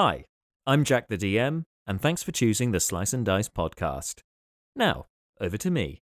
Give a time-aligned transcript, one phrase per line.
[0.00, 0.26] Hi,
[0.64, 4.20] I'm Jack the DM, and thanks for choosing the Slice and Dice podcast.
[4.76, 5.06] Now,
[5.40, 6.02] over to me.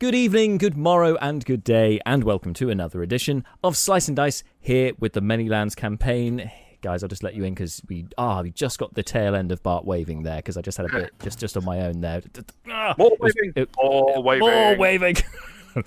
[0.00, 4.16] Good evening, good morrow, and good day, and welcome to another edition of Slice and
[4.16, 6.50] Dice here with the Many Lands campaign.
[6.80, 9.52] Guys, I'll just let you in because we ah we just got the tail end
[9.52, 12.00] of Bart waving there because I just had a bit just just on my own
[12.00, 12.22] there.
[12.68, 13.52] Ah, More it was- waving.
[13.54, 14.48] it- More waving.
[14.48, 15.16] more waving.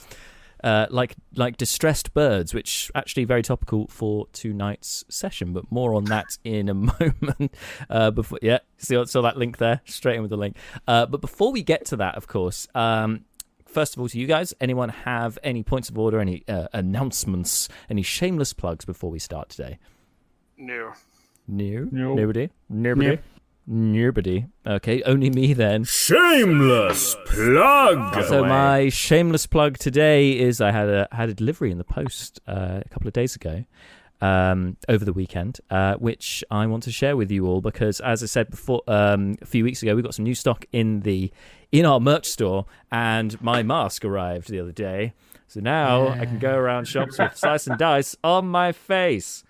[0.64, 6.06] Uh, like like distressed birds, which actually very topical for tonight's session, but more on
[6.06, 7.54] that in a moment.
[7.90, 10.56] Uh, before yeah, see saw that link there, straight in with the link.
[10.88, 13.26] Uh, but before we get to that, of course, um,
[13.66, 17.68] first of all, to you guys, anyone have any points of order, any uh, announcements,
[17.90, 19.78] any shameless plugs before we start today?
[20.58, 20.94] No.
[21.48, 22.14] No, No.
[22.16, 23.20] nobody, nobody,
[23.68, 24.46] nobody.
[24.66, 25.84] Okay, only me then.
[25.84, 28.24] Shameless plug.
[28.26, 32.40] So my shameless plug today is I had a had a delivery in the post
[32.48, 33.66] uh, a couple of days ago,
[34.22, 38.24] um, over the weekend, uh, which I want to share with you all because, as
[38.24, 41.32] I said before, um, a few weeks ago, we got some new stock in the
[41.72, 45.14] in our merch store, and my mask arrived the other day.
[45.48, 49.44] So now I can go around shops with slice and dice on my face,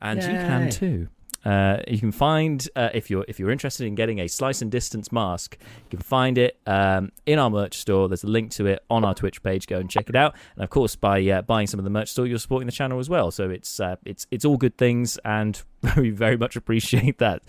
[0.00, 1.08] and you can too.
[1.48, 4.70] Uh, you can find uh, if you're if you're interested in getting a slice and
[4.70, 5.56] distance mask,
[5.90, 8.06] you can find it um, in our merch store.
[8.06, 9.66] There's a link to it on our Twitch page.
[9.66, 10.34] Go and check it out.
[10.56, 12.98] And of course, by uh, buying some of the merch store, you're supporting the channel
[12.98, 13.30] as well.
[13.30, 15.62] So it's uh, it's it's all good things, and
[15.96, 17.42] we very much appreciate that.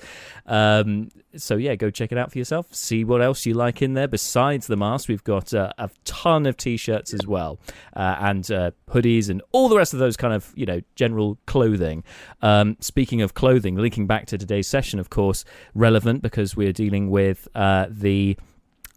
[0.46, 2.74] Um, so yeah, go check it out for yourself.
[2.74, 5.10] See what else you like in there besides the mask.
[5.10, 7.60] We've got uh, a ton of t-shirts as well,
[7.96, 11.38] uh, and uh, hoodies, and all the rest of those kind of you know general
[11.46, 12.04] clothing.
[12.42, 17.10] Um, speaking of clothing, linking back to today's session, of course, relevant because we're dealing
[17.10, 18.38] with uh, the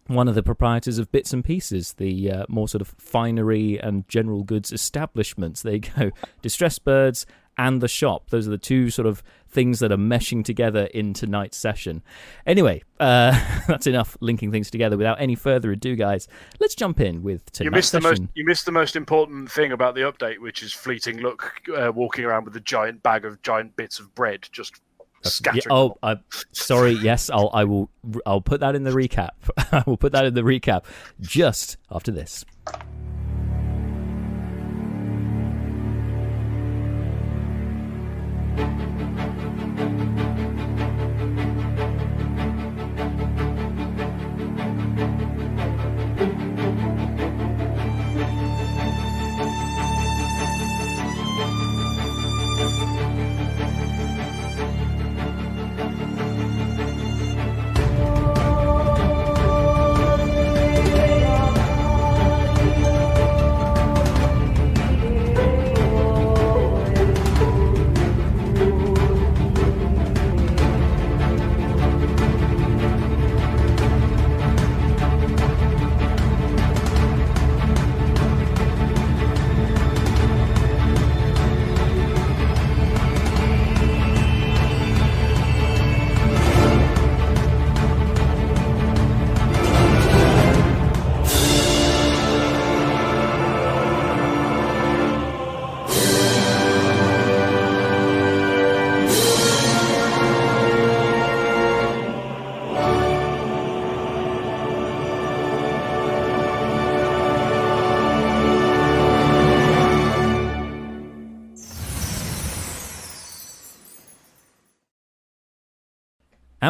[0.08, 4.06] one of the proprietors of Bits and Pieces, the uh, more sort of finery and
[4.08, 5.62] general goods establishments.
[5.62, 6.10] There you go.
[6.42, 7.25] Distressed Birds
[7.58, 8.31] and the shop.
[8.31, 12.03] Those are the two sort of things that are meshing together in tonight's session.
[12.47, 14.97] Anyway, uh, that's enough linking things together.
[14.97, 16.28] Without any further ado, guys,
[16.59, 18.25] let's jump in with You tonight's missed the session.
[18.25, 18.32] most.
[18.34, 22.25] You missed the most important thing about the update, which is fleeting look uh, walking
[22.25, 24.81] around with a giant bag of giant bits of bread, just
[25.22, 25.62] scattering.
[25.66, 26.16] Yeah, oh, I,
[26.53, 26.93] sorry.
[26.93, 27.50] Yes, I'll.
[27.53, 27.91] I will.
[28.27, 29.31] I'll put that in the recap.
[29.72, 30.84] I will put that in the recap
[31.21, 32.44] just after this.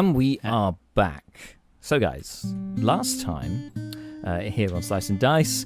[0.03, 1.55] And we are back.
[1.79, 3.71] So, guys, last time
[4.25, 5.65] uh, here on Slice and Dice,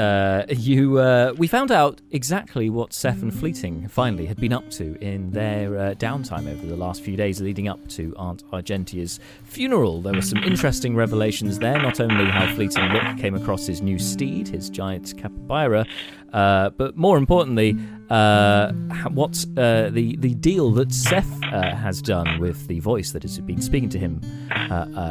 [0.00, 4.70] uh, you uh, we found out exactly what Seth and Fleeting finally had been up
[4.72, 9.20] to in their uh, downtime over the last few days leading up to Aunt Argentia's
[9.44, 10.00] funeral.
[10.00, 11.80] There were some interesting revelations there.
[11.80, 15.84] Not only how Fleeting Look came across his new steed, his giant capybara,
[16.32, 17.76] uh, but more importantly,
[18.08, 18.72] uh,
[19.12, 23.38] what uh, the the deal that Seth uh, has done with the voice that has
[23.40, 24.20] been speaking to him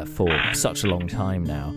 [0.08, 1.76] for such a long time now.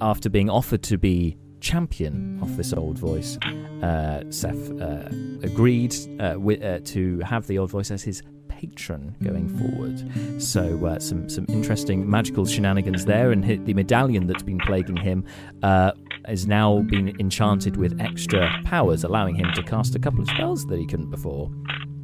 [0.00, 3.38] After being offered to be champion of this old voice,
[3.82, 5.08] uh, Seth uh,
[5.42, 10.42] agreed uh, uh, to have the old voice as his patron going forward.
[10.42, 15.24] So uh, some some interesting magical shenanigans there, and the medallion that's been plaguing him
[15.62, 15.92] uh,
[16.24, 20.66] has now been enchanted with extra powers, allowing him to cast a couple of spells
[20.66, 21.50] that he couldn't before.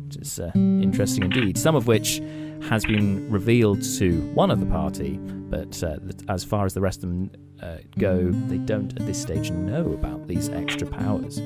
[0.07, 1.57] Which is uh, interesting indeed.
[1.57, 2.21] Some of which
[2.69, 5.97] has been revealed to one of the party, but uh,
[6.29, 7.31] as far as the rest of them
[7.63, 11.41] uh, go, they don't at this stage know about these extra powers.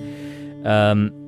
[0.65, 1.26] Um,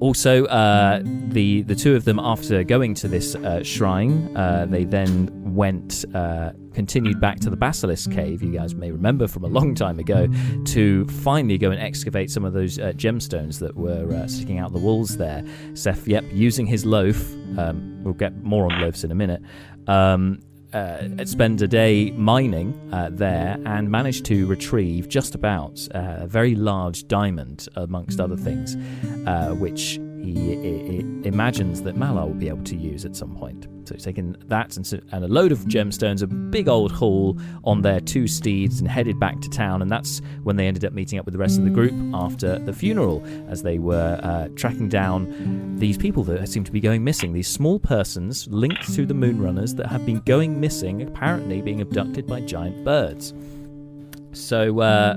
[0.00, 4.84] also, uh, the the two of them, after going to this uh, shrine, uh, they
[4.84, 8.42] then went, uh, continued back to the Basilisk Cave.
[8.42, 10.28] You guys may remember from a long time ago,
[10.66, 14.72] to finally go and excavate some of those uh, gemstones that were uh, sticking out
[14.72, 15.44] the walls there.
[15.74, 17.32] Seth, yep, using his loaf.
[17.58, 19.42] Um, we'll get more on loafs in a minute.
[19.88, 20.40] Um,
[20.72, 26.26] uh, spend a day mining uh, there and managed to retrieve just about uh, a
[26.26, 28.76] very large diamond, amongst other things,
[29.26, 33.36] uh, which he, he, he imagines that Malar will be able to use at some
[33.36, 33.66] point.
[33.88, 38.00] So he's taken that and, a load of gemstones, a big old haul on their
[38.00, 39.80] two steeds, and headed back to town.
[39.80, 42.58] And that's when they ended up meeting up with the rest of the group after
[42.58, 47.02] the funeral, as they were uh, tracking down these people that seem to be going
[47.02, 47.32] missing.
[47.32, 52.26] These small persons linked to the Moonrunners that have been going missing, apparently being abducted
[52.26, 53.32] by giant birds.
[54.32, 55.16] So, uh,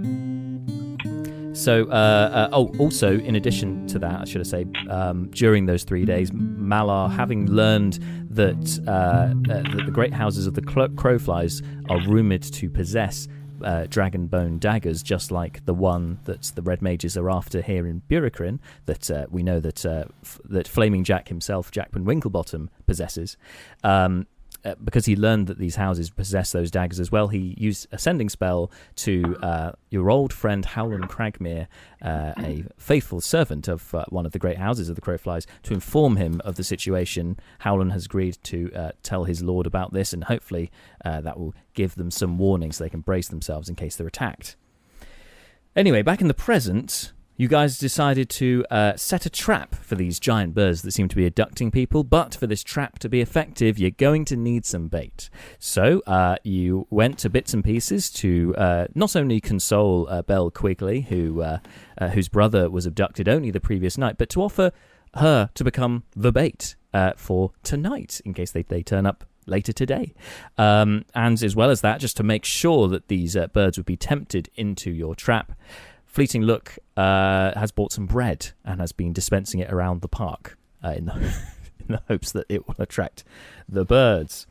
[1.53, 5.83] so, uh, uh, oh, also, in addition to that, I should said, um, during those
[5.83, 7.99] three days, Malar, having learned
[8.29, 13.27] that, uh, uh, that the great houses of the Cro- Crowflies are rumored to possess
[13.63, 17.85] uh, dragon bone daggers, just like the one that the Red Mages are after here
[17.85, 22.69] in Burikrin, that uh, we know that uh, f- that Flaming Jack himself, Jackman Winklebottom,
[22.87, 23.37] possesses.
[23.83, 24.25] Um,
[24.63, 27.97] uh, because he learned that these houses possess those daggers as well, he used a
[27.97, 31.67] sending spell to uh, your old friend Howland Cragmere,
[32.01, 35.73] uh, a faithful servant of uh, one of the great houses of the Crowflies, to
[35.73, 37.37] inform him of the situation.
[37.59, 40.71] Howland has agreed to uh, tell his lord about this, and hopefully
[41.03, 44.55] that will give them some warning so they can brace themselves in case they're attacked.
[45.75, 50.19] Anyway, back in the present, you guys decided to uh, set a trap for these
[50.19, 52.03] giant birds that seem to be abducting people.
[52.03, 55.27] But for this trap to be effective, you're going to need some bait.
[55.57, 60.51] So uh, you went to bits and pieces to uh, not only console uh, Belle
[60.51, 61.57] Quigley, who uh,
[61.97, 64.71] uh, whose brother was abducted only the previous night, but to offer
[65.15, 69.73] her to become the bait uh, for tonight in case they, they turn up later
[69.73, 70.13] today.
[70.59, 73.97] Um, and as well as that, just to make sure that these birds would be
[73.97, 75.53] tempted into your trap,
[76.11, 80.57] Fleeting Look uh, has bought some bread and has been dispensing it around the park
[80.83, 81.13] uh, in, the,
[81.79, 83.23] in the hopes that it will attract
[83.69, 84.45] the birds.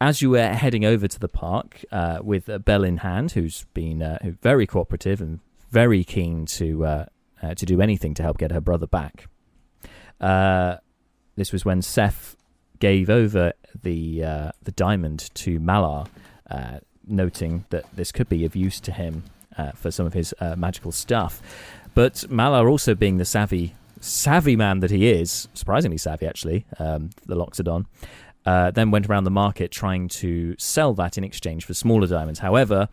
[0.00, 4.00] As you were heading over to the park uh, with Belle in hand, who's been
[4.00, 5.40] uh, very cooperative and
[5.72, 7.06] very keen to uh,
[7.42, 9.26] uh, to do anything to help get her brother back,
[11.34, 12.36] this was when Seth
[12.78, 14.20] gave over the
[14.62, 16.06] the diamond to Malar,
[17.04, 19.24] noting that this could be of use to him
[19.58, 21.42] uh, for some of his uh, magical stuff.
[21.94, 27.10] But Malar, also being the savvy savvy man that he is, surprisingly savvy actually, um,
[27.26, 27.86] the Loxodon,
[28.46, 32.38] uh, then went around the market trying to sell that in exchange for smaller diamonds.
[32.40, 32.88] However,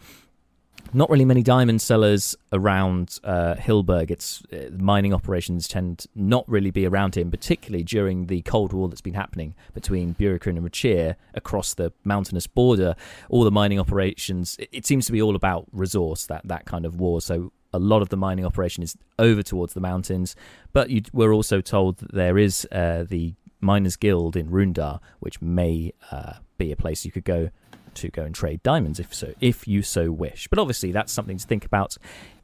[0.94, 4.12] not really many diamond sellers around uh, Hilberg.
[4.12, 8.88] It's uh, mining operations tend not really be around him, particularly during the Cold War
[8.88, 12.96] that's been happening between Burikrin and Rachir across the mountainous border.
[13.30, 16.86] All the mining operations, it, it seems to be all about resource, that that kind
[16.86, 17.20] of war.
[17.20, 20.36] So a lot of the mining operation is over towards the mountains.
[20.72, 25.42] But you were also told that there is uh, the Miners Guild in Rundar, which
[25.42, 27.50] may uh, be a place you could go
[27.96, 30.48] to go and trade diamonds if so if you so wish.
[30.48, 31.98] But obviously that's something to think about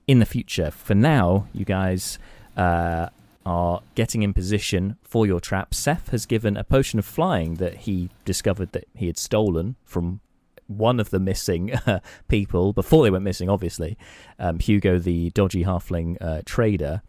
[0.07, 0.71] in the future.
[0.71, 2.19] For now, you guys
[2.57, 3.09] uh,
[3.45, 5.73] are getting in position for your trap.
[5.73, 10.19] Seth has given a potion of flying that he discovered that he had stolen from
[10.67, 13.49] one of the missing uh, people before they went missing.
[13.49, 13.97] Obviously,
[14.39, 17.01] um, Hugo, the dodgy halfling uh, trader.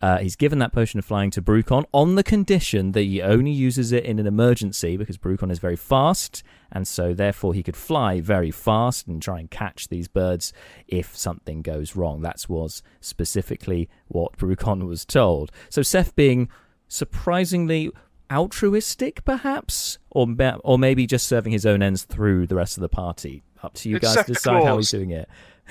[0.00, 3.50] Uh, he's given that potion of flying to Brucon on the condition that he only
[3.50, 6.42] uses it in an emergency because Brucon is very fast,
[6.72, 10.52] and so therefore he could fly very fast and try and catch these birds
[10.88, 12.22] if something goes wrong.
[12.22, 15.52] That was specifically what Brucon was told.
[15.68, 16.48] So Seth being
[16.88, 17.90] surprisingly
[18.30, 20.26] altruistic, perhaps, or
[20.64, 23.42] or maybe just serving his own ends through the rest of the party.
[23.62, 25.28] Up to you It's guys to decide how he's doing it.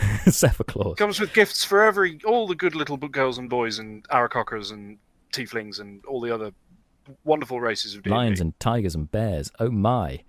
[0.28, 0.96] Seth Claus.
[0.96, 4.98] Comes with gifts for every all the good little girls and boys and aarakocras and
[5.34, 6.52] tieflings and all the other
[7.24, 8.16] wonderful races of D&D.
[8.16, 9.52] lions and tigers and bears.
[9.60, 10.24] Oh my!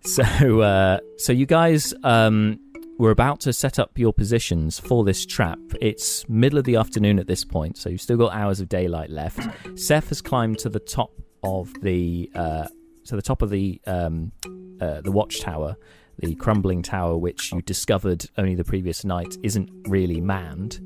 [0.00, 2.60] So, uh, so you guys um,
[2.98, 5.58] were about to set up your positions for this trap.
[5.80, 9.10] It's middle of the afternoon at this point, so you've still got hours of daylight
[9.10, 9.40] left.
[9.78, 11.10] Seth has climbed to the top
[11.42, 12.68] of the uh,
[13.06, 14.32] to the top of the um,
[14.80, 15.76] uh, the watchtower,
[16.18, 20.80] the crumbling tower, which you discovered only the previous night isn't really manned.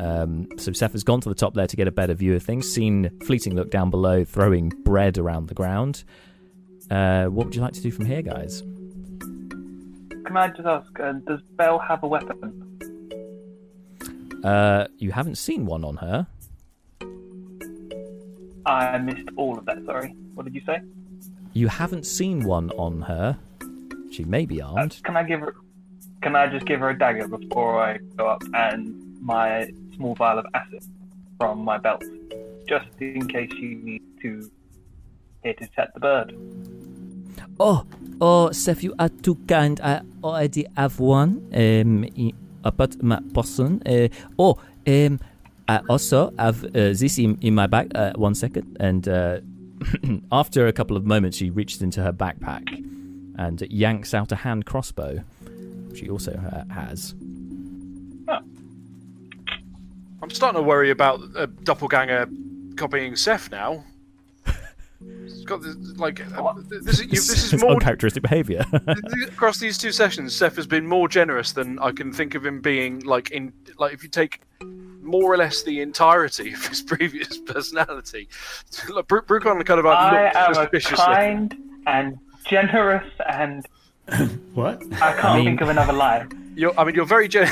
[0.00, 2.42] Um, so Seth has gone to the top there to get a better view of
[2.42, 2.72] things.
[2.72, 6.04] Seen Fleeting look down below, throwing bread around the ground.
[6.90, 8.62] Uh, what would you like to do from here, guys?
[10.30, 12.66] Can I just ask, uh, does Belle have a weapon?
[14.42, 16.26] Uh, you haven't seen one on her.
[18.64, 19.84] I missed all of that.
[19.84, 20.14] Sorry.
[20.34, 20.80] What did you say?
[21.52, 23.38] You haven't seen one on her.
[24.10, 25.00] She may be Uh, armed.
[25.04, 25.54] can I give her?
[26.22, 30.38] Can I just give her a dagger before I go up and my small vial
[30.38, 30.82] of acid
[31.38, 32.02] from my belt,
[32.68, 34.50] just in case she needs to
[35.42, 36.34] hit to set the bird.
[37.58, 37.86] Oh,
[38.20, 39.80] oh, Seth, you are too kind.
[39.82, 42.32] I already have one um, in,
[42.64, 43.82] about my person.
[43.86, 45.20] Uh, oh, um,
[45.68, 47.92] I also have uh, this in, in my bag.
[47.94, 48.76] Uh, one second.
[48.80, 49.40] And uh,
[50.32, 52.64] after a couple of moments, she reaches into her backpack
[53.40, 55.24] and yanks out a hand crossbow.
[55.96, 57.14] She also uh, has.
[60.22, 62.28] I'm starting to worry about a doppelganger
[62.76, 63.82] copying Seth now.
[65.24, 68.62] It's got this, like uh, this, is- you, this is more uncharacteristic behaviour.
[69.26, 70.36] across these two sessions.
[70.36, 73.00] Seth has been more generous than I can think of him being.
[73.00, 74.42] Like in like if you take
[75.00, 78.28] more or less the entirety of his previous personality,
[78.90, 81.56] like, Bru- Brucon kind of like I am a kind
[81.86, 83.66] and generous, and
[84.54, 84.82] What?
[85.02, 86.26] I can't mean- think of another lie.
[86.56, 87.48] You're, I mean, you're very gen-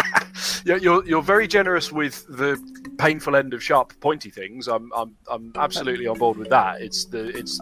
[0.64, 2.58] you're, you're you're very generous with the
[2.98, 4.66] painful end of sharp, pointy things.
[4.66, 6.80] I'm I'm I'm absolutely on board with that.
[6.80, 7.60] It's the it's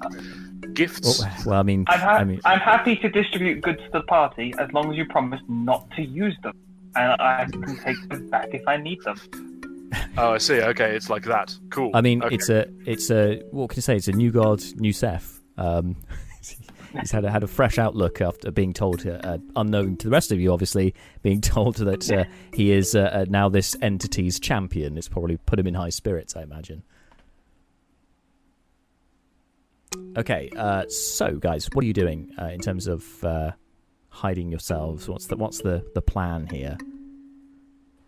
[0.73, 1.21] gifts.
[1.21, 4.03] well, well, I mean, I'm, ha- I mean, I'm happy to distribute goods to the
[4.03, 6.57] party as long as you promise not to use them,
[6.95, 9.19] and I can take them back if I need them.
[10.17, 10.61] Oh, I see.
[10.63, 11.55] Okay, it's like that.
[11.71, 11.91] Cool.
[11.93, 12.35] I mean, Okay.
[12.37, 13.97] it's a, it's a, what can you say?
[13.97, 15.41] It's a new god, new Seth.
[15.59, 15.97] Um,
[17.01, 20.11] he's had a, had a fresh outlook after being told, uh, uh, unknown to the
[20.11, 24.39] rest of you, obviously, being told that uh, he is uh, uh, now this entity's
[24.41, 24.97] champion.
[24.99, 26.83] It's probably put him in high spirits, I imagine.
[30.17, 33.53] Okay, uh, so guys, what are you doing uh, in terms of uh,
[34.09, 35.09] hiding yourselves?
[35.09, 36.77] What's the what's the, the plan here?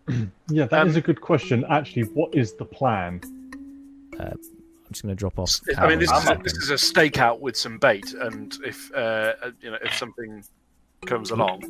[0.49, 1.65] Yeah, that is Um, a good question.
[1.67, 3.21] Actually, what is the plan?
[4.85, 5.49] I'm just going to drop off.
[5.77, 8.93] I mean, this is a, a this is a stakeout with some bait, and if
[8.93, 10.43] uh, you know if something
[11.07, 11.61] comes along,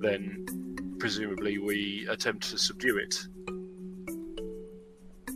[0.00, 0.46] then
[0.98, 3.14] presumably we attempt to subdue it.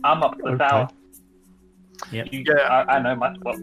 [0.03, 0.57] I'm up the Okay.
[0.57, 0.89] tower.
[2.11, 2.27] Yep.
[2.31, 2.61] You, Yeah.
[2.87, 3.55] I, I know my spot.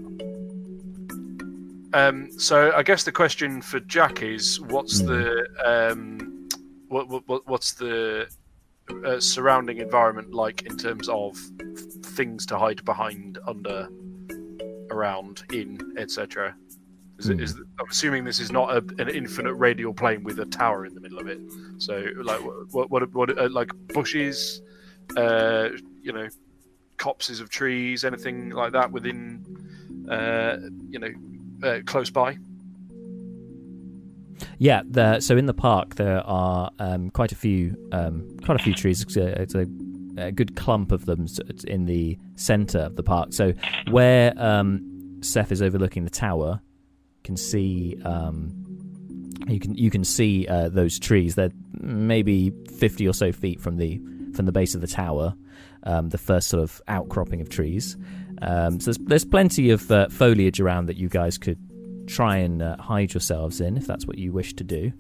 [1.94, 6.49] Um, so I guess the question for Jack is, what's the um,
[6.88, 8.28] what, what, what what's the
[9.04, 11.37] uh, surrounding environment like in terms of
[12.12, 13.88] things to hide behind, under,
[14.90, 16.54] around, in, etc.
[17.19, 20.47] Is it, is, I'm assuming this is not a, an infinite radial plane with a
[20.47, 21.38] tower in the middle of it.
[21.78, 22.40] So, like,
[22.73, 24.61] what, what, what, uh, like bushes,
[25.16, 25.69] uh,
[26.02, 26.28] you know,
[26.97, 29.45] copses of trees, anything like that within,
[30.11, 30.57] uh,
[30.88, 32.37] you know, uh, close by.
[34.59, 38.62] Yeah, the, so in the park there are um, quite a few, um, quite a
[38.62, 39.00] few trees.
[39.00, 39.66] It's a, it's a,
[40.16, 41.26] a good clump of them
[41.66, 43.33] in the centre of the park.
[43.33, 43.52] So
[43.90, 46.61] where um, Seth is overlooking the tower,
[47.25, 48.52] can see um,
[49.49, 51.35] you can you can see uh, those trees.
[51.35, 54.00] They're maybe fifty or so feet from the
[54.35, 55.35] from the base of the tower.
[55.85, 57.97] Um, the first sort of outcropping of trees.
[58.40, 61.59] Um, so there's, there's plenty of uh, foliage around that you guys could
[62.07, 64.92] try and uh, hide yourselves in if that's what you wish to do.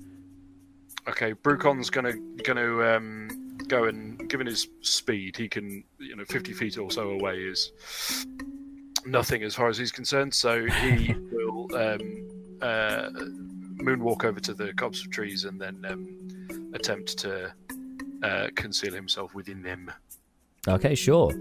[1.08, 2.14] Okay, Brucon's gonna
[2.44, 3.28] gonna um,
[3.72, 7.72] go and given his speed, he can you know fifty feet or so away is
[9.06, 10.34] nothing as far as he's concerned.
[10.34, 13.08] So he will um, uh,
[13.86, 17.52] moonwalk over to the copse of trees and then um, attempt to
[18.22, 19.90] uh, conceal himself within them.
[20.68, 21.32] Okay, sure.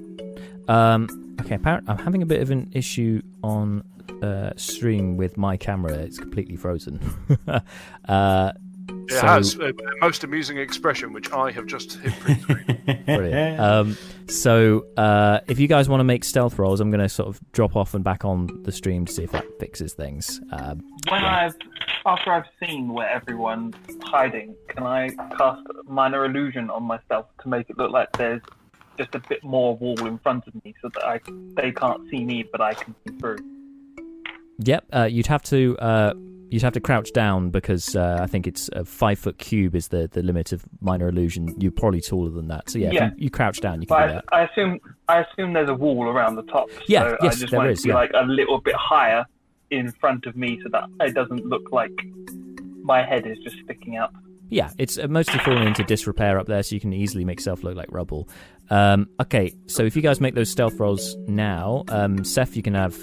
[0.69, 3.83] Um, okay, apparently I'm having a bit of an issue on
[4.23, 5.93] uh, stream with my camera.
[5.93, 6.99] It's completely frozen.
[8.07, 8.53] uh,
[8.89, 13.05] It so- has a, a most amusing expression, which I have just hit.
[13.05, 13.59] Brilliant.
[13.59, 13.97] Um,
[14.27, 17.39] so, uh, if you guys want to make stealth rolls, I'm going to sort of
[17.51, 20.39] drop off and back on the stream to see if that fixes things.
[20.53, 21.53] Um, When I've
[22.05, 27.69] after I've seen where everyone's hiding, can I cast minor illusion on myself to make
[27.69, 28.41] it look like there's
[28.97, 31.19] just a bit more wall in front of me, so that I
[31.55, 33.37] they can't see me, but I can see through.
[34.59, 36.13] yep, uh, you'd have to uh,
[36.51, 39.87] you'd have to crouch down because uh, I think it's a five foot cube is
[39.87, 41.55] the, the limit of minor illusion.
[41.59, 43.05] You're probably taller than that, so yeah, if Yeah.
[43.05, 44.25] you, you crouch down, you can But do I, that.
[44.31, 46.69] I assume I assume there's a wall around the top.
[46.87, 47.95] Yeah, so yes, I just there want is, it to be yeah.
[47.95, 49.25] like a little bit higher
[49.71, 51.91] in front of me, so that it doesn't look like
[52.83, 54.11] my head is just sticking out.
[54.49, 57.63] Yeah, it's uh, mostly fallen into disrepair up there, so you can easily make yourself
[57.63, 58.27] look like rubble.
[58.69, 62.73] Um, okay, so if you guys make those stealth rolls now, um, Seth, you can
[62.73, 62.97] have.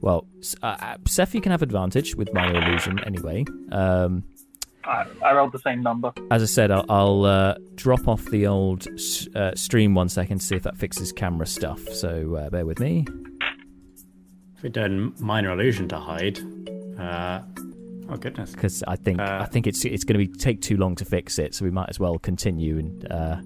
[0.00, 3.44] Well, S- uh, uh, Seth, you can have advantage with minor illusion anyway.
[3.72, 4.24] Um,
[4.84, 6.12] I, I rolled the same number.
[6.30, 8.86] as I said, I'll, I'll uh, drop off the old
[9.34, 11.80] uh, stream one second to see if that fixes camera stuff.
[11.90, 13.06] So uh, bear with me.
[14.56, 16.38] If we'd done minor illusion to hide,
[16.98, 17.40] uh,
[18.08, 18.52] oh goodness.
[18.52, 21.04] because I think Uh, I think it's it's going to be take too long to
[21.04, 23.36] fix it, so we might as well continue and uh,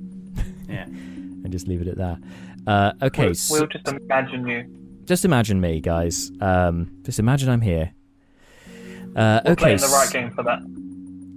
[0.69, 0.85] Yeah.
[1.45, 2.19] and just leave it at that.
[2.67, 4.84] Uh, okay, We'll, so we'll just imagine you.
[5.07, 6.31] Just imagine me, guys.
[6.41, 7.93] Um, just imagine I'm here.
[9.17, 10.61] Uh, We're okay, playing the right game for that.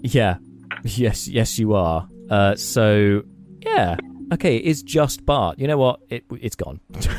[0.04, 0.38] yeah,
[0.84, 2.08] yes, yes, you are.
[2.30, 3.24] Uh, so
[3.62, 3.98] yeah,
[4.34, 5.60] okay, it's just Bart.
[5.60, 6.00] You know what?
[6.10, 6.80] It it's gone.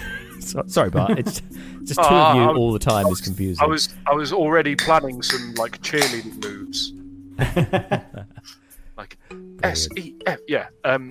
[0.41, 1.19] So- Sorry, Bart.
[1.19, 1.41] It's
[1.85, 3.63] just two Ah, of you I was- all the time I is confusing.
[3.63, 6.93] I was I was already planning some like cheerleading moves.
[8.97, 9.19] like
[9.63, 10.39] S E F.
[10.49, 10.69] Yeah.
[10.85, 11.11] Um,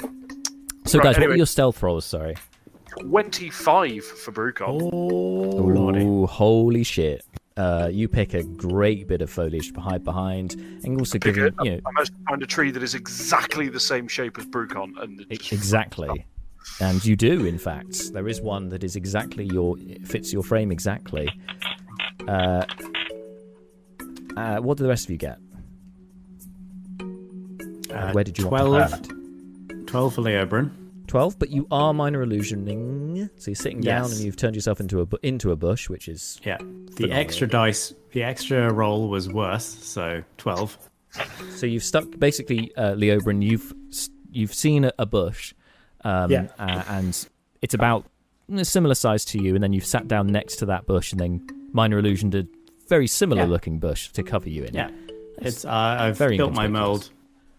[0.85, 1.27] so, right, guys, what anyway.
[1.33, 2.05] were your stealth rolls?
[2.05, 2.35] Sorry.
[2.99, 4.67] Twenty-five for Brucon.
[4.67, 6.03] Oh, lordy.
[6.03, 7.23] Ooh, holy shit.
[7.55, 11.53] Uh, you pick a great bit of foliage to hide behind, and also Pick giving
[11.59, 14.37] a- you know I managed to find a tree that is exactly the same shape
[14.37, 16.25] as Brucon, and it just exactly.
[16.81, 18.11] And you do, in fact.
[18.11, 21.29] There is one that is exactly your fits your frame exactly.
[22.27, 22.65] Uh,
[24.35, 25.39] uh, what do the rest of you get?
[27.89, 30.69] Uh, Where did you 12, want to 12 for Leobrin.
[31.07, 34.17] Twelve, but you are minor illusioning, so you're sitting down Yes.
[34.17, 36.57] and you've turned yourself into a bu- into a bush, which is Yeah.
[36.57, 37.17] The Phenomenal.
[37.17, 40.77] extra dice, the extra roll was worse, so 12.
[41.55, 43.41] So you've stuck basically, uh, Leobrin.
[43.43, 43.73] You've
[44.31, 45.53] you've seen a, a bush,
[46.03, 46.47] um, Yeah.
[46.59, 47.27] uh, and
[47.61, 48.05] it's about
[48.53, 51.19] a similar size to you, and then you've sat down next to that bush, and
[51.21, 52.47] then minor illusion did
[52.89, 53.47] very similar Yeah.
[53.49, 54.73] looking bush to cover you in.
[54.73, 54.89] Yeah.
[55.39, 57.09] It's uh, I've very built my mold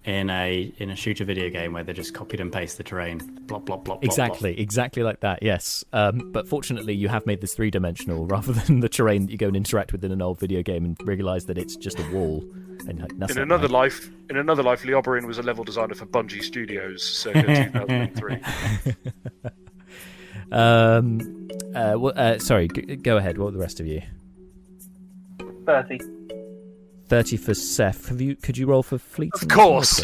[0.09, 3.21] in a in a shooter video game where they just copied and pasted the terrain.
[3.45, 3.99] Blop blop blop.
[4.01, 5.43] blop, Exactly, exactly like that.
[5.43, 9.33] Yes, um, but fortunately, you have made this three dimensional rather than the terrain that
[9.33, 11.99] you go and interact with in an old video game and realise that it's just
[11.99, 12.43] a wall.
[12.89, 13.71] And that's In another right.
[13.73, 18.41] life, in another life, Leoberin was a level designer for Bungie Studios circa 2003.
[20.51, 23.37] Um, uh, wha- uh, sorry, g- go ahead.
[23.37, 24.01] What were the rest of you?
[25.67, 25.99] 30.
[27.09, 28.09] 30 for Seth.
[28.09, 28.37] Have you?
[28.37, 29.31] Could you roll for fleet?
[29.35, 29.89] Of course,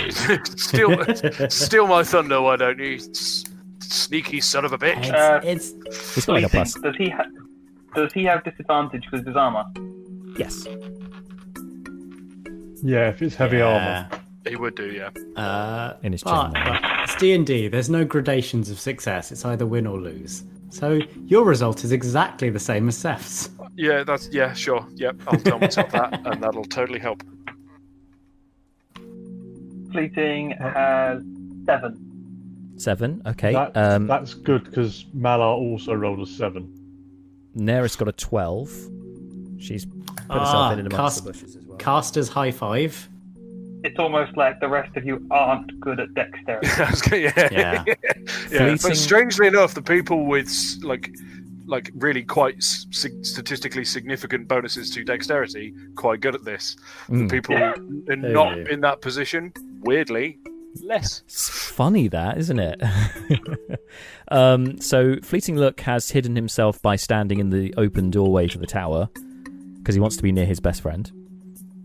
[0.57, 1.05] steal,
[1.51, 3.45] steal my thunder, why don't you, s-
[3.81, 4.99] sneaky son of a bitch?
[4.99, 5.73] It's, Uh, it's
[6.17, 6.75] It's got like a plus.
[6.75, 7.25] Does he ha-
[7.95, 9.65] does he have disadvantage because of his armor?
[10.39, 10.67] Yes.
[12.83, 14.09] Yeah, if it's heavy armor.
[14.47, 15.09] He would do, yeah.
[15.41, 16.81] Uh, In his but, chainmail.
[16.83, 17.69] but it's D and D.
[17.69, 19.33] There's no gradations of success.
[19.33, 20.45] It's either win or lose.
[20.69, 23.49] So your result is exactly the same as Seth's.
[23.77, 24.87] Yeah, that's yeah, sure.
[24.95, 27.23] Yep, I'll tell myself that, and that'll totally help.
[29.93, 31.23] Fleeting has
[31.67, 32.75] seven.
[32.77, 33.23] Seven.
[33.27, 33.53] Okay.
[33.53, 36.73] That, um, that's good because Malar also rolled a seven.
[37.57, 38.71] Neris got a 12.
[39.61, 39.97] She's put
[40.29, 41.79] herself Ah, in and amongst cast- the bushes as well.
[41.79, 43.09] Caster's high five.
[43.85, 46.69] It's almost like the rest of you aren't good at dexterity.
[47.13, 47.85] I yeah, Yeah.
[48.51, 48.77] yeah.
[48.83, 50.51] But strangely enough, the people with
[50.83, 51.15] like,
[51.67, 56.77] like really quite sig- statistically significant bonuses to dexterity, quite good at this.
[57.09, 57.29] Mm.
[57.29, 57.73] The people Yeah.
[58.11, 60.39] are not in that position, weirdly,
[60.83, 61.23] less.
[61.27, 62.83] It's funny that, isn't it?
[64.31, 68.67] um, so Fleeting Look has hidden himself by standing in the open doorway to the
[68.67, 69.09] tower
[69.79, 71.11] because he wants to be near his best friend.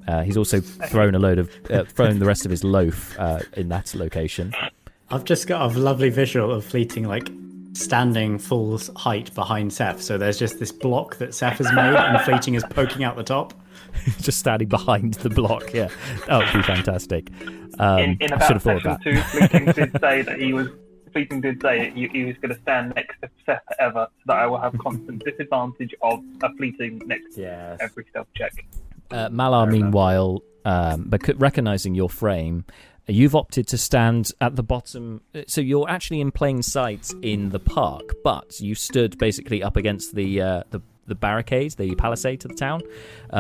[0.08, 3.40] Uh, he's also thrown a load of uh, thrown the rest of his loaf uh,
[3.56, 4.54] in that location.
[5.12, 7.30] I've just got a lovely visual of Fleeting like
[7.80, 10.02] standing full height behind Seth.
[10.02, 13.24] So there's just this block that Seth has made, and Fleeting is poking out the
[13.24, 13.54] top.
[14.22, 15.74] just standing behind the block.
[15.74, 15.90] Yeah,
[16.28, 17.30] that would be fantastic.
[17.80, 19.42] Um, in, in I about should have thought of session that.
[19.42, 20.68] two, Fleeting did say that he was
[21.12, 24.24] Fleeting did say that he, he was going to stand next to Seth ever, so
[24.28, 27.80] that I will have constant disadvantage of a Fleeting next to Yes.
[27.82, 28.54] every stealth check.
[29.10, 32.64] Uh, Malar, meanwhile, um, but recognizing your frame,
[33.10, 35.22] you've opted to stand at the bottom.
[35.34, 39.76] uh, So you're actually in plain sight in the park, but you stood basically up
[39.78, 42.82] against the uh, the, the barricade, the palisade to the town,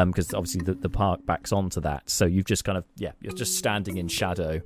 [0.07, 2.09] because obviously the, the park backs onto that.
[2.09, 4.61] So you've just kind of yeah, you're just standing in shadow,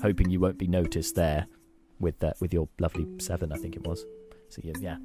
[0.00, 1.46] hoping you won't be noticed there
[1.98, 4.04] with uh, with your lovely seven, I think it was.
[4.50, 4.96] So yeah,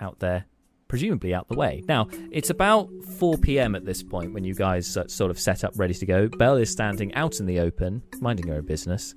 [0.00, 0.46] out there
[0.92, 1.82] presumably out the way.
[1.88, 3.74] Now, it's about 4 p.m.
[3.74, 6.28] at this point when you guys uh, sort of set up ready to go.
[6.28, 9.14] Belle is standing out in the open, minding her own business,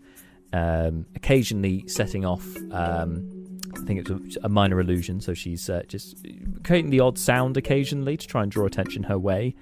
[0.53, 2.47] um, occasionally setting off.
[2.71, 6.25] Um, I think it's a, a minor illusion, so she's uh, just
[6.63, 9.53] creating the odd sound occasionally to try and draw attention her way.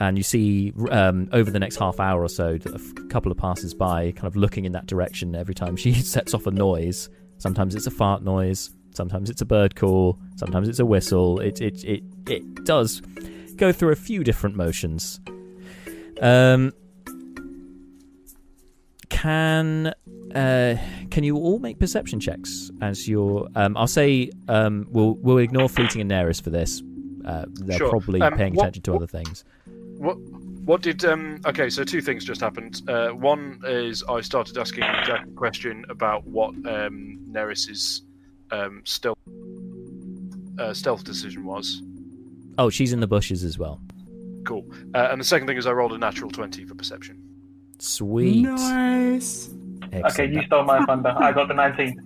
[0.00, 3.74] And you see um, over the next half hour or so, a couple of passers
[3.74, 7.10] by kind of looking in that direction every time she sets off a noise.
[7.38, 11.38] Sometimes it's a fart noise, sometimes it's a bird call, sometimes it's a whistle.
[11.40, 13.00] It it it it does
[13.56, 15.20] go through a few different motions.
[16.20, 16.72] Um,
[19.08, 19.94] can
[20.34, 20.76] uh,
[21.10, 23.48] can you all make perception checks as your?
[23.54, 26.82] Um, I'll say um, we'll we'll ignore fleeting and Neris for this.
[27.24, 27.90] uh, they're Sure.
[27.90, 29.44] probably Um, paying what- attention to other things.
[29.98, 30.16] What
[30.64, 32.82] what did um okay, so two things just happened.
[32.88, 38.02] Uh, one is I started asking Jack a question about what um Neris's
[38.50, 39.18] um stealth
[40.58, 41.82] uh, stealth decision was.
[42.58, 43.80] Oh, she's in the bushes as well.
[44.46, 44.64] Cool.
[44.94, 47.22] Uh, and the second thing is I rolled a natural twenty for perception.
[47.78, 48.42] Sweet.
[48.42, 49.50] Nice.
[49.92, 51.10] Okay, you stole my thunder.
[51.16, 52.02] I got the 19.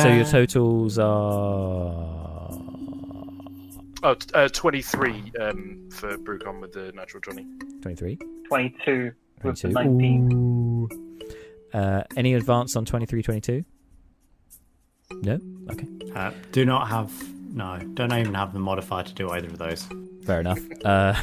[0.00, 2.50] So your totals are
[4.02, 7.46] Oh, t- uh, 23 um, for Brucon with the natural 20.
[7.82, 8.18] 23.
[8.48, 9.12] 22
[9.44, 10.88] with the 22.
[10.88, 11.28] 19.
[11.74, 13.64] Uh, any advance on 23, 22?
[15.22, 15.38] No?
[15.70, 17.12] Okay, Uh, do not have
[17.54, 17.78] no.
[17.94, 19.86] Don't even have the modifier to do either of those.
[20.24, 20.58] fair enough.
[20.84, 21.14] Uh,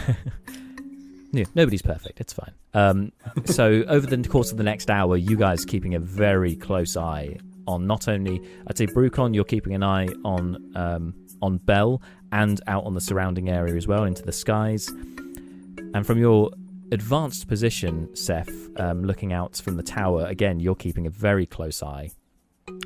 [1.32, 2.20] yeah, nobody's perfect.
[2.20, 2.52] It's fine.
[2.74, 3.12] Um,
[3.46, 7.38] so over the course of the next hour, you guys keeping a very close eye
[7.68, 12.60] on not only I'd say Brucon, you're keeping an eye on um, on Belle and
[12.68, 14.90] out on the surrounding area as well into the skies.
[15.94, 16.52] And from your
[16.92, 21.82] advanced position, Seth, um, looking out from the tower, again, you're keeping a very close
[21.82, 22.12] eye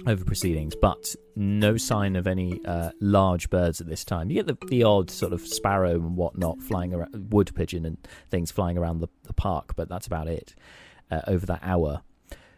[0.08, 4.30] over proceedings, but no sign of any uh, large birds at this time.
[4.30, 7.98] You get the, the odd sort of sparrow and whatnot flying around, wood pigeon and
[8.30, 10.56] things flying around the, the park, but that's about it
[11.10, 12.02] uh, over that hour.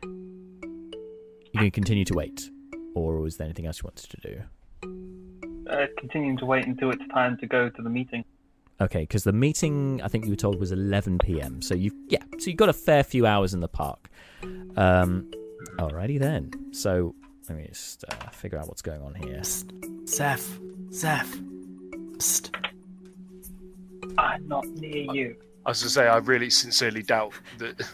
[0.03, 2.49] You can continue to wait,
[2.95, 4.41] or was there anything else you wanted to do?
[5.69, 8.25] Uh, continuing to wait until it's time to go to the meeting.
[8.81, 11.62] Okay, because the meeting I think you were told was 11 p.m.
[11.62, 14.09] So you yeah, so you've got a fair few hours in the park.
[14.75, 15.29] Um,
[15.78, 16.52] alrighty then.
[16.71, 17.15] So
[17.49, 19.41] let me just uh, figure out what's going on here.
[20.08, 20.60] Zeph,
[20.91, 21.36] Zeph.
[22.17, 22.49] Psst.
[24.17, 25.36] I'm not near you.
[25.65, 27.80] I was going to say, I really sincerely doubt that.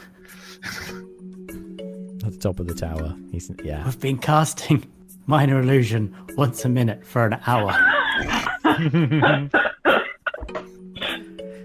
[2.26, 3.16] At the top of the tower.
[3.32, 3.84] He's yeah.
[3.86, 4.86] I've been casting
[5.26, 7.72] minor illusion once a minute for an hour.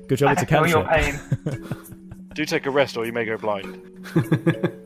[0.06, 0.32] Good job.
[0.32, 1.44] It's a I feel your cantrip.
[1.44, 2.28] pain.
[2.34, 3.80] Do take a rest or you may go blind.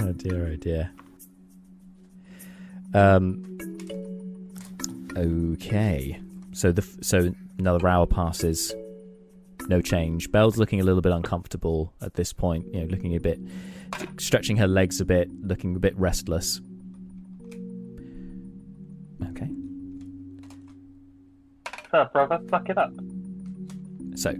[0.00, 0.90] Oh dear, oh dear.
[2.94, 3.44] Um.
[5.16, 6.18] Okay.
[6.52, 8.74] So the so another hour passes.
[9.68, 10.32] No change.
[10.32, 12.66] Belle's looking a little bit uncomfortable at this point.
[12.72, 13.38] You know, looking a bit,
[14.18, 16.60] stretching her legs a bit, looking a bit restless.
[19.28, 19.50] Okay.
[21.90, 22.92] So, brother, suck it up.
[24.14, 24.30] So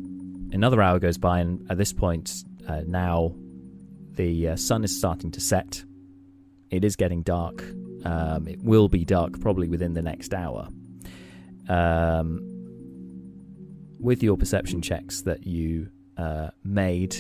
[0.53, 3.35] another hour goes by, and at this point, uh, now
[4.21, 5.83] the uh, sun is starting to set.
[6.71, 7.63] It is getting dark.
[8.05, 10.69] Um, it will be dark probably within the next hour.
[11.71, 12.41] Um,
[13.99, 17.17] with your perception checks that you uh, made,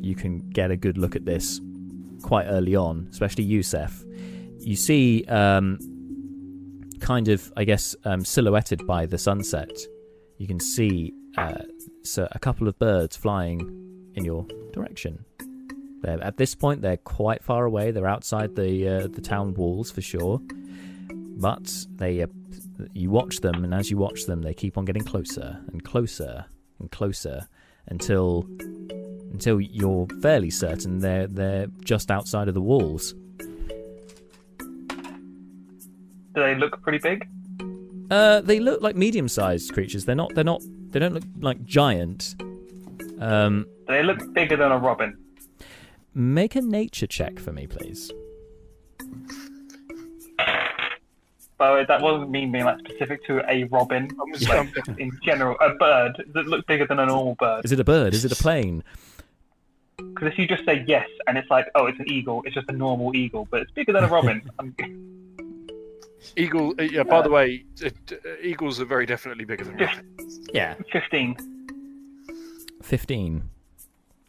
[0.00, 1.60] you can get a good look at this
[2.22, 4.02] quite early on, especially you, Seth.
[4.60, 5.78] You see, um,
[7.00, 9.72] kind of, I guess, um, silhouetted by the sunset,
[10.38, 11.64] you can see uh,
[12.02, 13.60] so a couple of birds flying
[14.14, 15.26] in your direction.
[16.02, 17.90] They're, at this point, they're quite far away.
[17.90, 20.40] They're outside the uh, the town walls for sure,
[21.12, 22.26] but they uh,
[22.94, 26.46] you watch them, and as you watch them, they keep on getting closer and closer
[26.78, 27.46] and closer
[27.88, 28.46] until
[29.32, 33.14] until you're fairly certain they're they're just outside of the walls.
[36.34, 37.28] Do they look pretty big?
[38.10, 40.04] Uh, they look like medium-sized creatures.
[40.04, 40.34] They're not.
[40.34, 40.62] They're not.
[40.90, 42.34] They don't look like giant.
[43.20, 45.16] Um, they look bigger than a robin?
[46.14, 48.10] Make a nature check for me, please.
[51.58, 54.08] By the way, that wasn't me being like specific to a robin.
[54.20, 57.64] I'm just, Like, in general, a bird that looks bigger than a normal bird.
[57.66, 58.14] Is it a bird?
[58.14, 58.82] Is it a plane?
[59.98, 62.70] Because if you just say yes and it's like, oh, it's an eagle, it's just
[62.70, 64.40] a normal eagle, but it's bigger than a robin.
[66.36, 66.74] Eagle.
[66.78, 67.02] uh, Yeah.
[67.02, 70.40] By the way, it, uh, eagles are very definitely bigger than robins.
[70.54, 70.74] Yeah.
[70.92, 71.36] 15.
[72.82, 73.42] Fifteen.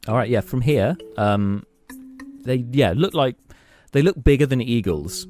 [0.08, 0.30] All right.
[0.30, 0.41] Yeah.
[0.41, 1.65] From here, um,
[2.43, 3.36] they yeah look like
[3.91, 5.27] they look bigger than eagles.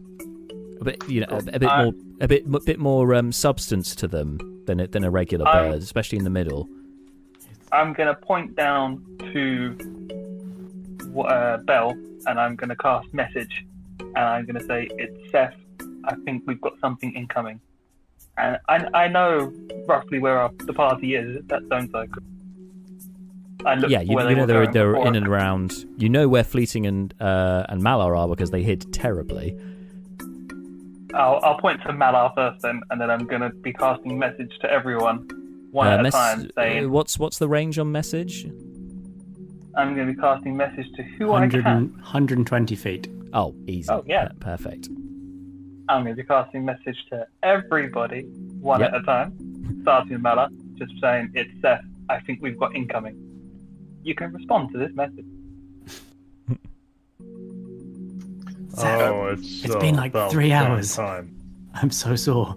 [0.79, 3.31] A bit, you know, a, a bit Uh, more, a bit, a bit more um,
[3.31, 6.67] substance to them than a, than a regular Um, bird, especially in the middle.
[7.71, 9.77] I'm going to point down to
[11.25, 11.91] uh, Belle
[12.25, 13.65] and I'm going to cast message
[13.99, 15.55] and I'm going to say, it's Seth.
[16.05, 17.59] I think we've got something incoming.
[18.37, 19.53] And I, I know
[19.87, 22.07] roughly where our, the party is, that don't I?
[23.65, 25.07] I Yeah, you, you know they're they're before.
[25.07, 25.73] in and around.
[25.97, 29.57] You know where Fleeting and uh, and Malar are because they hid terribly.
[31.13, 34.51] I'll, I'll point to Malar first then, and then I'm going to be casting message
[34.61, 35.27] to everyone
[35.71, 38.45] one Uh, at mess- a time, saying, uh, what's what's the range on message?
[39.75, 41.61] I'm going to be casting message to who I can.
[41.93, 43.07] 120 feet.
[43.33, 43.89] Oh, easy.
[43.89, 44.27] Oh, yeah.
[44.27, 44.89] Per- perfect.
[45.87, 48.21] I'm going to be casting message to everybody
[48.59, 48.93] one Yep.
[48.93, 50.49] at a time, starting with Malar.
[50.77, 51.83] just saying, it's Seth.
[52.09, 53.15] I think we've got incoming.
[54.03, 55.25] You can respond to this message.
[58.77, 60.95] Oh, it's, It's uh, been like three hours.
[60.95, 61.35] Time.
[61.73, 62.55] I'm so sore.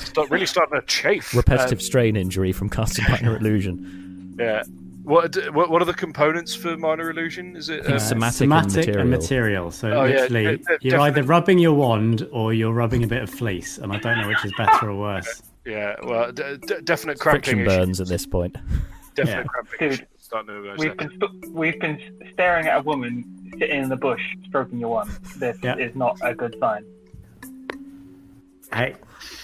[0.00, 1.34] Start, really starting to chafe.
[1.34, 3.74] Repetitive strain injury from casting minor illusion.
[3.78, 4.62] Um, yeah.
[5.04, 7.56] What, what what are the components for minor illusion?
[7.56, 9.66] Is it think um, somatic somatic and and material.
[9.66, 9.70] material.
[9.70, 10.98] So Oh, literally, de- de- you're definitely.
[11.08, 14.28] either rubbing your wand or you're rubbing a bit of fleece, and I don't know
[14.28, 15.42] which is better or worse.
[15.66, 15.94] Yeah?
[16.02, 17.42] Well, d- d- definite cramping.
[17.42, 17.76] Friction issues.
[17.76, 18.56] burns at this point.
[19.14, 19.42] Definite Yeah.
[19.44, 19.78] cramping.
[19.78, 21.98] Dude, issues starting to emerge We've been st- we've been
[22.32, 25.10] staring at a woman sitting in the bush stroking your wand.
[25.36, 25.76] This Yeah.
[25.76, 26.84] is not a good sign.
[28.72, 28.96] Hey,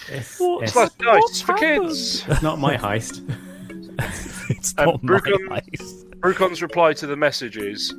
[0.09, 2.25] it's, It's it's, like dice for kids.
[2.27, 3.21] it's not my heist.
[4.49, 6.05] it's Um, not my Brucon- ice.
[6.19, 7.91] Brucon's reply to the message is,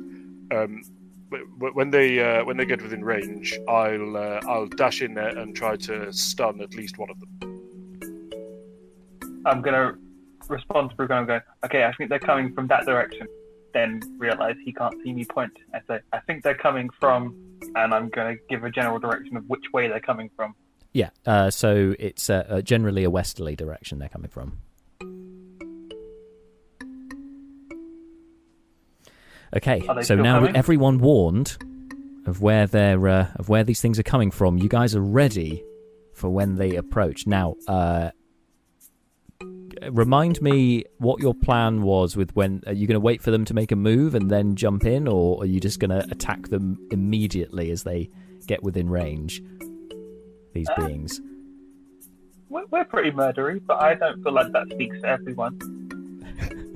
[0.51, 0.83] um,
[1.31, 5.13] w- w- when they uh, when they get within range, I'll uh, I'll dash in
[5.15, 7.52] there and try to stun at least one of them.
[9.45, 9.93] I'm gonna
[10.47, 13.27] respond to Bruce and I'm going, okay, I think they're coming from that direction.
[13.73, 15.53] Then realize he can't see me point.
[15.73, 17.35] I say, I think they're coming from,
[17.75, 20.55] and I'm gonna give a general direction of which way they're coming from.
[20.93, 24.59] Yeah, uh, so it's uh, uh, generally a westerly direction they're coming from.
[29.55, 30.55] Okay, so now coming?
[30.55, 31.57] everyone warned
[32.25, 35.63] of where they're uh, of where these things are coming from, you guys are ready
[36.13, 37.25] for when they approach.
[37.27, 38.11] Now, uh,
[39.91, 43.45] remind me what your plan was with when are you going to wait for them
[43.45, 46.49] to make a move and then jump in, or are you just going to attack
[46.49, 48.09] them immediately as they
[48.47, 49.41] get within range?
[50.53, 51.21] These Uh, beings.
[52.49, 55.57] We're, we're pretty murdery, but I don't feel like that speaks to everyone.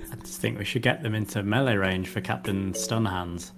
[0.12, 3.52] I just think we should get them into melee range for Captain Stunhands.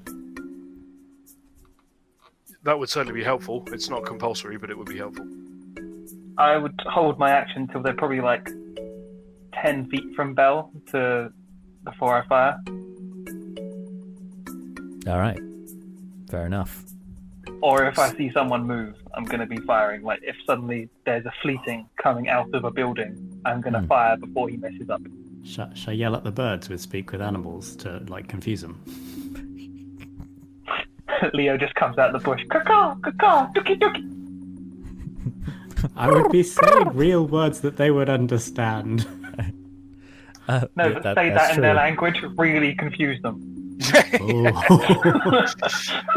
[2.64, 3.64] That would certainly be helpful.
[3.68, 5.26] It's not compulsory, but it would be helpful.
[6.38, 8.50] I would hold my action till they're probably like
[9.54, 11.32] ten feet from Belle to
[11.84, 12.58] before I fire.
[15.08, 15.40] All right,
[16.30, 16.84] fair enough.
[17.62, 20.04] Or if I see someone move, I'm going to be firing.
[20.04, 23.88] Like if suddenly there's a fleeting coming out of a building, I'm going to Hmm.
[23.88, 25.02] fire before he messes up.
[25.44, 28.82] Shall, shall I yell at the birds with speak with animals to like confuse them?
[31.34, 32.42] Leo just comes out of the bush.
[32.50, 34.06] Caw caw, dookie dookie.
[35.96, 39.08] I would be saying real words that they would understand.
[40.50, 43.56] Uh, No, yeah, but that- say that in their language, really confuse them.
[44.22, 44.44] Ooh.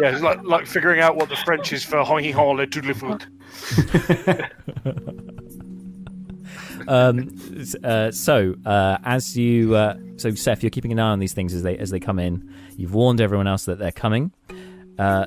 [0.00, 2.84] Yeah, it's like like figuring out what the French is for "hoing hon le tout
[2.84, 3.24] le foot."
[6.88, 11.18] um, s- uh, so uh, as you, uh, so Seth, you're keeping an eye on
[11.20, 12.52] these things as they as they come in.
[12.76, 14.32] You've warned everyone else that they're coming.
[14.98, 15.26] Uh,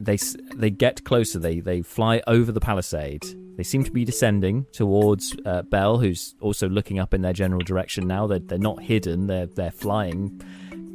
[0.00, 0.16] they
[0.54, 1.38] they get closer.
[1.38, 3.24] They they fly over the palisade.
[3.56, 7.62] They seem to be descending towards uh, Belle, who's also looking up in their general
[7.62, 8.26] direction now.
[8.26, 9.26] They're they're not hidden.
[9.26, 10.40] They're they're flying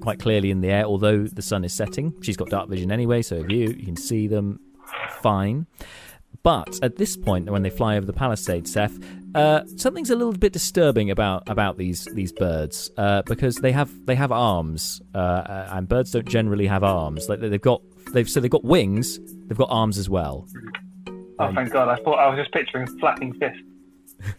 [0.01, 0.85] quite clearly in the air.
[0.85, 3.21] Although the sun is setting, she's got dark vision anyway.
[3.21, 4.59] So if you you can see them
[5.21, 5.67] fine.
[6.43, 8.97] But at this point, when they fly over the palisade, Seth,
[9.35, 13.91] uh, something's a little bit disturbing about about these these birds uh, because they have
[14.05, 17.27] they have arms, uh, and birds don't generally have arms.
[17.27, 17.81] Like they've got
[18.13, 20.47] they've so they've got wings, they've got arms as well.
[21.39, 21.87] Oh, thank God.
[21.87, 23.63] I thought I was just picturing flapping fists.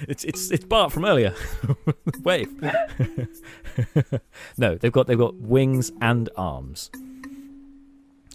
[0.00, 1.34] It's it's it's Bart from earlier.
[2.22, 2.52] Wave.
[4.58, 6.90] no, they've got they've got wings and arms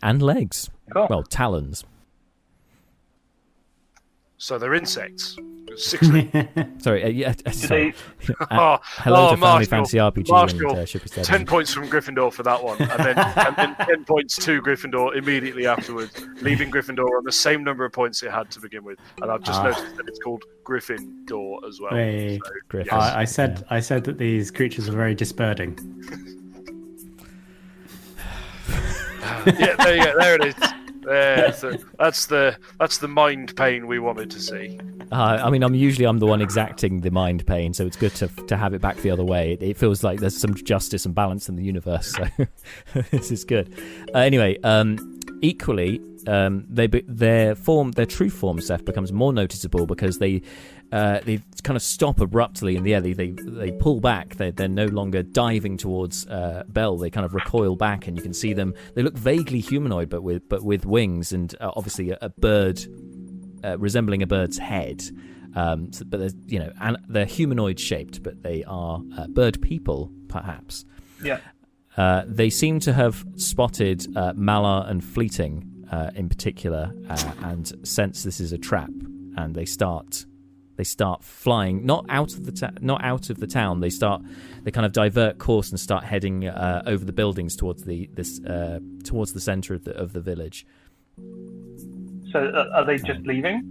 [0.02, 0.70] and legs.
[0.92, 1.08] Cool.
[1.10, 1.86] Well, talons.
[4.38, 5.38] So they're insects.
[5.78, 6.30] Sixty.
[6.80, 7.30] Sorry, uh, yeah.
[7.30, 7.94] uh, Do sorry.
[8.28, 11.46] they, Uh, oh, hello oh, to Family Marshall, Fantasy RPG Marshall, and uh, Should Ten
[11.46, 15.68] points from Gryffindor for that one, and then, and then ten points to Gryffindor immediately
[15.68, 19.00] afterwards, leaving Gryffindor on the same number of points it had to begin with.
[19.22, 19.64] And I've just Ah.
[19.64, 21.92] noticed that it's called Gryffindor as well.
[21.92, 22.40] Hey.
[22.44, 22.92] So, Griff.
[22.94, 25.78] I, I said I said that these creatures are very disbirding.
[29.46, 30.14] yeah, there you go.
[30.20, 30.56] There it is.
[31.02, 34.80] There's the, that's the that's the mind pain we wanted to see.
[35.12, 38.14] Uh, I mean, I'm usually I'm the one exacting the mind pain, so it's good
[38.16, 39.54] to to have it back the other way.
[39.54, 42.28] It, it feels like there's some justice and balance in the universe, so
[43.12, 43.74] this is good.
[44.14, 49.86] Uh, anyway, um, equally, um, they their form, their true form, Seth, becomes more noticeable
[49.86, 50.42] because they
[50.92, 53.02] uh, they kind of stop abruptly in the air.
[53.02, 54.36] They they, they pull back.
[54.36, 56.98] They they're no longer diving towards uh, Belle.
[56.98, 58.74] They kind of recoil back, and you can see them.
[58.96, 62.82] They look vaguely humanoid, but with but with wings and uh, obviously a, a bird
[63.64, 65.02] uh, resembling a bird's head.
[65.56, 69.62] Um, so- but they're you know, and they're humanoid shaped, but they are uh, bird
[69.62, 70.86] people, perhaps.
[71.24, 71.40] yeah.
[71.98, 77.86] Uh, they seem to have spotted uh, Malar and Fleeting uh, in particular, uh, and
[77.86, 78.90] sense this is a trap,
[79.36, 80.26] and they start
[80.82, 83.82] they start flying not out of the ta- not out of the town.
[83.82, 84.24] They start
[84.64, 88.44] they kind of divert course and start heading uh, over the buildings towards the this
[88.46, 90.66] uh, towards the center of the of the village.
[92.32, 93.62] So uh, are they just leaving?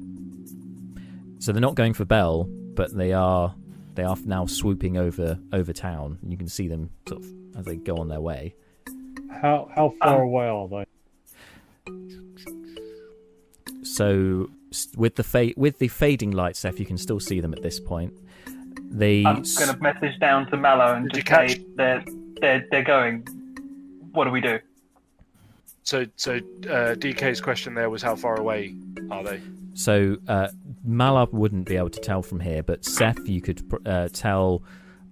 [1.40, 3.56] So they're not going for Belle, but they are
[3.96, 6.20] they are now swooping over over town.
[6.24, 8.54] You can see them sort of as they go on their way.
[9.42, 10.84] How how far Um, away are they?
[13.82, 14.59] So s-
[14.96, 17.80] with the fa- with the fading light, Seth, you can still see them at this
[17.80, 18.12] point.
[18.90, 22.04] They I'm going to message down to Malar and Did you just catch- say they're,
[22.40, 23.22] they're, they're going.
[24.12, 24.58] What do we do?
[25.84, 28.74] So, so uh, DK's question there was how far away
[29.10, 29.40] are they?
[29.74, 30.48] So uh,
[30.86, 34.62] Malar wouldn't be able to tell from here, but Seth, you could pr- uh, tell.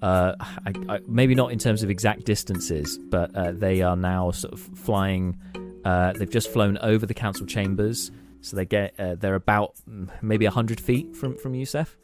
[0.03, 4.31] Uh, I, I, maybe not in terms of exact distances, but uh, they are now
[4.31, 5.37] sort of flying.
[5.85, 8.11] Uh, they've just flown over the council chambers,
[8.41, 11.97] so they get uh, they're about mm, maybe hundred feet from from you, Seth.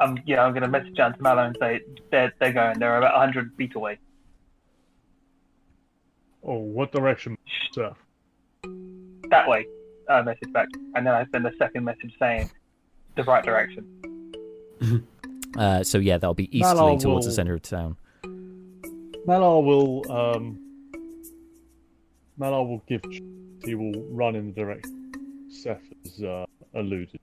[0.00, 2.78] Um, yeah, I'm going to message down to Malar and say they're, they're going.
[2.78, 3.98] They're about 100 feet away.
[6.44, 7.36] Oh, what direction,
[7.72, 7.92] sir?
[9.30, 9.66] That way.
[10.08, 10.68] Uh, message back.
[10.94, 12.50] And then I send a second message saying
[13.16, 13.86] the right direction.
[15.56, 17.96] Uh, so yeah, they'll be easterly Malar towards the center of town.
[19.26, 20.67] Malar will um.
[22.38, 23.02] Malar will give.
[23.64, 25.12] He will run in the direction
[25.50, 27.20] Seth has uh, alluded.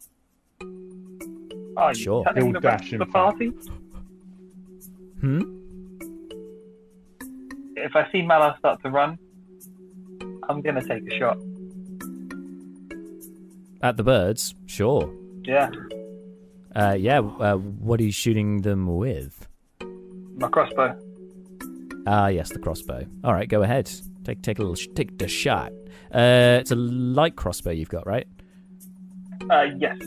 [1.77, 2.23] Are you Sure.
[2.25, 3.37] telling He'll the dash rest in of the front.
[3.39, 3.51] party?
[5.21, 5.41] Hmm.
[7.77, 9.17] If I see Malar start to run,
[10.49, 11.37] I'm going to take a shot.
[13.81, 15.13] At the birds, sure.
[15.43, 15.69] Yeah,
[16.75, 17.19] Uh, yeah.
[17.19, 19.47] Uh, what are you shooting them with?
[20.37, 20.97] my crossbow.
[22.07, 23.05] Ah, yes, the crossbow.
[23.23, 23.89] All right, go ahead.
[24.25, 25.71] Take take a little sh- take the shot.
[26.13, 28.27] Uh, it's a light crossbow you've got, right?
[29.49, 29.97] Uh, yes.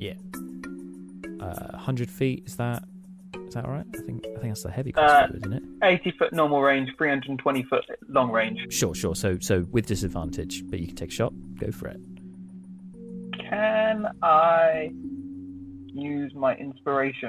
[0.00, 0.14] Yeah.
[1.40, 2.42] Uh, hundred feet.
[2.46, 2.82] Is that
[3.46, 3.86] is that all right?
[3.94, 5.62] I think I think that's the heavy Uh, crossbow, isn't it?
[5.82, 8.72] 80 foot normal range, 320 foot long range.
[8.72, 9.14] Sure, sure.
[9.14, 11.32] So so with disadvantage, but you can take a shot.
[11.58, 12.00] Go for it.
[13.48, 14.90] Can I
[15.94, 17.28] use my inspiration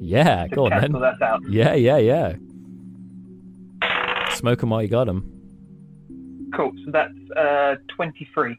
[0.00, 0.94] Yeah, go on then.
[1.48, 2.34] Yeah, yeah, yeah.
[4.44, 6.50] Smoke 'em while you got got 'em.
[6.54, 6.72] Cool.
[6.84, 8.58] So that's uh, 23.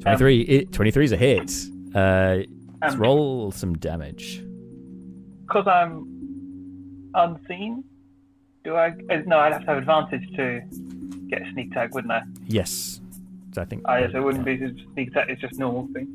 [0.00, 1.52] 23, it, 23 is a hit.
[1.94, 2.38] Uh,
[2.82, 4.42] let's Um, roll some damage.
[5.42, 7.84] Because I'm unseen,
[8.64, 8.88] do I?
[9.08, 10.60] Uh, no, I'd have to have advantage to
[11.28, 12.22] get a sneak tag, wouldn't I?
[12.48, 13.00] Yes.
[13.56, 13.88] I think.
[13.88, 15.28] I guess it wouldn't be just sneak attack.
[15.30, 16.08] It's just normal thing.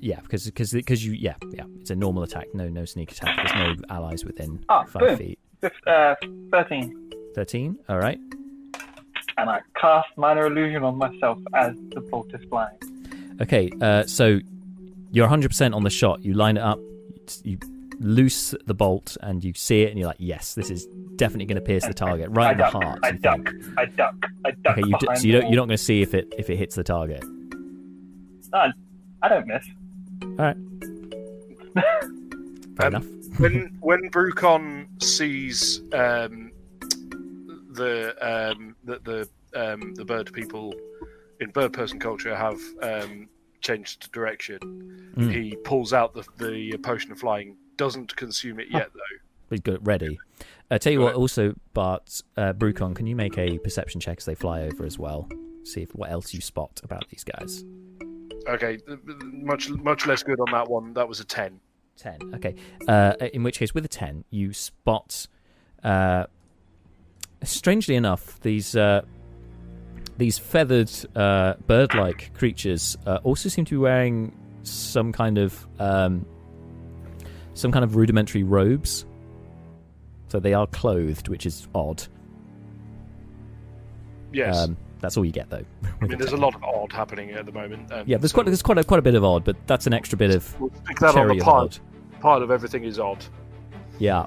[0.00, 2.48] Yeah, because because because you yeah yeah it's a normal attack.
[2.54, 3.34] No no sneak attack.
[3.36, 5.16] There's no allies within Ah, five boom.
[5.16, 5.38] feet.
[5.62, 6.14] Fif- uh,
[7.36, 7.78] 13.
[7.88, 8.18] All right.
[9.38, 12.76] And I cast minor illusion on myself as the bolt is flying.
[13.40, 13.70] Okay.
[13.80, 14.40] Uh, so
[15.12, 16.24] you're 100 percent on the shot.
[16.24, 16.80] You line it up.
[17.44, 17.58] You
[18.00, 21.56] loose the bolt and you see it and you're like, yes, this is definitely going
[21.56, 22.98] to pierce the target right I in the heart.
[23.02, 23.78] I you duck, think.
[23.78, 24.78] I duck, I duck.
[24.78, 26.56] Okay, you, d- so you don't, you're not going to see if it if it
[26.56, 27.22] hits the target.
[28.52, 28.72] wall.
[29.22, 29.64] I don't miss.
[30.22, 30.56] All right.
[32.76, 33.06] Fair Um, enough.
[33.38, 36.45] when when Brucon sees um,
[37.76, 39.28] the um, the the,
[39.72, 40.74] um, the bird people
[41.40, 43.28] in bird person culture have um,
[43.60, 45.32] changed direction, Mm.
[45.32, 47.56] he pulls out the the potion of flying.
[47.76, 49.18] Doesn't consume it yet though.
[49.50, 50.18] We've got it ready.
[50.70, 54.24] Uh, tell you what, also, Bart, uh, Brucon, can you make a perception check as
[54.24, 55.28] they fly over as well?
[55.62, 57.64] See if what else you spot about these guys.
[58.48, 58.78] Okay,
[59.24, 60.92] much much less good on that one.
[60.94, 61.60] That was a ten.
[61.96, 62.34] 10.
[62.34, 62.54] Okay.
[62.86, 65.26] Uh, in which case, with a 10, you spot.
[65.82, 66.26] Uh,
[67.46, 68.76] strangely enough, these.
[68.76, 69.02] Uh,
[70.18, 76.24] these feathered uh, bird-like creatures uh, also seem to be wearing some kind of um,
[77.52, 79.04] some kind of rudimentary robes.
[80.28, 82.02] So they are clothed, which is odd.
[84.32, 85.64] Yes, Um, that's all you get, though.
[86.00, 87.90] I mean there's a lot of odd happening at the moment.
[87.92, 89.86] And Yeah, there's so quite there's quite a, quite a bit of odd, but that's
[89.86, 91.70] an extra bit of we'll stick that on the of pile.
[92.20, 93.22] Part of everything is odd.
[93.98, 94.26] Yeah.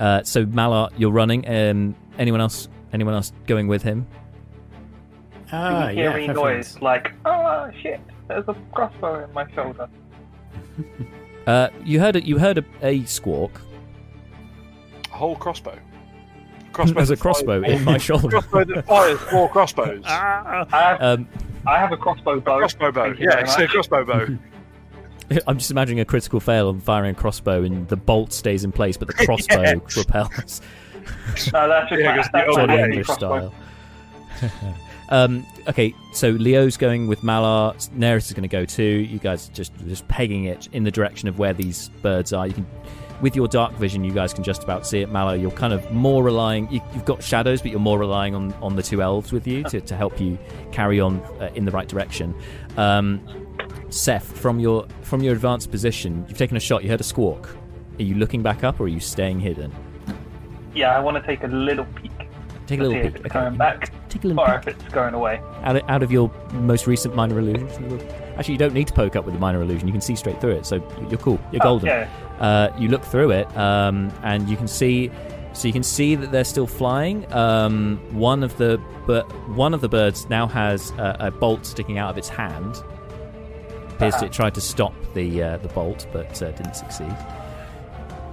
[0.00, 1.48] Uh, so Malar, you're running.
[1.48, 2.68] Um, anyone else?
[2.92, 4.06] Anyone else going with him?
[5.52, 6.14] Ah, you hear yeah.
[6.16, 9.88] any everyone's- noise like, oh shit, there's a crossbow in my shoulder.
[11.46, 13.60] Uh, you heard a, you heard a, a squawk.
[15.12, 15.78] A whole crossbow.
[16.72, 18.28] crossbow There's a crossbow in my shoulder.
[18.30, 20.02] crossbow that fires four crossbows.
[20.06, 21.28] I have, Um,
[21.64, 22.58] I have a crossbow bow.
[22.58, 23.04] crossbow bow.
[23.16, 24.26] Yeah, very it's a crossbow bow.
[25.46, 28.72] I'm just imagining a critical fail on firing a crossbow, and the bolt stays in
[28.72, 29.96] place, but the crossbow Yes.
[29.96, 30.60] repels.
[31.52, 32.82] No, that's just Yeah, my, 'cause the old Johnny way.
[32.84, 33.52] English crossbow.
[34.40, 34.74] style.
[35.08, 37.74] Um, okay, so Leo's going with Malar.
[37.96, 38.82] Neris is going to go too.
[38.82, 42.48] You guys just just pegging it in the direction of where these birds are.
[42.48, 42.66] You can,
[43.20, 45.08] with your dark vision, you guys can just about see it.
[45.12, 46.68] Malar, you're kind of more relying.
[46.72, 49.62] You, you've got shadows, but you're more relying on on the two elves with you
[49.64, 50.36] to, to help you
[50.72, 52.34] carry on uh, in the right direction.
[52.76, 53.20] Um,
[53.90, 56.82] Seth, from your from your advanced position, you've taken a shot.
[56.82, 57.56] You heard a squawk.
[57.98, 59.72] Are you looking back up, or are you staying hidden?
[60.74, 62.10] Yeah, I want to take a little peek.
[62.66, 63.20] Take a little peek.
[63.20, 63.28] Okay.
[63.28, 64.68] going back Take a little or peek.
[64.76, 65.40] if it's going away.
[65.62, 67.68] out of, out of your most recent minor illusion.
[68.36, 69.86] Actually, you don't need to poke up with the minor illusion.
[69.88, 70.76] You can see straight through it, so
[71.08, 71.40] you're cool.
[71.52, 71.86] You're Oh, golden.
[71.88, 72.08] yeah.
[72.40, 75.10] Uh, you look through it, um, and you can see.
[75.54, 77.32] So you can see that they're still flying.
[77.32, 81.96] Um, one of the but one of the birds now has a, a bolt sticking
[81.96, 82.74] out of its hand.
[83.96, 84.26] Appears Uh-huh.
[84.26, 87.14] it tried to stop the uh, the bolt, but uh, didn't succeed.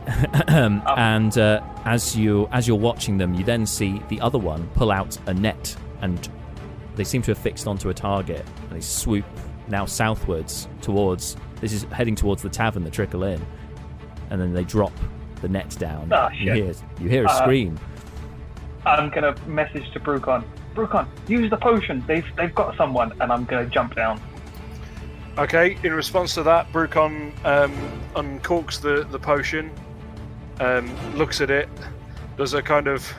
[0.48, 0.96] um, Oh.
[0.96, 4.92] and uh, as you as you're watching them, you then see the other one pull
[4.92, 6.30] out a net, and
[6.96, 8.46] they seem to have fixed onto a target.
[8.64, 9.26] And they swoop
[9.70, 11.38] now southwards towards.
[11.62, 13.42] This is heading towards the tavern, the trickle in,
[14.30, 14.92] and then they drop
[15.42, 16.10] the net down.
[16.12, 17.80] Ah, you hear you hear a Uh, scream.
[18.86, 20.44] I'm gonna message to Brucon.
[20.76, 22.04] Brucon, use the potion.
[22.06, 24.20] They've they've got someone, and I'm gonna jump down.
[25.38, 27.74] Okay, in response to that, Brucon um,
[28.16, 29.72] uncorks the, the potion,
[30.60, 31.68] um, looks at it,
[32.38, 33.12] does a kind of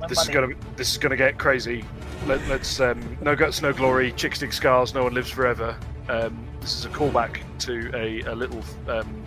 [0.00, 1.84] My this is gonna this is gonna get crazy.
[2.26, 5.78] Let, let's um, no guts, no glory, chick stick scars, no one lives forever.
[6.08, 9.22] Um, this is a callback to a, a little um,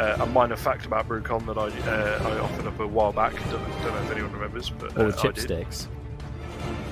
[0.00, 3.34] uh, a minor fact about Brucon that I uh, I offered up a while back.
[3.50, 5.46] Don't, don't know if anyone remembers, but Or uh, with I did.
[5.46, 5.88] chipsticks.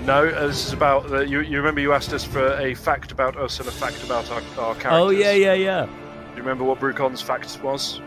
[0.04, 1.40] No, this is about you.
[1.40, 4.42] You remember you asked us for a fact about us and a fact about our,
[4.58, 4.90] our characters.
[4.92, 5.86] Oh yeah, yeah, yeah.
[5.86, 5.90] Do
[6.36, 8.00] you remember what Brucon's fact was?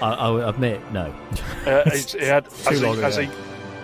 [0.00, 1.14] I, I'll admit, no.
[1.66, 3.30] Uh, it, it had as a, long as ago.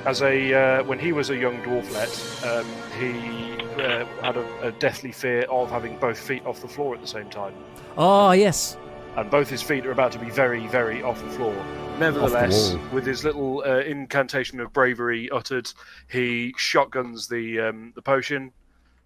[0.05, 2.11] a as a uh, when he was a young dwarflet,
[2.47, 2.67] um,
[2.99, 3.53] he
[3.83, 7.07] uh, had a, a deathly fear of having both feet off the floor at the
[7.07, 7.55] same time,
[7.97, 8.77] Oh yes.
[9.17, 11.55] And both his feet are about to be very, very off the floor.
[11.99, 12.83] Nevertheless, wall.
[12.93, 15.71] with his little uh, incantation of bravery uttered,
[16.11, 18.53] he shotguns the um, the potion,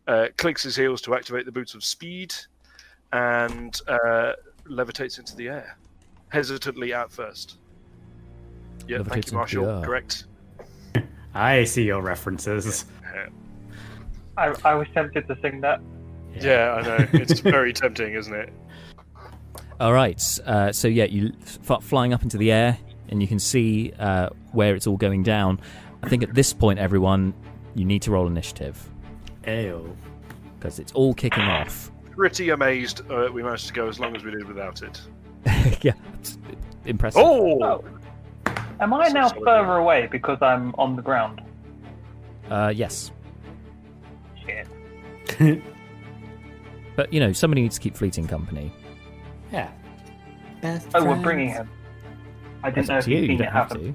[0.06, 2.34] uh, clicks his heels to activate the boots of speed,
[3.12, 4.32] and uh,
[4.68, 5.76] levitates into the air,
[6.28, 7.58] hesitantly at first.
[8.86, 9.82] Yeah, Levitates thank into you, Marshall.
[9.82, 10.24] Correct.
[11.34, 12.86] I see your references.
[14.38, 15.80] I, I was tempted to sing that.
[16.38, 17.08] Yeah, I know.
[17.14, 18.52] It's very tempting, isn't it?
[19.80, 20.22] All right.
[20.44, 21.32] Uh, so yeah, you
[21.68, 25.22] f- flying up into the air, and you can see uh, where it's all going
[25.22, 25.60] down.
[26.02, 27.34] I think at this point, everyone,
[27.74, 28.88] you need to roll initiative
[29.46, 29.96] Ew.
[30.58, 31.90] because it's all kicking off.
[32.12, 35.00] Pretty amazed uh, we managed to go as long as we did without it.
[35.82, 36.38] yeah, it's
[36.84, 37.22] impressive.
[37.22, 37.62] Oh!
[37.62, 37.84] Oh.
[38.80, 39.44] Am I now Solid.
[39.44, 41.42] further away because I'm on the ground?
[42.50, 43.10] Uh, yes,
[44.46, 44.68] Shit.
[46.96, 48.72] but you know, somebody needs to keep fleeting company.
[49.52, 49.70] Yeah.
[50.60, 51.68] Best Oh, we're bringing him.
[52.62, 53.32] I didn't That's know if you.
[53.32, 53.94] you don't have happen.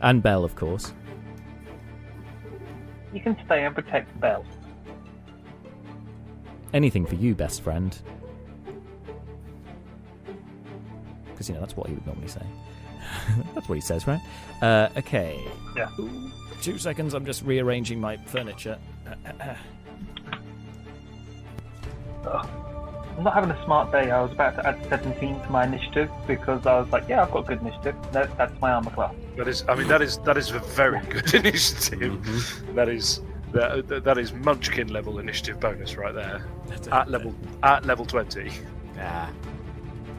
[0.00, 0.92] And Belle, of course.
[3.12, 4.44] You can stay and protect Belle.
[6.72, 7.96] Anything for you, best friend.
[11.26, 12.42] Because you know that's what he would normally say.
[13.54, 14.20] that's what he says, right?
[14.60, 15.42] Uh, okay.
[15.76, 15.88] Yeah.
[15.98, 16.30] Ooh,
[16.60, 17.14] Two seconds.
[17.14, 18.78] I'm just rearranging my furniture.
[23.18, 24.12] I'm not having a smart day.
[24.12, 27.32] I was about to add 17 to my initiative because I was like, yeah, I've
[27.32, 27.96] got good initiative.
[28.12, 29.12] That, that's my armor class.
[29.36, 32.12] That is, I mean, that is that is a very good initiative.
[32.12, 32.76] Mm-hmm.
[32.76, 33.20] That is
[33.52, 36.46] that, that- that is Munchkin level initiative bonus right there.
[36.92, 38.52] At level at level twenty.
[39.00, 39.28] Ah,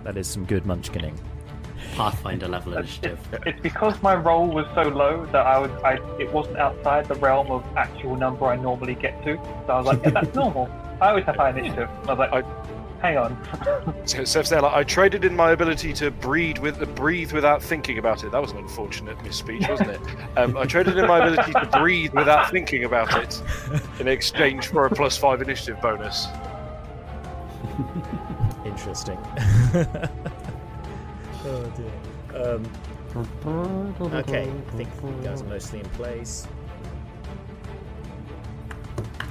[0.04, 1.16] That is some good munchkining.
[1.96, 3.20] Pathfinder level It's, initiative.
[3.46, 7.16] it's because my roll was so low that I was, I, it wasn't outside the
[7.16, 9.36] realm of actual number I normally get to.
[9.68, 10.70] So I was like, yeah, that's normal.
[11.02, 11.90] I always have high initiative.
[12.08, 12.59] I was like, I-
[13.02, 13.38] hang on.
[14.06, 17.98] So Seth's there, like, I traded in my ability to breathe with breathe without thinking
[17.98, 18.32] about it.
[18.32, 20.02] That was an unfortunate misspeech, wasn't it?
[20.38, 23.42] Um, I traded in my ability to breathe without thinking about it
[24.00, 26.28] in exchange for a plus five initiative bonus.
[28.66, 29.18] Interesting.
[31.46, 32.46] oh dear.
[32.46, 32.66] Um,
[34.14, 36.48] okay, I think you guys are mostly in place.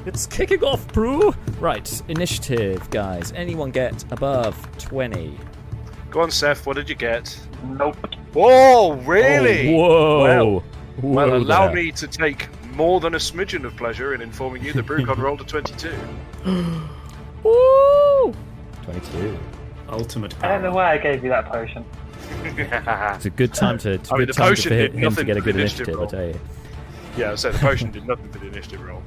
[0.07, 1.35] It's kicking off, Brew!
[1.61, 3.33] Right, initiative, guys.
[3.33, 5.39] Anyone get above 20?
[6.11, 6.67] Go on, Seth.
[6.67, 7.39] What did you get?
[7.65, 7.97] Nope.
[8.35, 9.75] Oh, really?
[9.75, 10.25] Oh, whoa!
[10.25, 10.63] Well,
[11.03, 11.75] Well, Whoa allow there.
[11.77, 15.41] me to take more than a smidgen of pleasure in informing you that Brucon rolled
[15.41, 15.91] a 22.
[17.45, 18.35] Woo!
[18.85, 19.39] 22.
[19.91, 21.85] Ultimate I don't know why I gave you that potion.
[22.45, 24.91] It's a good time to, it's a I mean, good the time potion for did
[24.93, 26.41] him to nothing get a to good the initiative initiative, I tell you.
[27.17, 29.03] Yeah, so the potion did nothing for the initiative roll.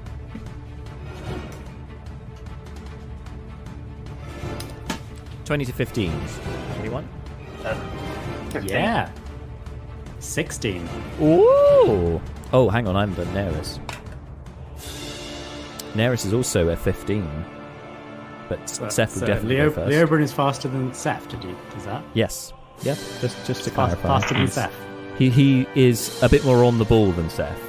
[5.51, 6.13] Twenty to fifteen.
[6.79, 7.05] Anyone?
[8.63, 9.11] Yeah.
[10.19, 10.87] 16.
[11.21, 12.21] Ooh.
[12.53, 13.77] Oh, hang on, I'm the Neris.
[15.93, 17.27] Neris is also a fifteen,
[18.47, 19.91] but Seth will So definitely Leo, go first.
[19.91, 21.57] Leobrin is faster than Seth, did you?
[21.75, 22.01] Is that?
[22.13, 22.53] Yes.
[22.83, 22.97] Yep.
[23.19, 24.73] Just just to Fast, clarify, faster than Seth.
[25.17, 27.59] He he is a bit more on the ball than Seth.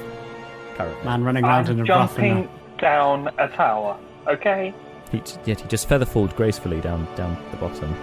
[0.75, 1.03] Currently.
[1.03, 3.99] Man running around I'm a rough and jumping down a tower.
[4.29, 4.73] Okay.
[5.13, 7.93] He, yet he just feather falled gracefully down down the bottom.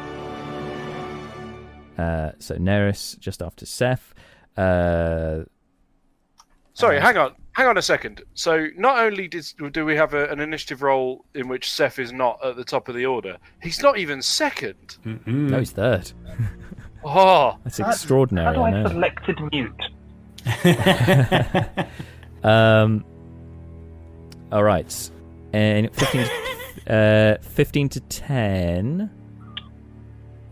[1.98, 4.14] Uh, so Neris just after Seth.
[4.56, 5.40] Uh,
[6.72, 8.22] Sorry, Uh, hang on, hang on a second.
[8.34, 12.10] So not only did do we have a, an initiative roll in which Seth is
[12.12, 14.96] not at the top of the order, he's not even second.
[15.04, 15.26] Mm-mm.
[15.50, 16.10] no, he's third.
[17.02, 18.46] Oh, That's How- extraordinary.
[18.46, 18.88] How do I I know.
[18.88, 19.82] selected mute?
[22.42, 23.04] Um.
[24.52, 25.10] All right,
[25.52, 26.26] and fifteen.
[26.90, 29.10] uh, fifteen to ten.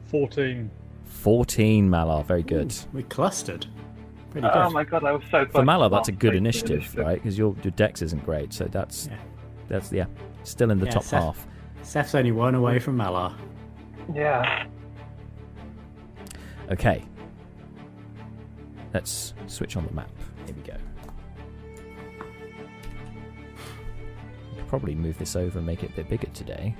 [0.07, 0.70] 14.
[1.05, 2.74] 14 Malar, very good.
[2.95, 3.66] we clustered.
[4.30, 4.57] Pretty good.
[4.57, 5.53] Oh my god, I was so close.
[5.53, 6.39] For Malar, that's a good week.
[6.39, 7.16] initiative, right?
[7.16, 9.16] Because your your dex isn't great, so that's Yeah.
[9.68, 10.07] that's yeah,
[10.45, 11.47] still in the Yeah, top Seth- half.
[11.82, 13.34] Seth's only one away from Malar.
[14.14, 14.66] Yeah.
[16.70, 17.05] Okay.
[18.95, 20.11] Let's switch on the map.
[20.47, 20.76] Here we go.
[24.69, 26.75] Probably move this over and make it a bit bigger today.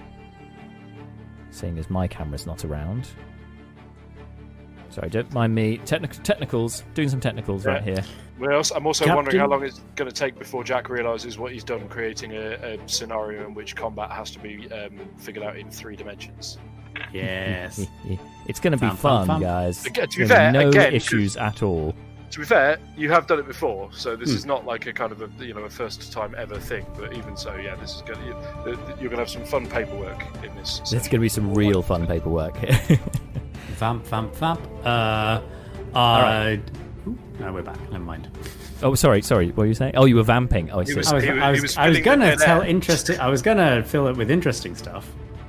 [1.51, 3.09] Seeing as my camera's not around.
[4.91, 5.79] Sorry, don't mind me.
[5.79, 8.03] Technic- technicals, doing some technicals right here.
[8.39, 9.51] well, I'm also wondering how Captain?
[9.51, 13.47] long it's going to take before Jack realizes what he's done, creating a, a scenario
[13.47, 16.59] in which combat has to be um, figured out in three dimensions.
[17.13, 17.87] Yes.
[18.47, 19.41] it's going to be Fun, fun, fun, fun.
[19.43, 19.85] guys.
[19.87, 21.95] Again, to be fair, no again, issues at all.
[22.31, 24.37] To be fair, you have done it before, so this Hmm.
[24.37, 26.85] is not like a kind of a you know a first time ever thing.
[26.99, 28.19] But even so, yeah, this is going.
[28.21, 28.27] to
[29.01, 30.81] You're going to have some fun paperwork in this.
[30.91, 32.99] There's going to be some real fun paperwork here.
[33.79, 34.61] Vamp, vamp, vamp.
[34.85, 35.41] Uh,
[35.95, 36.57] uh,
[37.07, 37.79] ooh, no, we're back.
[37.93, 38.29] Never mind.
[38.83, 39.47] oh, sorry, sorry.
[39.49, 39.93] What were you saying?
[39.97, 40.71] Oh, you were vamping.
[40.73, 40.97] Oh, I see.
[40.97, 43.21] was- I was, he I he was, was was gonna tell interesting.
[43.21, 45.09] I was gonna fill it with interesting stuff.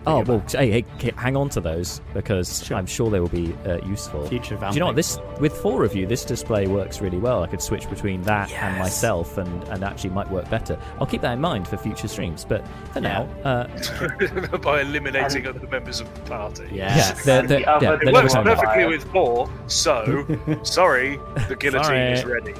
[0.09, 3.77] Oh well, hey, hey, hang on to those because I'm sure they will be uh,
[3.85, 4.27] useful.
[4.27, 4.95] Future Do you know what?
[4.95, 7.43] This with four of you, this display works really well.
[7.43, 10.79] I could switch between that and myself, and and actually might work better.
[10.99, 12.45] I'll keep that in mind for future streams.
[12.45, 13.27] But for Yeah.
[13.43, 16.67] now, uh, by eliminating other members of the party.
[16.71, 16.95] Yeah.
[16.97, 18.63] yeah, they're, they're, the yeah, It works never coming back.
[18.65, 20.25] perfectly with four, so
[20.63, 22.11] sorry, the guillotine Sorry.
[22.13, 22.53] is ready.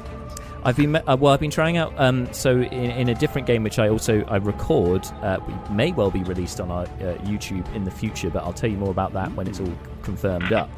[0.63, 1.33] I've been uh, well.
[1.33, 1.93] I've been trying out.
[1.97, 5.91] Um, so in, in a different game, which I also I record, uh, we may
[5.91, 8.91] well be released on our uh, YouTube in the future, but I'll tell you more
[8.91, 10.69] about that when it's all confirmed up.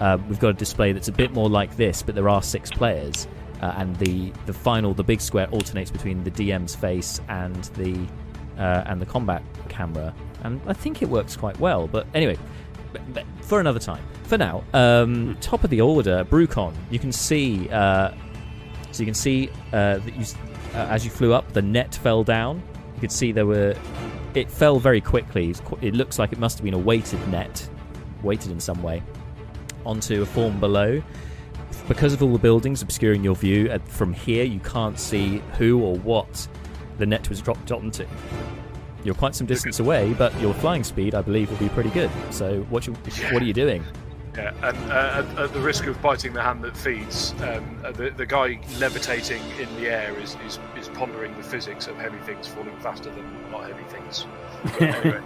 [0.00, 2.70] Uh, we've got a display that's a bit more like this, but there are six
[2.70, 3.26] players,
[3.60, 8.06] uh, and the the final, the big square, alternates between the DM's face and the
[8.58, 10.14] uh, and the combat camera,
[10.44, 11.86] and I think it works quite well.
[11.86, 12.38] But anyway,
[13.42, 14.02] for another time.
[14.24, 16.74] For now, um, top of the order, Brucon.
[16.90, 17.68] You can see.
[17.70, 18.12] Uh,
[18.98, 20.24] so you can see uh, that you,
[20.74, 22.60] uh, as you flew up, the net fell down.
[22.96, 23.76] You could see there were.
[24.34, 25.54] It fell very quickly.
[25.80, 27.68] It looks like it must have been a weighted net,
[28.24, 29.00] weighted in some way,
[29.86, 31.00] onto a form below.
[31.86, 35.80] Because of all the buildings obscuring your view uh, from here, you can't see who
[35.80, 36.48] or what
[36.98, 38.04] the net was dropped onto.
[39.04, 42.10] You're quite some distance away, but your flying speed, I believe, will be pretty good.
[42.30, 42.94] So, what you,
[43.30, 43.84] what are you doing?
[44.38, 47.90] Yeah, and uh, at, at the risk of biting the hand that feeds, um, uh,
[47.90, 52.18] the, the guy levitating in the air is, is, is pondering the physics of heavy
[52.18, 54.26] things falling faster than not heavy things.
[54.62, 55.22] But anyway,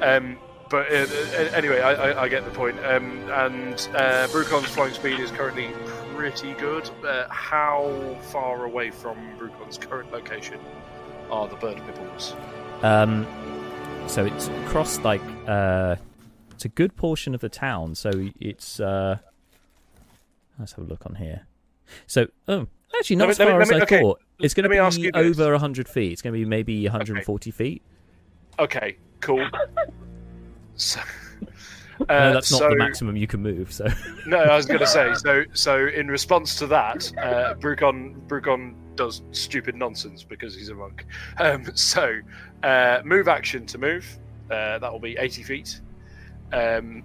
[0.00, 0.38] um,
[0.70, 2.78] but uh, uh, anyway, I, I, get the point.
[2.84, 5.68] Um, and uh, Brucon's flying speed is currently
[6.14, 6.88] pretty good.
[7.04, 10.60] Uh, how far away from Brucon's current location
[11.32, 12.36] are the bird pipples?
[12.82, 13.26] Um,
[14.06, 15.96] so it's across like uh,
[16.64, 17.94] a good portion of the town.
[17.94, 18.10] So
[18.40, 19.18] it's uh,
[20.58, 21.46] let's have a look on here.
[22.06, 22.66] So oh,
[22.98, 24.20] actually not Let as me- me- far as me- I okay, thought.
[24.40, 25.38] It's going let me to ask be you this.
[25.38, 26.12] over hundred feet.
[26.12, 27.82] It's going to be maybe 140 feet.
[28.58, 29.46] Okay, cool.
[30.74, 31.00] So,
[32.00, 33.72] no, uh, that's not so- the maximum you can move.
[33.72, 33.86] So
[34.26, 35.12] No, I was going to say.
[35.14, 40.74] So, so in response to that, uh, Brucon Brucon does stupid nonsense because he's a
[40.74, 41.04] monk.
[41.38, 42.18] Um, so,
[42.62, 44.18] uh, move action to move.
[44.50, 45.80] Uh, that will be eighty feet.
[46.52, 47.02] Um,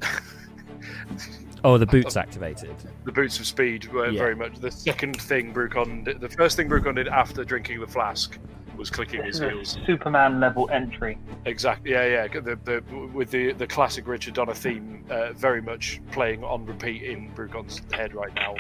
[1.64, 2.76] oh, the boots activated.
[3.06, 4.20] the boots of speed were Yeah.
[4.20, 6.06] very much the second thing Brucon.
[6.06, 8.38] Did, the first thing Brucon did after drinking the flask
[8.76, 9.76] was clicking his heels.
[9.88, 11.18] Superman level entry.
[11.45, 11.91] Exactly.
[11.91, 12.28] Yeah, yeah.
[12.28, 17.02] The, the, with the the classic Richard Donner theme uh, very much playing on repeat
[17.04, 18.56] in Brucon's head right now,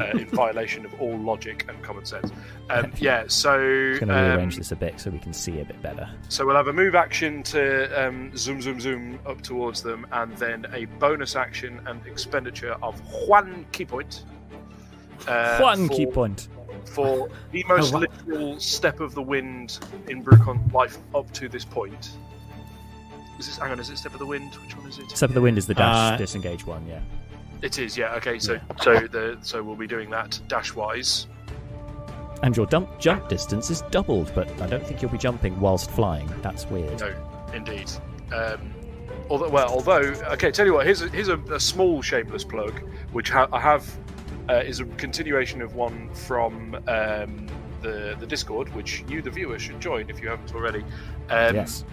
[0.00, 2.30] uh, in violation of all logic and common sense.
[2.68, 3.24] Um, yeah.
[3.28, 5.80] So I'm going to um, rearrange this a bit so we can see a bit
[5.82, 6.08] better.
[6.28, 10.36] so we'll have a move action to um, zoom, zoom, zoom up towards them, and
[10.38, 14.24] then a bonus action and expenditure of one ki point.
[15.28, 16.48] Uh, One for, ki point.
[16.86, 18.06] for the most Oh, wow.
[18.26, 19.78] literal step of the wind
[20.08, 22.12] in Brucon's life up to this point.
[23.38, 23.58] Is this?
[23.58, 24.54] Hang on, is it step of the wind?
[24.54, 25.10] Which one is it?
[25.10, 27.00] Step of the wind is the dash Uh, disengage one, yeah.
[27.62, 27.96] It is.
[27.96, 28.14] Yeah.
[28.16, 28.38] Okay.
[28.38, 31.26] So so the so we'll be doing that dash wise.
[32.42, 35.90] And your dump, jump distance is doubled, but I don't think you'll be jumping whilst
[35.90, 36.26] flying.
[36.40, 36.98] That's weird.
[36.98, 37.14] No,
[37.52, 37.90] indeed.
[38.34, 38.72] Um,
[39.28, 40.86] although, well, although, okay, tell you what.
[40.86, 42.80] Here's a, here's a, a small shameless plug,
[43.12, 43.94] which ha- I have
[44.48, 47.46] uh, is a continuation of one from um,
[47.82, 50.82] the the Discord, which you, the viewer, should join if you haven't already.
[51.28, 51.84] Um, yes.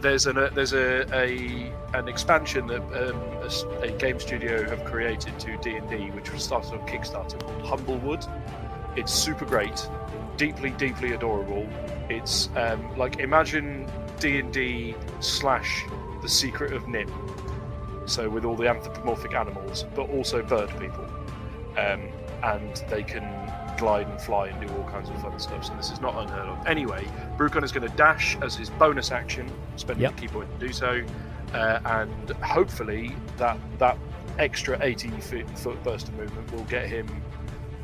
[0.00, 4.84] There's an, a, there's a, a an expansion that um, a, a game studio have
[4.84, 8.24] created to D and D, which was started on Kickstarter called Humblewood.
[8.96, 9.88] It's super great,
[10.36, 11.68] deeply, deeply adorable.
[12.08, 15.84] It's um, like imagine D and D slash
[16.22, 18.08] The Secret of NIMH.
[18.08, 21.04] So with all the anthropomorphic animals, but also bird people,
[21.76, 22.08] um,
[22.42, 23.49] and they can
[23.80, 25.64] glide and fly and do all kinds of fun stuff.
[25.64, 26.66] So this is not unheard of.
[26.66, 27.04] Anyway,
[27.36, 30.12] Brucon is going to dash as his bonus action, spending Yep.
[30.12, 31.02] a ki point to do so,
[31.54, 33.98] uh, and hopefully that that
[34.38, 37.06] extra 80 foot, foot burst of movement will get him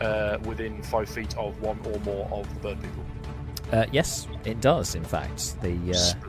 [0.01, 3.05] uh, within five feet of one or more of the bird people.
[3.73, 5.61] Uh, yes, it does, in fact.
[5.61, 5.73] The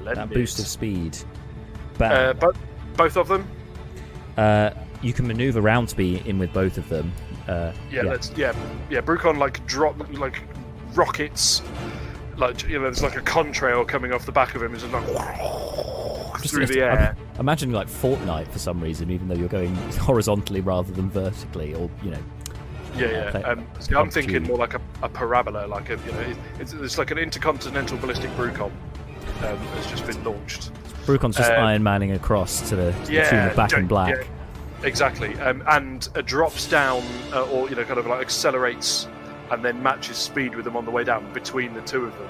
[0.06, 1.18] uh, that boost of speed.
[2.00, 2.52] Uh, Bam.
[2.96, 3.48] both of them,
[4.38, 7.12] Uh, you can maneuver round to be in with both of them.
[7.48, 8.54] Uh, yeah, let's yeah,
[8.90, 9.02] yeah.
[9.02, 10.42] Brucon like drop like
[10.94, 11.62] rockets,
[12.38, 14.94] like you know, there's like a contrail coming off the back of him, it's just
[14.94, 17.16] like Just- through the I'm- air.
[17.40, 21.90] Imagine like Fortnite for some reason, even though you're going horizontally rather than vertically, or
[22.04, 22.20] you know.
[22.96, 23.32] Yeah, yeah.
[23.32, 26.74] Play- Um, see, I'm thinking more like a, a parabola, like a you know, it's,
[26.74, 28.72] it's like an intercontinental ballistic Brucon
[29.44, 30.72] um, has just been launched.
[31.06, 34.16] Brucon's just Um, Iron Manning across to the, to the tune of Back in Black.
[34.16, 34.24] yeah,
[34.84, 35.38] exactly.
[35.40, 37.04] Um, and uh, drops down,
[37.34, 39.08] uh, or you know, kind of like accelerates,
[39.52, 42.30] and then matches speed with them on the way down between the two of them.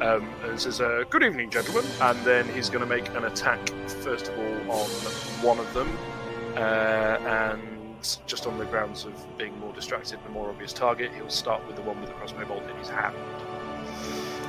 [0.00, 3.68] Um, and says, uh, "Good evening, gentlemen." And then he's going to make an attack
[4.02, 4.88] first of all on
[5.42, 5.96] one of them,
[6.56, 7.60] uh, and
[8.26, 11.64] just on the grounds of being more distracted and a more obvious target, he'll start
[11.66, 13.14] with the one with the crossbow bolt in his hand.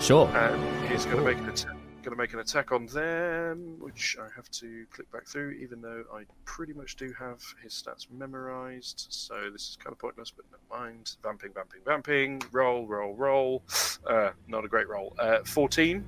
[0.01, 0.27] Sure.
[0.35, 1.75] Um, he's going to make an attack.
[2.03, 5.81] Going to make an attack on them, which I have to click back through, even
[5.81, 9.07] though I pretty much do have his stats memorized.
[9.09, 11.15] So this is kind of pointless, but never mind.
[11.23, 12.41] Vamping, vamping, vamping.
[12.51, 13.63] Roll, roll, roll.
[14.05, 15.15] Uh, not a great roll.
[15.17, 16.03] Uh, Fourteen.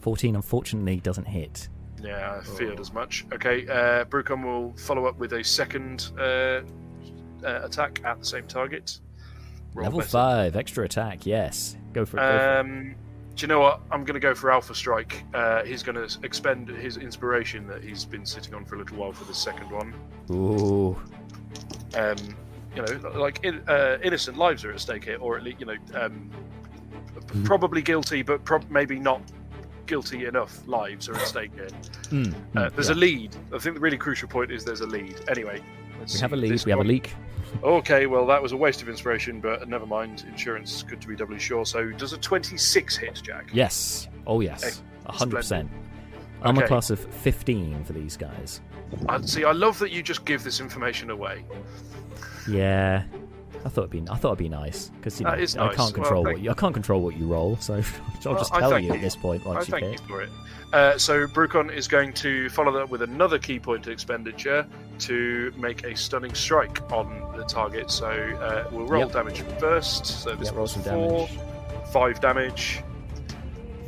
[0.00, 1.68] 14 unfortunately doesn't hit.
[2.02, 3.26] Yeah, I feared as much.
[3.32, 6.62] Okay, uh, Brucon will follow up with a second uh, uh,
[7.62, 8.98] attack at the same target.
[9.74, 10.10] Roll Level better.
[10.10, 11.76] 5, extra attack, yes.
[11.92, 12.20] Go for it.
[12.20, 12.96] Go for it.
[13.40, 13.80] Do you know what?
[13.90, 15.24] I'm going to go for Alpha Strike.
[15.32, 18.98] Uh, he's going to expend his inspiration that he's been sitting on for a little
[18.98, 19.94] while for the second one.
[20.30, 20.94] Ooh.
[21.94, 22.16] Um,
[22.76, 25.64] you know, like in, uh, innocent lives are at stake here, or at least you
[25.64, 26.30] know, um,
[27.10, 27.44] Mm-hmm.
[27.44, 29.22] probably guilty, but prob- maybe not
[29.86, 31.68] guilty enough lives are at stake here.
[32.10, 32.94] Mm, Uh, mm, there's yeah.
[32.94, 33.36] a lead.
[33.54, 35.14] I think the really crucial point is there's a lead.
[35.28, 35.62] Anyway,
[36.12, 36.64] We have a lead.
[36.64, 37.14] We have a one- leak.
[37.62, 40.24] Okay, well that was a waste of inspiration, but never mind.
[40.28, 41.64] Insurance is good to be doubly sure.
[41.66, 43.50] So does a 26 hit, Jack?
[43.52, 44.08] Yes.
[44.26, 44.82] Oh, yes.
[45.06, 45.44] A 100%.
[45.44, 45.70] splendid.
[46.42, 48.60] I'm a class of 15 for these guys.
[49.08, 51.44] I, see, I love that you just give this information away.
[52.48, 53.04] Yeah.
[53.64, 55.92] I thought it'd be I thought it'd be nice because you know is I can't
[55.94, 57.74] control thank what you I can't control what you roll, so
[58.24, 60.00] I'll Well, just tell you at this point I you thank hit.
[60.00, 60.30] you for it.
[60.72, 64.66] Uh, so Brucon is going to follow that with another ki point expenditure
[65.00, 67.90] to make a stunning strike on the target.
[67.90, 69.12] So uh, we'll roll Yep.
[69.12, 70.06] damage first.
[70.06, 70.82] So this Yeah, roll was four,
[71.28, 71.38] damage.
[71.92, 72.82] five damage.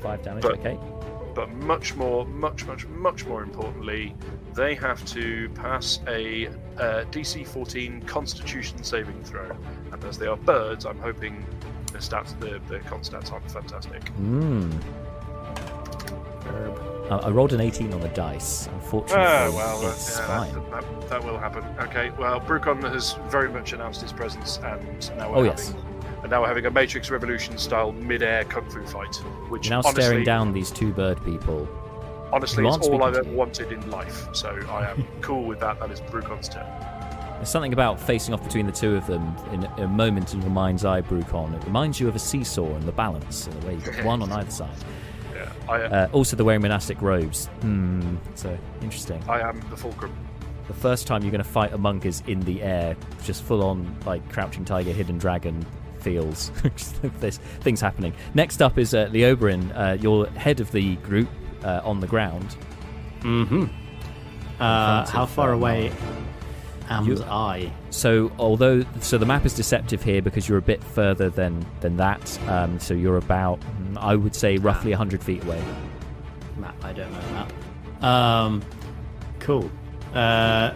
[0.02, 0.42] Five damage.
[0.42, 0.78] But- okay.
[1.34, 4.14] But much more, much, much, much more importantly,
[4.54, 6.46] they have to pass a
[6.78, 9.50] uh, DC 14 Constitution saving throw.
[9.92, 11.44] And as they are birds, I'm hoping
[11.92, 14.06] the stats, the, the con stats aren't fantastic.
[14.10, 14.70] Hmm.
[17.10, 18.68] I, I rolled an 18 on the dice.
[18.68, 20.54] Unfortunately, Oh, well, it's uh, fine.
[20.54, 21.64] that, that, that will happen.
[21.80, 25.74] Okay, well, Brucon has very much announced his presence, and now we're Oh, having, yes.
[26.22, 29.14] and now we're having a Matrix Revolution style mid-air kung fu fight,
[29.50, 31.68] which now honestly, staring down these two bird people.
[32.32, 34.26] Honestly, is aren't all I've ever wanted in life.
[34.32, 35.78] So I am cool with that.
[35.80, 36.66] That is Brucon's turn.
[37.36, 40.50] There's something about facing off between the two of them in a moment in your
[40.50, 41.54] mind's eye, Brucon.
[41.54, 44.22] It reminds you of a seesaw and the balance in a way you've got one
[44.22, 44.70] on either side.
[45.34, 47.46] Yeah, I, Uh, also, they're wearing monastic robes.
[47.62, 49.20] Hmm, so interesting.
[49.28, 50.14] I am the fulcrum.
[50.68, 53.64] The first time you're going to fight a monk is in the air, just full
[53.64, 55.66] on like crouching tiger, hidden dragon
[55.98, 56.52] feels.
[56.76, 58.12] Just There's things happening.
[58.34, 61.28] Next up is uh, Leobrin, uh, you're head of the group
[61.64, 62.56] uh, on the ground.
[63.20, 63.64] Mm-hmm.
[64.60, 65.92] Uh, how far away
[66.88, 67.72] am You- I?
[67.90, 71.96] So, although so the map is deceptive here because you're a bit further than than
[71.98, 72.38] that.
[72.48, 75.62] Um, so you're about, mm, I would say, roughly 100 feet away.
[76.56, 76.74] Map.
[76.84, 78.04] I don't know map.
[78.04, 78.62] Um,
[79.40, 79.70] cool.
[80.14, 80.72] Uh,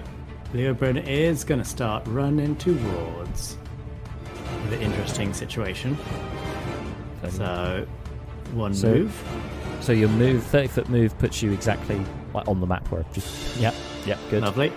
[0.54, 3.56] Leobrin is gonna start running towards
[4.70, 5.96] the interesting situation.
[7.28, 7.86] So,
[8.54, 9.22] one So- move.
[9.80, 12.00] So your move, 30 foot move, puts you exactly
[12.34, 13.74] like on the map where just yep,
[14.04, 14.42] yep, good.
[14.42, 14.72] Lovely.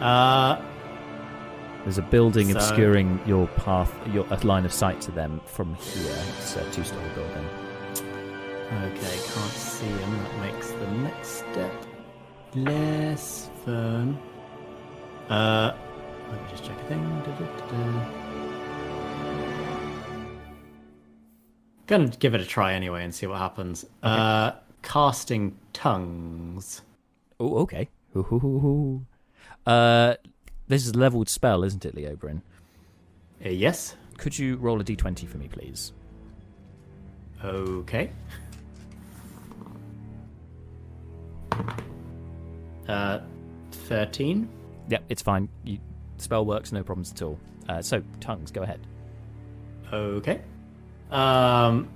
[0.00, 0.60] Uh,
[1.84, 5.74] There's a building So- obscuring your path, your a line of sight to them from
[5.74, 6.14] here.
[6.38, 7.46] It's a two-story building.
[8.84, 10.18] Okay, can't see him.
[10.22, 11.72] That makes the next step
[12.54, 14.18] less fun.
[15.30, 15.72] Uh,
[16.30, 17.22] let me just check a thing.
[17.24, 18.17] Da-da-da-da.
[21.88, 23.86] Gonna give it a try anyway and see what happens.
[24.02, 26.82] Uh, casting tongues.
[27.40, 27.88] Oh, okay.
[29.66, 30.14] Uh,
[30.66, 32.42] this is a leveled spell, isn't it, Leobrin?
[33.44, 33.96] Uh, yes.
[34.18, 35.92] Could you roll a d20 for me, please?
[37.42, 38.10] Okay.
[42.86, 43.20] Uh,
[43.70, 44.48] thirteen.
[44.88, 45.48] Yep, it's fine.
[45.64, 45.78] You,
[46.18, 47.38] spell works, no problems at all.
[47.68, 48.80] Uh, so, tongues, go ahead.
[49.92, 50.40] Okay.
[51.10, 51.88] Um,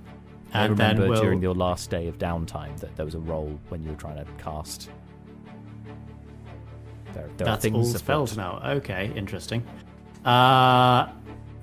[0.53, 1.21] I and then remember we'll...
[1.21, 4.17] during your last day of downtime that there was a roll when you were trying
[4.17, 4.89] to cast.
[7.13, 7.99] There, there are That's things all afoot.
[7.99, 8.59] spells now.
[8.65, 9.63] Okay, interesting.
[10.25, 11.05] Uh,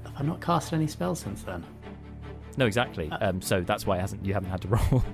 [0.04, 1.64] have I not cast any spells since then?
[2.56, 3.10] No, exactly.
[3.10, 4.24] Uh, Um, so that's why it hasn't.
[4.24, 5.04] You haven't had to roll.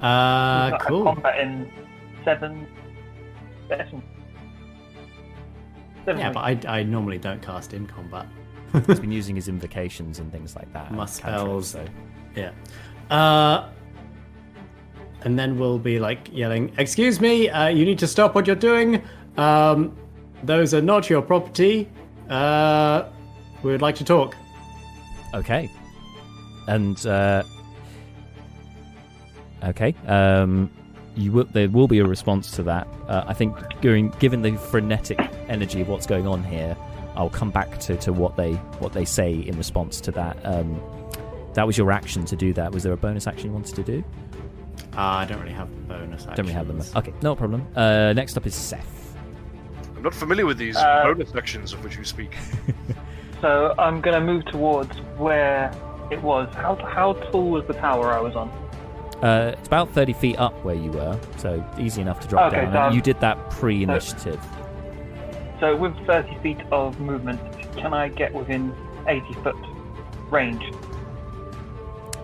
[0.00, 1.04] Uh, I've cool.
[1.04, 1.70] combat in
[2.24, 2.66] seven
[3.68, 4.02] sessions.
[6.04, 6.34] Seven Yeah, weeks.
[6.62, 8.26] but I, I normally don't cast in combat.
[8.86, 10.92] He's been using his invocations and things like that.
[10.92, 11.68] Must spells.
[11.68, 11.84] So.
[12.34, 12.52] Yeah.
[13.10, 13.68] Uh,
[15.24, 18.56] and then we'll be like yelling, "Excuse me, uh, you need to stop what you're
[18.56, 19.02] doing.
[19.36, 19.96] Um,
[20.42, 21.88] those are not your property.
[22.28, 23.04] Uh,
[23.62, 24.36] we would like to talk."
[25.34, 25.70] Okay.
[26.66, 27.42] And uh,
[29.64, 29.94] okay.
[30.06, 30.70] Um,
[31.14, 31.44] you will.
[31.44, 32.88] There will be a response to that.
[33.06, 35.18] Uh, I think, during, given the frenetic
[35.48, 36.76] energy of what's going on here,
[37.14, 40.36] I'll come back to, to what they what they say in response to that.
[40.44, 40.80] Um,
[41.54, 42.72] that was your action to do that.
[42.72, 44.04] Was there a bonus action you wanted to do?
[44.96, 46.36] Uh, I don't really have the bonus actions.
[46.36, 46.82] Don't we have them?
[46.96, 47.66] Okay, no problem.
[47.76, 49.16] Uh, next up is Seth.
[49.96, 52.34] I'm not familiar with these Uh, bonus actions of which you speak.
[53.40, 55.74] So I'm going to move towards where
[56.12, 56.48] it was.
[56.54, 58.48] How, how tall was the tower I was on?
[59.20, 62.66] Uh, it's about 30 feet up where you were, so easy enough to drop Okay,
[62.66, 62.92] down.
[62.92, 64.38] so you did that pre initiative.
[64.40, 64.61] So
[65.70, 67.40] with 30 feet of movement,
[67.76, 68.74] can I get within
[69.06, 69.56] 80 foot
[70.30, 70.62] range?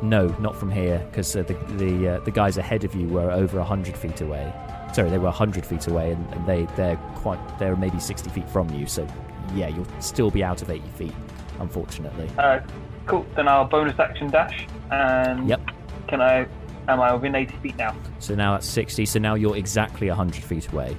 [0.03, 3.33] No, not from here, because uh, the the uh, the guys ahead of you were
[3.33, 4.53] over hundred feet away.
[4.93, 8.49] Sorry, they were hundred feet away, and, and they they're quite they're maybe sixty feet
[8.49, 8.87] from you.
[8.87, 9.07] So,
[9.55, 11.15] yeah, you'll still be out of eighty feet,
[11.59, 12.31] unfortunately.
[12.39, 12.61] Uh,
[13.07, 13.27] cool.
[13.35, 14.67] Then I'll bonus action dash.
[14.93, 15.61] And Yep.
[16.07, 16.47] can I?
[16.87, 17.95] Am I within 80 feet now?
[18.21, 19.05] So now that's sixty.
[19.05, 20.95] So now you're exactly hundred feet away,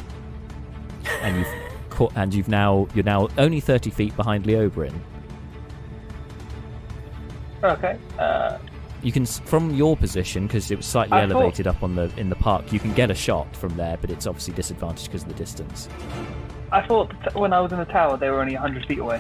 [1.22, 1.48] and you've
[2.00, 4.94] caught, and you've now you're now only thirty feet behind Leobrin.
[7.64, 7.98] Okay.
[8.18, 8.58] Uh,
[9.02, 12.10] You can from your position because it was slightly I thought- elevated up on the
[12.18, 12.72] in the park.
[12.72, 15.90] You can get a shot from there, but it's obviously disadvantaged because of the distance.
[16.72, 19.20] I thought when I was in the tower, they were only 100 feet away.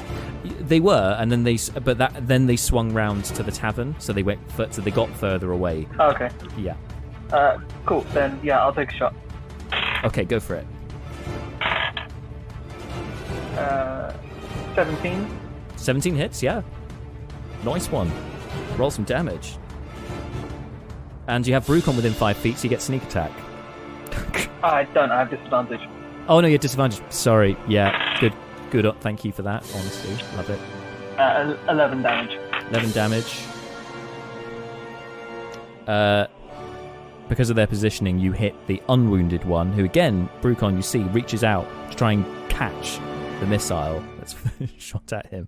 [0.59, 4.13] They were, and then they, but that then they swung round to the tavern, so
[4.13, 4.39] they went,
[4.71, 5.87] so they got further away.
[5.99, 6.29] Okay.
[6.57, 6.75] Yeah.
[7.33, 7.57] Uh,
[7.87, 8.01] cool.
[8.13, 9.15] Then yeah, I'll take a shot.
[10.03, 10.67] Okay, go for it.
[13.59, 14.13] Uh,
[14.75, 15.39] 17.
[15.75, 16.43] Seventeen hits.
[16.43, 16.61] Yeah.
[17.63, 18.11] Nice one.
[18.77, 19.57] Roll some damage.
[21.27, 23.31] And you have Brucon within five feet, so you get sneak attack.
[24.63, 25.11] I don't.
[25.11, 25.81] I have disadvantage.
[26.27, 27.03] Oh no, you're disadvantaged.
[27.11, 27.57] Sorry.
[27.67, 28.19] Yeah.
[28.19, 28.33] Good.
[28.71, 28.85] Good.
[28.85, 29.01] up.
[29.01, 29.63] Thank you for that.
[29.75, 30.59] Honestly, love it.
[31.17, 32.37] Uh, 11 damage.
[32.69, 33.41] 11 damage.
[35.87, 36.27] Uh,
[37.27, 41.43] because of their positioning, you hit the unwounded one, who again, Brucon, you see, reaches
[41.43, 42.99] out to try and catch
[43.39, 44.35] the missile that's
[44.77, 45.47] shot at him.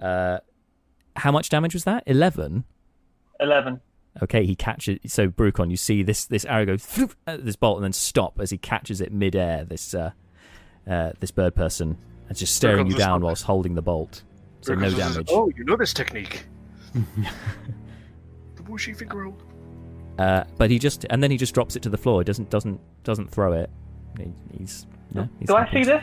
[0.00, 0.38] Uh,
[1.16, 2.02] how much damage was that?
[2.06, 2.64] 11?
[3.38, 3.80] 11.
[4.22, 4.98] Okay, he catches.
[5.12, 8.50] So Brucon, you see this this arrow go through this bolt and then stop as
[8.50, 9.64] he catches it midair.
[9.64, 10.10] This uh,
[10.88, 11.96] uh, this bird person,
[12.28, 14.24] and just staring you down response- whilst holding the bolt.
[14.62, 15.28] So no Brucon's just, damage.
[15.30, 16.44] Oh, you know this technique.
[16.94, 19.44] the bushy finger hold.
[20.18, 22.20] Uh, but he just and then he just drops it to the floor.
[22.20, 23.70] He doesn't doesn't doesn't throw it.
[24.18, 25.28] He, he's no.
[25.38, 26.02] He's Do I see this?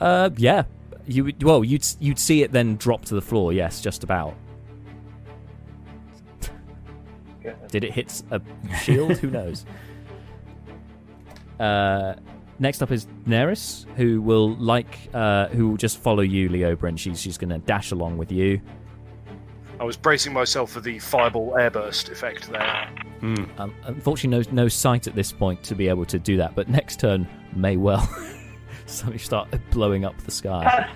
[0.00, 0.64] Uh, yeah.
[1.06, 3.52] You would- well, you'd you'd see it then drop to the floor.
[3.52, 4.34] Yes, just about.
[7.70, 8.40] Did it hit a
[8.82, 9.18] shield?
[9.18, 9.64] Who knows?
[11.58, 12.14] Uh,
[12.58, 16.98] next up is Neris, who will like uh, who will just follow you, Leobrin.
[16.98, 18.60] She's she's going to dash along with you.
[19.80, 22.88] I was bracing myself for the fireball airburst effect there.
[23.22, 26.54] Um, unfortunately, no no sight at this point to be able to do that.
[26.54, 27.26] But next turn
[27.56, 28.06] may well
[28.92, 30.62] suddenly start blowing up the sky.
[30.64, 30.90] That's,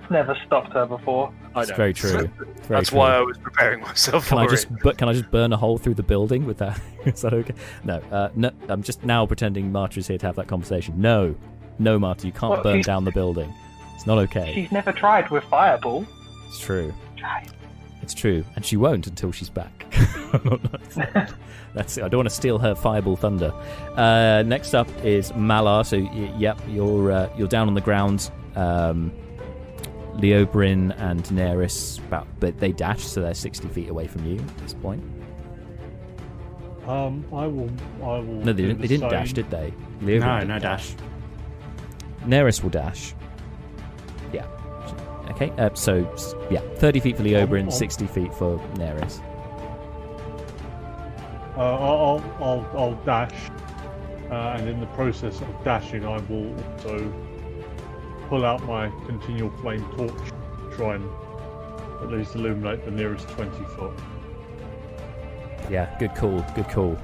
[0.00, 1.32] that's never stopped her before.
[1.54, 1.76] I It's know.
[1.76, 2.30] very true.
[2.50, 2.98] It's very That's true.
[2.98, 4.78] why I was preparing myself Can for I just it.
[4.82, 6.80] but can I just burn a hole through the building with that?
[7.04, 7.54] Is that okay?
[7.84, 8.50] No, uh, no.
[8.68, 11.00] I'm just now pretending Marta is here to have that conversation.
[11.00, 11.34] No,
[11.78, 13.52] no, Marta, you can't Well, burn she's- down the building.
[13.94, 14.52] It's not okay.
[14.54, 16.06] She's never tried with fireball.
[16.48, 16.92] It's true.
[17.16, 17.46] Try.
[18.06, 19.84] It's true, and she won't until she's back.
[21.74, 22.04] That's it.
[22.04, 23.52] I don't want to steal her fireball thunder.
[23.96, 25.84] Uh, next up is Malar.
[25.84, 28.30] So, y- yep, you're uh, you're down on the ground.
[28.54, 29.10] Um,
[30.18, 34.58] Leobrin and Daenerys, about, but they dash, so they're 60 feet away from you at
[34.58, 35.02] this point.
[36.86, 37.70] Um, I will.
[38.02, 38.22] I will.
[38.22, 38.80] No, they do didn't.
[38.82, 39.74] They the didn't dash, did they?
[40.00, 40.48] Leobrin No, did.
[40.48, 40.94] no dash.
[42.24, 43.14] Neris will dash.
[45.30, 45.50] Okay.
[45.58, 45.98] Uh, so
[46.50, 47.70] yeah, 30 feet for Leobrin, oh.
[47.70, 49.20] 60 feet for Neris.
[51.56, 53.50] Uh, I'll, I'll, I'll, dash,
[54.30, 57.12] uh, and in the process of dashing, I will also
[58.28, 61.10] pull out my continual flame torch, to try and
[62.02, 63.92] at least illuminate the nearest 20 foot.
[65.70, 66.98] Yeah, good call, good call.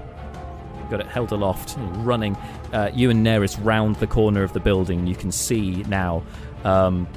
[0.91, 2.37] Got it held aloft, running.
[2.73, 5.07] Uh, you and Neris round the corner of the building.
[5.07, 6.23] You can see now.
[6.65, 7.09] Um,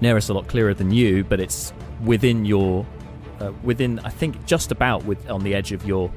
[0.00, 1.72] Neris a lot clearer than you, but it's
[2.04, 2.86] within your,
[3.40, 6.10] uh, within I think just about with on the edge of your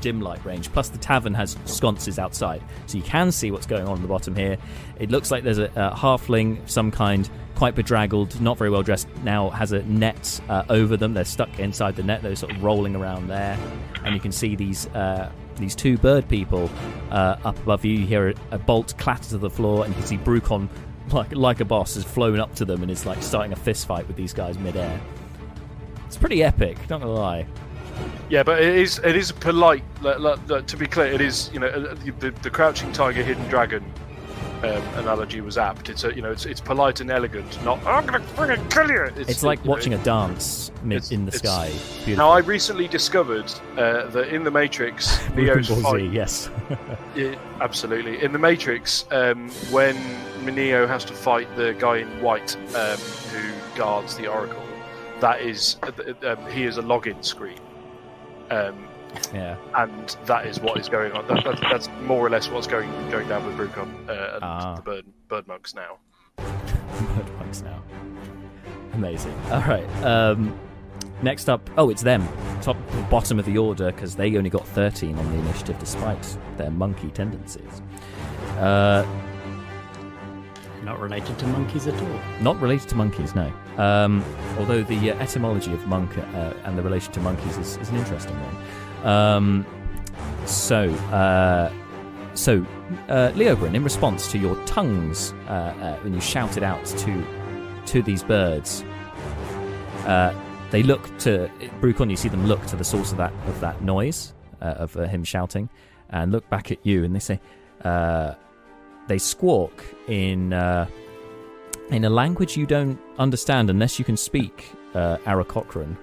[0.00, 0.70] dim light range.
[0.70, 4.08] Plus, the tavern has sconces outside, so you can see what's going on at the
[4.08, 4.58] bottom here.
[4.98, 9.08] It looks like there's a, a halfling, some kind, quite bedraggled, not very well dressed.
[9.22, 11.14] Now has a net uh, over them.
[11.14, 12.22] They're stuck inside the net.
[12.22, 13.58] They're sort of rolling around there,
[14.04, 16.68] and you can see these uh, these two bird people
[17.10, 17.94] uh, up above you.
[17.94, 20.68] You hear a, a bolt clatter to the floor, and you can see Brucon,
[21.12, 23.86] like like a boss, has flown up to them and is like starting a fist
[23.86, 25.00] fight with these guys midair.
[26.06, 27.46] It's pretty epic, not gonna lie.
[28.28, 29.84] Yeah, but it is it is polite.
[30.02, 32.92] Like, like, like, to be clear, it is you know uh, the, the, the crouching
[32.92, 33.84] tiger, hidden dragon
[34.64, 35.88] um, analogy was apt.
[35.88, 37.62] It's a you know it's it's polite and elegant.
[37.64, 39.02] Not "Oh, I'm gonna freaking kill you.
[39.28, 41.42] It's, like you know, watching a dance mid, it's- in the it's-
[42.02, 42.14] sky.
[42.14, 46.10] Now, I recently discovered uh, that in the Matrix, Neo's fight.
[46.12, 46.50] yes.
[47.14, 48.20] Yeah, absolutely.
[48.24, 49.96] In the Matrix, um, when
[50.44, 52.98] Neo has to fight the guy in white um,
[53.30, 54.60] who guards the Oracle,
[55.20, 55.92] that is uh,
[56.32, 57.60] um, he is a login screen,
[58.50, 58.88] um,
[59.32, 59.56] yeah.
[59.76, 61.26] and that is what is going on.
[61.28, 64.74] That, that, that's more or less what's going going down with Brucon uh, and Ah.
[64.76, 65.98] the bird bird monks now.
[66.38, 67.82] Bird monks now.
[68.92, 69.34] Amazing.
[69.50, 69.86] All right.
[70.04, 70.58] Um,
[71.22, 72.26] next up, oh, it's them.
[72.62, 72.76] Top,
[73.10, 77.10] bottom of the order because they only got 13 on the initiative despite their monkey
[77.10, 77.82] tendencies.
[78.58, 79.04] Uh,
[80.84, 82.20] Not related to monkeys at all.
[82.40, 83.52] not related to monkeys, no.
[83.78, 84.24] Um,
[84.58, 87.96] although the uh, etymology of monk uh, and the relation to monkeys is, is an
[87.96, 88.56] interesting one.
[89.04, 89.66] Um,
[90.46, 91.72] so, uh,
[92.34, 92.66] so
[93.08, 97.24] uh, in response to your tongues uh, uh, when you shouted out to
[97.86, 98.82] to these birds,
[100.06, 100.34] uh,
[100.70, 101.50] they look to
[101.80, 102.10] Brucon.
[102.10, 104.32] You see them look to the source of that of that noise
[104.62, 105.68] uh, of him shouting,
[106.10, 107.40] and look back at you, and they say,
[107.82, 110.52] they squawk in.
[111.90, 115.98] In a language you don't understand unless you can speak uh.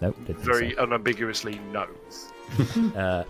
[0.00, 1.86] Nope, didn't think Very unambiguously, no.
[2.96, 3.24] Uh,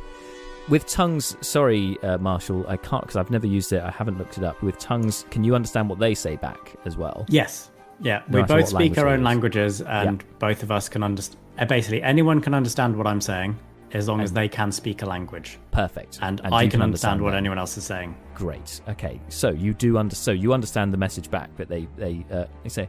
[0.69, 3.83] with tongues, sorry, uh, Marshall, I can't because I've never used it.
[3.83, 4.63] I haven't looked it up.
[4.63, 7.25] With tongues, can you understand what they say back as well?
[7.29, 7.71] Yes.
[8.01, 9.25] Yeah, No we both speak our own is.
[9.25, 11.39] languages, and both of us can understand.
[11.69, 13.59] Basically, anyone can understand what I'm saying
[13.93, 16.19] as long as they can speak a language, Perfect.
[16.23, 18.17] and, And I you can, understand what anyone else is saying.
[18.35, 18.81] Great.
[18.89, 19.21] Okay.
[19.29, 22.69] So you do under so you understand the message back, but they they uh, they
[22.71, 22.89] say,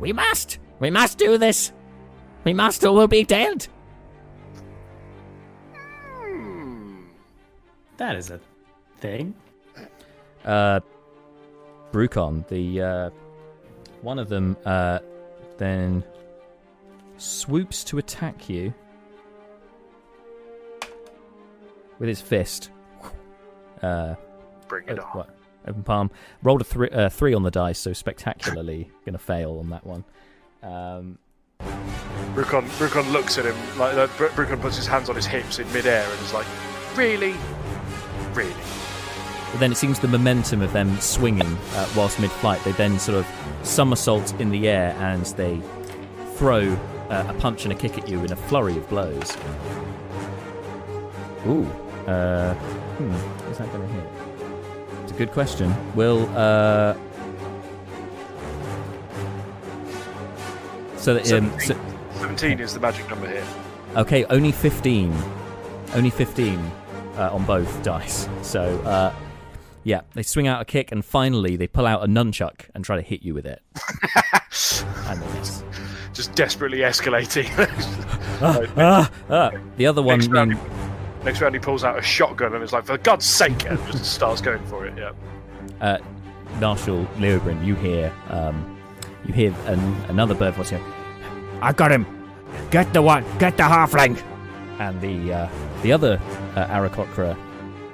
[0.00, 1.72] "We must, we must do this.
[2.46, 3.66] We must, or we'll be dead."
[7.96, 8.38] That is a
[8.98, 9.34] thing.
[10.44, 10.80] uh,
[11.92, 13.10] Brucon, the uh,
[14.02, 15.00] one of them, uh,
[15.58, 16.04] then
[17.16, 18.72] swoops to attack you
[21.98, 22.70] with his fist.
[23.82, 24.14] Uh,
[24.68, 25.08] Bring it uh, on.
[25.08, 25.30] what?
[25.66, 26.10] open palm.
[26.42, 29.84] Rolled a three, uh, three on the dice, so spectacularly going to fail on that
[29.84, 30.04] one.
[30.62, 31.18] Um,
[32.36, 35.58] Brucon, Brucon looks at him like uh, Bru- Brucon puts his hands on his hips
[35.58, 36.46] in midair and is like,
[36.94, 37.34] "Really,
[38.34, 38.52] really."
[39.56, 43.16] but then it seems the momentum of them swinging uh, whilst mid-flight, they then sort
[43.16, 43.26] of
[43.62, 45.62] somersault in the air and they
[46.34, 46.72] throw
[47.08, 49.34] uh, a punch and a kick at you in a flurry of blows.
[51.46, 51.64] Ooh,
[52.06, 54.08] uh, hmm, is that going to hit?
[55.04, 55.74] It's a good question.
[55.94, 56.94] Will uh,
[60.98, 61.74] so that um, so,
[62.18, 63.44] Seventeen is the magic number here.
[63.96, 65.14] Okay, only 15.
[65.94, 66.58] Only 15
[67.16, 68.28] uh, on both dice.
[68.42, 69.14] So, uh,
[69.84, 72.96] yeah, they swing out a kick and finally they pull out a nunchuck and try
[72.96, 73.62] to hit you with it.
[75.06, 75.62] and they miss.
[76.12, 77.46] Just desperately escalating.
[78.38, 79.50] Ah, ah.
[79.78, 82.62] The other one, next, round, mean, he, next round he pulls out a shotgun and
[82.62, 84.92] is like, "For God's sake!" and just starts going for it.
[84.98, 85.12] Yeah.
[85.80, 85.96] uh,
[86.60, 88.78] Marshal Leobrin, you hear, um,
[89.24, 89.78] you hear an,
[90.10, 90.84] another bird voice going,
[91.60, 92.06] I got him!
[92.70, 93.24] Get the one!
[93.38, 94.22] Get the halfling!
[94.78, 95.48] And the uh,
[95.82, 96.20] the other
[96.54, 97.36] uh, Aarakocra,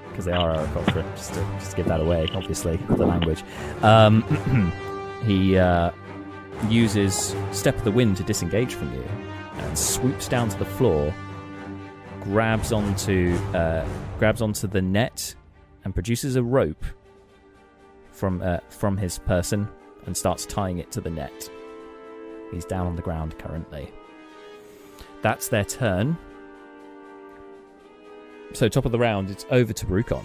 [0.09, 3.43] because they are Aarakocra, just to, just give that away, obviously, the language,
[3.83, 4.23] um,
[5.25, 5.91] he uh,
[6.69, 9.05] uses Step of the Wind to disengage from you
[9.59, 11.15] and swoops down to the floor,
[12.21, 13.87] grabs onto uh,
[14.19, 15.35] grabs onto the net,
[15.85, 16.85] and produces a rope
[18.11, 19.69] from uh, from his person
[20.07, 21.51] and starts tying it to the net.
[22.53, 23.91] He's down on the ground currently.
[25.23, 26.17] That's their turn.
[28.53, 30.23] So top of the round, it's over to Brucon.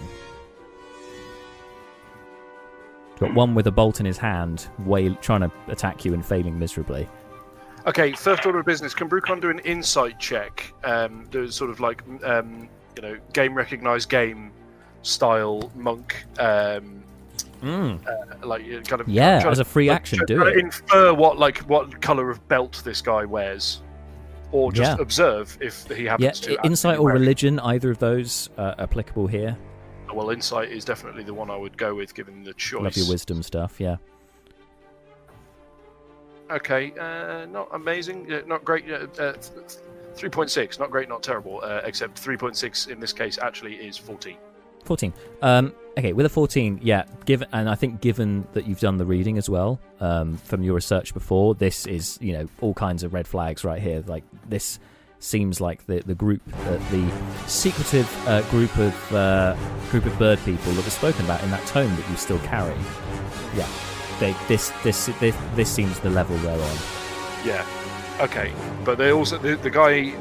[3.18, 6.58] Got one with a bolt in his hand, way trying to attack you and failing
[6.58, 7.08] miserably.
[7.86, 8.94] Okay, first order of business.
[8.94, 10.72] Can Brucon do an insight check?
[10.84, 14.52] Um, do sort of like um, you know, game recognized game
[15.02, 16.24] style monk.
[16.38, 17.02] Um,
[17.62, 17.98] Mm.
[18.06, 20.56] uh, like uh, kind of Yeah, as to- a free like, action, do it.
[20.58, 23.82] Infer what like what color of belt this guy wears,
[24.52, 25.02] or just Yeah.
[25.02, 26.56] observe if he Yeah, happens to.
[26.64, 29.56] insight or religion, either of those uh, applicable here.
[30.14, 32.82] Well, insight is definitely the one I would go with, given the choice.
[32.82, 33.96] Love your wisdom stuff, yeah.
[36.50, 38.90] Okay, uh, not amazing, uh, not great.
[38.90, 39.34] Uh, uh,
[40.14, 41.60] three point six, not great, not terrible.
[41.62, 44.36] Uh, except three point six in this case actually is fourteen.
[44.84, 45.12] 14.
[45.42, 49.04] Um, okay, with a 14, yeah, given, and I think given that you've done the
[49.04, 53.12] reading as well um, from your research before, this is, you know, all kinds of
[53.12, 54.04] red flags right here.
[54.06, 54.78] Like, this
[55.18, 57.10] seems like the, the group, uh, the
[57.48, 59.56] secretive uh, group of uh,
[59.90, 62.76] group of bird people that was spoken about in that tome that you still carry.
[63.56, 63.68] Yeah,
[64.20, 66.76] they, this, this, this, this seems the level they're on.
[67.44, 67.66] Yeah.
[68.20, 68.52] Okay,
[68.84, 70.12] but they also the, the guy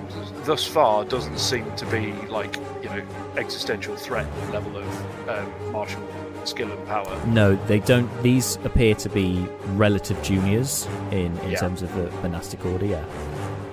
[0.48, 3.04] thus far doesn't seem to be like you know
[3.36, 6.02] existential threat level of um, martial
[6.46, 7.22] skill and power.
[7.28, 8.10] No, they don't.
[8.24, 9.46] These appear to be
[9.76, 11.60] relative juniors in, in Yeah.
[11.60, 13.04] terms of the monastic order, yeah.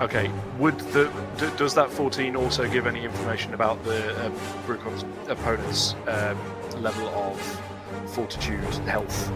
[0.00, 1.04] Okay, would the
[1.38, 4.34] d- does that fourteen also give any information about the um,
[4.66, 6.36] Brucon's opponent's um,
[6.82, 7.38] level of
[8.08, 9.32] fortitude, and health?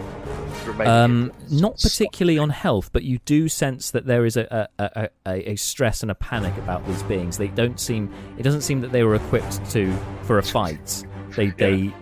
[0.81, 5.53] Um, not particularly on health, but you do sense that there is a, a, a,
[5.53, 7.39] a, stress and a panic about these beings.
[7.39, 8.13] They don't seem.
[8.37, 9.93] It doesn't seem that they were equipped to
[10.23, 11.07] for a fight.
[11.37, 11.93] They they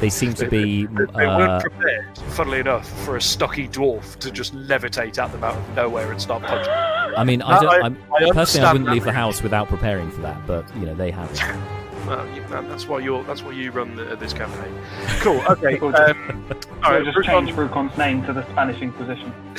[0.00, 0.86] they seem to be.
[0.86, 5.32] They, they Uh, weren't prepared, funnily enough, for a stocky dwarf to just levitate at
[5.32, 6.72] them out of nowhere and start punching.
[6.72, 7.68] I mean, I don't.
[7.82, 10.46] I- I'm, I personally, I wouldn't leave the house without preparing for that.
[10.46, 11.30] But you know, they have.
[12.06, 13.24] Well, you, man, that's why you're.
[13.24, 14.72] That's why you run the, this campaign.
[15.20, 15.40] Cool.
[15.48, 15.76] Okay.
[15.78, 15.94] Cool.
[15.96, 17.04] Um, all So right.
[17.04, 19.32] just Brucon- change Brucon's name to the Spanish Inquisition.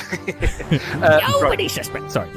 [1.03, 1.23] uh, right.
[1.41, 2.13] Nobody suspects.
[2.13, 2.29] Sorry.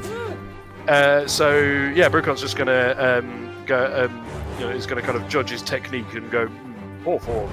[0.87, 1.57] Uh, so
[1.95, 3.85] yeah, Brucon's just gonna um, go.
[4.09, 4.25] Um,
[4.59, 7.49] you know, is gonna kind of judge his technique and go hmm, poor form,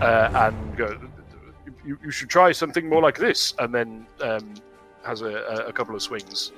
[0.00, 0.98] uh, and go.
[1.84, 4.54] You, you should try something more like this, and then um,
[5.04, 6.50] has a, a, a couple of swings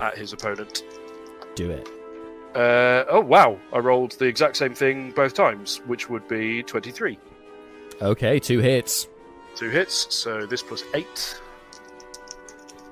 [0.00, 0.82] at his opponent.
[1.54, 1.88] Do it.
[2.54, 3.58] Uh, oh wow!
[3.72, 7.18] I rolled the exact same thing both times, which would be twenty-three.
[8.00, 9.08] Okay, two hits.
[9.54, 11.40] Two hits, so this plus eight.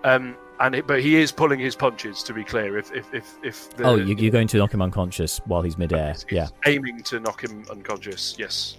[0.04, 2.22] Um, and it, but he is pulling his punches.
[2.22, 4.80] To be clear, if if if, if the, oh, you, you're going to knock him
[4.82, 6.12] unconscious while he's midair.
[6.12, 6.48] He's Yeah.
[6.66, 8.36] aiming to knock him unconscious.
[8.38, 8.78] Yes.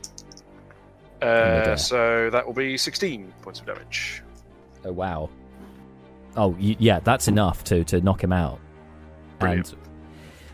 [1.21, 4.23] Uh, so that will be sixteen points of damage.
[4.83, 5.29] Oh wow.
[6.35, 8.59] Oh y- yeah, that's enough to to knock him out.
[9.37, 9.73] Brilliant.
[9.73, 9.80] And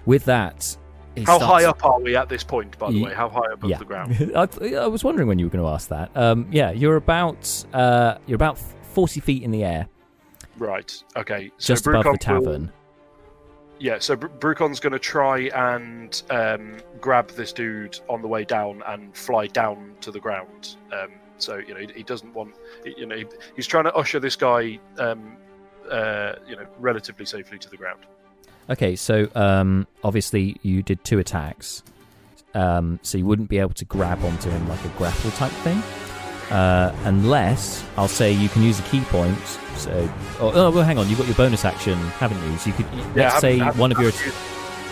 [0.08, 0.76] with that,
[1.18, 2.76] How starts- high up are we at this point?
[2.80, 3.78] By the way, how high above Yeah.
[3.78, 4.32] the ground?
[4.36, 6.10] I, I was wondering when you were going to ask that.
[6.16, 9.88] Um, yeah, you're about uh, you're about forty feet in the air,
[10.58, 10.92] right.
[11.16, 11.52] Okay.
[11.58, 12.72] So just above the Brucon will- tavern.
[13.80, 14.00] Yeah.
[14.00, 18.82] So Bru- Brucon's going to try and um, grab this dude on the way down
[18.88, 22.56] and fly down to the ground, um, So you know he, he doesn't want
[22.86, 25.38] you know he, he's trying to usher this guy um,
[25.92, 28.00] uh, you know relatively safely to the ground.
[28.70, 31.84] Okay, so um, obviously you did two attacks,
[32.54, 35.78] um, so you wouldn't be able to grab onto him like a grapple type thing,
[36.52, 39.38] uh, unless I'll say you can use a ki point.
[39.78, 40.10] So,
[40.42, 42.58] oh, oh, well, hang on, you've got your bonus action, haven't you?
[42.58, 44.38] So you could let's I say haven't- I one of your haven't used-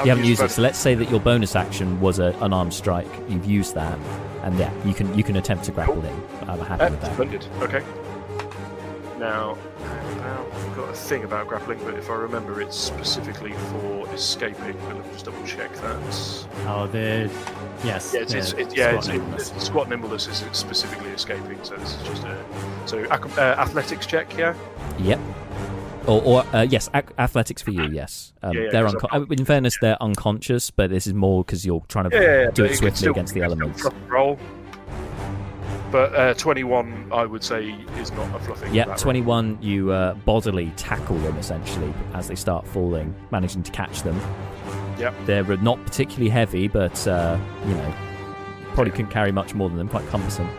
[0.04, 0.52] you haven't used it.
[0.52, 3.08] So let's say that your bonus action was a, unarmed strike.
[3.28, 3.98] You've used that,
[4.44, 6.22] and yeah, you can you can attempt to grapple him.
[6.48, 7.14] I'm happy Uh, with that.
[7.14, 7.46] splendid.
[7.62, 7.84] Okay.
[9.20, 14.74] Now, I've a thing about grappling, but if I remember, it's specifically for escaping.
[14.88, 16.48] But let me just double check that.
[16.68, 17.30] Oh, the
[17.84, 18.14] yes.
[18.14, 19.52] Yeah, it's, it's, it, yeah, squat it's, nimbleness.
[19.56, 21.60] it's, squat nimbleness is specifically escaping.
[21.64, 22.46] So this is just a
[22.86, 24.36] so ac- uh, athletics check.
[24.38, 24.56] Yeah.
[25.00, 25.20] Yep.
[26.08, 27.86] Or, or uh, yes, ac- athletics for you.
[27.90, 31.66] Yes, um, Yeah, yeah, they're unco- in fairness, they're unconscious, but this is more because
[31.66, 34.08] you're trying to do it swiftly against the you can still elements.
[34.08, 34.38] roll.
[35.96, 38.76] But uh, 21, I would say, is not a fluffing.
[38.76, 39.14] Yeah, that roll.
[39.14, 44.20] 21, you uh, bodily tackle them essentially as they start falling, managing to catch them.
[45.00, 45.14] Yep.
[45.26, 47.96] They're not particularly heavy, but, uh, you know,
[48.74, 50.50] probably couldn't carry much more than them, quite cumbersome.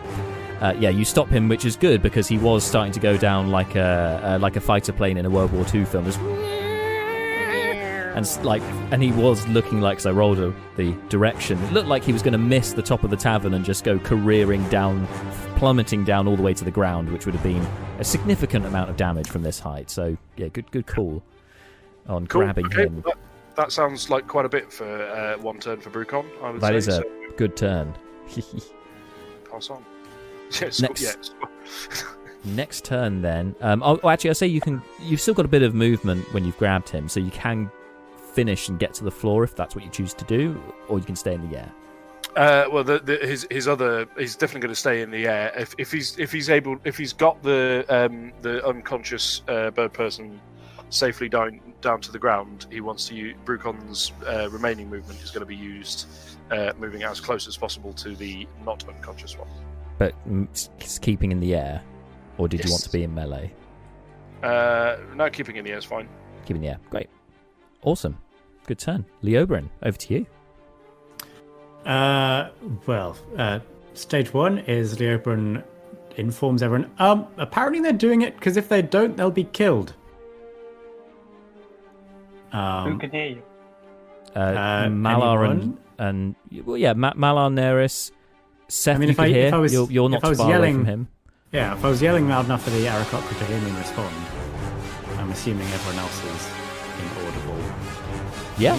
[0.59, 3.51] Uh, yeah, you stop him, which is good because he was starting to go down
[3.51, 6.05] like a uh, like a fighter plane in a World War II film.
[6.05, 6.19] Just
[8.17, 11.61] and like, and he was looking like, so I rolled a, the direction.
[11.65, 13.83] It looked like he was going to miss the top of the tavern and just
[13.83, 15.05] go careering down,
[15.55, 17.61] plummeting down all the way to the ground, which would have been
[17.99, 19.91] a significant amount of damage from this height.
[19.91, 21.21] So yeah, good, good call
[22.07, 22.41] on Cool.
[22.41, 23.03] grabbing okay, him.
[23.05, 23.17] That,
[23.55, 26.25] that sounds like quite a bit for uh, one turn for Brucon.
[26.41, 26.75] I would That say.
[26.77, 27.03] is a so
[27.37, 27.93] good turn.
[29.51, 29.85] pass on.
[30.61, 30.79] Yes.
[30.81, 31.35] Next.
[32.45, 33.53] Next turn, then.
[33.59, 34.81] Um, oh, oh, actually, I say you can.
[35.01, 37.69] You've still got a bit of movement when you've grabbed him, so you can
[38.37, 41.05] finish and get to the floor if that's what you choose to do, or you
[41.05, 41.71] can stay in the air.
[42.35, 45.51] Uh, well, the, the, his his other he's definitely going to stay in the air
[45.57, 49.91] if, if he's if he's able if he's got the um, the unconscious uh, bird
[49.91, 50.39] person
[50.89, 52.67] safely down down to the ground.
[52.69, 56.05] He wants to use Brucon's uh, remaining movement is going to be used,
[56.51, 59.49] uh, moving as close as possible to the not unconscious one.
[59.97, 61.81] But mm, s- s- keeping in the air,
[62.37, 63.51] or did you want to be in melee?
[64.43, 66.07] Uh, no, keeping in the air is fine.
[66.45, 66.79] Keeping in the air.
[66.91, 67.09] Great.
[67.81, 68.15] Awesome.
[68.67, 69.05] Good turn.
[69.23, 70.25] Leobrin, over to you.
[71.89, 72.49] Uh,
[72.85, 73.59] well, uh,
[73.93, 75.63] stage one is Leopold
[76.17, 76.91] informs everyone.
[76.99, 79.93] Um, apparently they're doing it because if they don't, they'll be killed.
[82.51, 83.41] Who Um, can hear you?
[84.35, 85.77] Uh, Uh, Malar and, anyone?
[85.99, 88.11] and well, yeah, Ma- Malar Neris.
[88.67, 89.47] Seth, I mean, you if could I- hear.
[89.47, 91.07] if I was- you're, you're not if I was far away yelling- from him.
[91.53, 94.13] yeah, if I was yelling loud enough for the Aarakocra to hear me and respond,
[95.19, 96.56] I'm assuming everyone else is inaudible.
[98.59, 98.75] Yeah,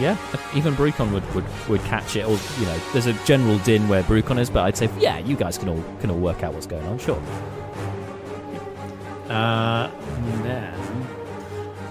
[0.00, 0.16] yeah.
[0.54, 2.24] Even Brucon would, would, would catch it.
[2.26, 5.36] Or you know, there's a general din where Brucon is, but I'd say, yeah, you
[5.36, 6.98] guys can all can all work out what's going on.
[6.98, 7.20] Sure.
[9.28, 11.06] Uh, and then,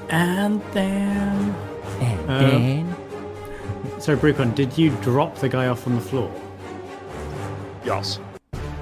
[0.10, 1.56] and then.
[2.00, 2.96] And Um, then
[4.00, 6.32] So, Brucon, did you drop the guy off on the floor?
[7.84, 8.20] Yes.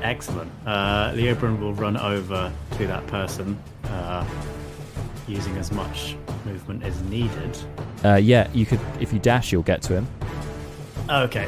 [0.02, 0.52] Excellent.
[0.66, 4.26] Uh, Leobrin will run over to that person, uh,
[5.28, 6.16] using as much
[6.46, 7.58] movement as needed.
[8.04, 10.08] uh, yeah, you could if you dash, you'll get to him.
[11.10, 11.48] Okay.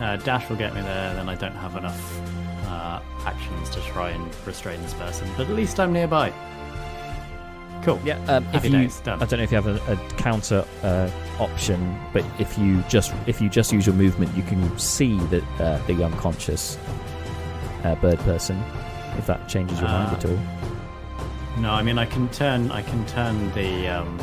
[0.00, 2.20] Uh, dash will get me there, then I don't have enough
[2.66, 6.32] uh, actions to try and restrain this person, but at least I'm nearby.
[7.82, 8.00] Cool.
[8.04, 8.18] Yeah.
[8.26, 9.22] Um, if you, days, done.
[9.22, 13.12] I don't know if you have a, a counter uh, option, but if you just
[13.26, 16.78] if you just use your movement, you can see that uh, the unconscious
[17.84, 18.58] uh, bird person.
[19.18, 20.16] If that changes your mind Ah.
[20.16, 20.38] at all.
[21.58, 24.18] No, I mean I can turn I can turn the um,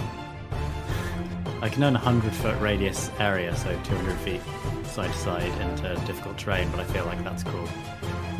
[1.61, 4.41] I can turn a hundred foot radius area, so two hundred feet
[4.85, 7.67] side to side into difficult terrain, but I feel like that's cool.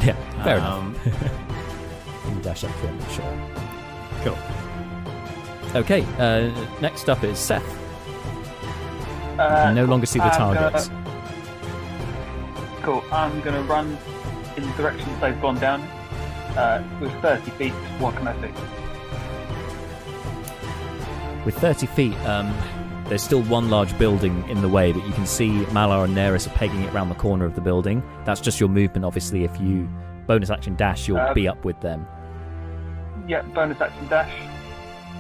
[0.04, 0.16] Yeah.
[0.44, 0.74] Fair enough.
[0.74, 0.96] um,
[2.26, 3.00] You can dash up to him.
[3.10, 3.38] Sure.
[4.24, 5.80] Cool.
[5.80, 6.02] Okay.
[6.20, 6.52] Uh,
[6.82, 7.64] next up is Seth.
[7.64, 10.90] You Uh, can no longer see the I'm gonna- targets.
[12.84, 13.04] Cool.
[13.12, 13.98] I'm going to run
[14.58, 15.82] in the directions they've gone down.
[16.58, 18.52] Uh, with 30 feet, what can I see?
[21.46, 22.54] With 30 feet, um,
[23.08, 26.46] there's still one large building in the way, but you can see Malar and Neris
[26.48, 28.04] are pegging it around the corner of the building.
[28.26, 29.44] That's just your movement, obviously.
[29.44, 29.90] If you
[30.28, 32.06] bonus action dash, you'll Um, be up with them.
[33.28, 34.32] Yeah, bonus action dash.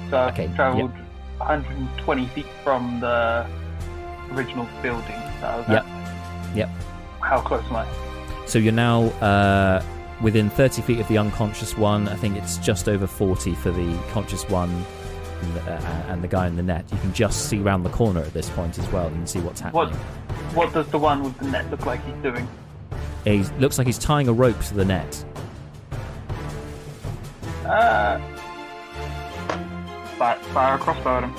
[0.10, 0.92] So I've Okay, travelled
[1.40, 3.46] 120 feet from the
[4.34, 5.16] original building.
[5.42, 5.86] So Yep.
[6.56, 6.70] Yep.
[7.22, 7.86] How close am I?
[8.46, 9.84] So you're now uh,
[10.22, 12.08] within 30 feet of the unconscious one.
[12.08, 14.86] I think it's just over 40 for the conscious one
[15.42, 16.86] and the, uh, and the guy in the net.
[16.92, 19.10] You can just see round the corner at this point as well.
[19.10, 19.90] You can see what's happening.
[19.90, 19.96] What
[20.56, 22.48] What does the one with the net look like he's doing?
[23.24, 25.26] He looks like he's tying a rope to the net.
[27.66, 28.20] Uh,
[30.18, 31.36] fire, fire a crossbow at him.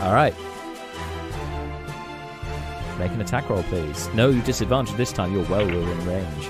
[0.00, 0.34] All right.
[2.98, 4.08] Make an attack roll, please.
[4.14, 5.32] No disadvantage this time.
[5.32, 6.48] You're well within range.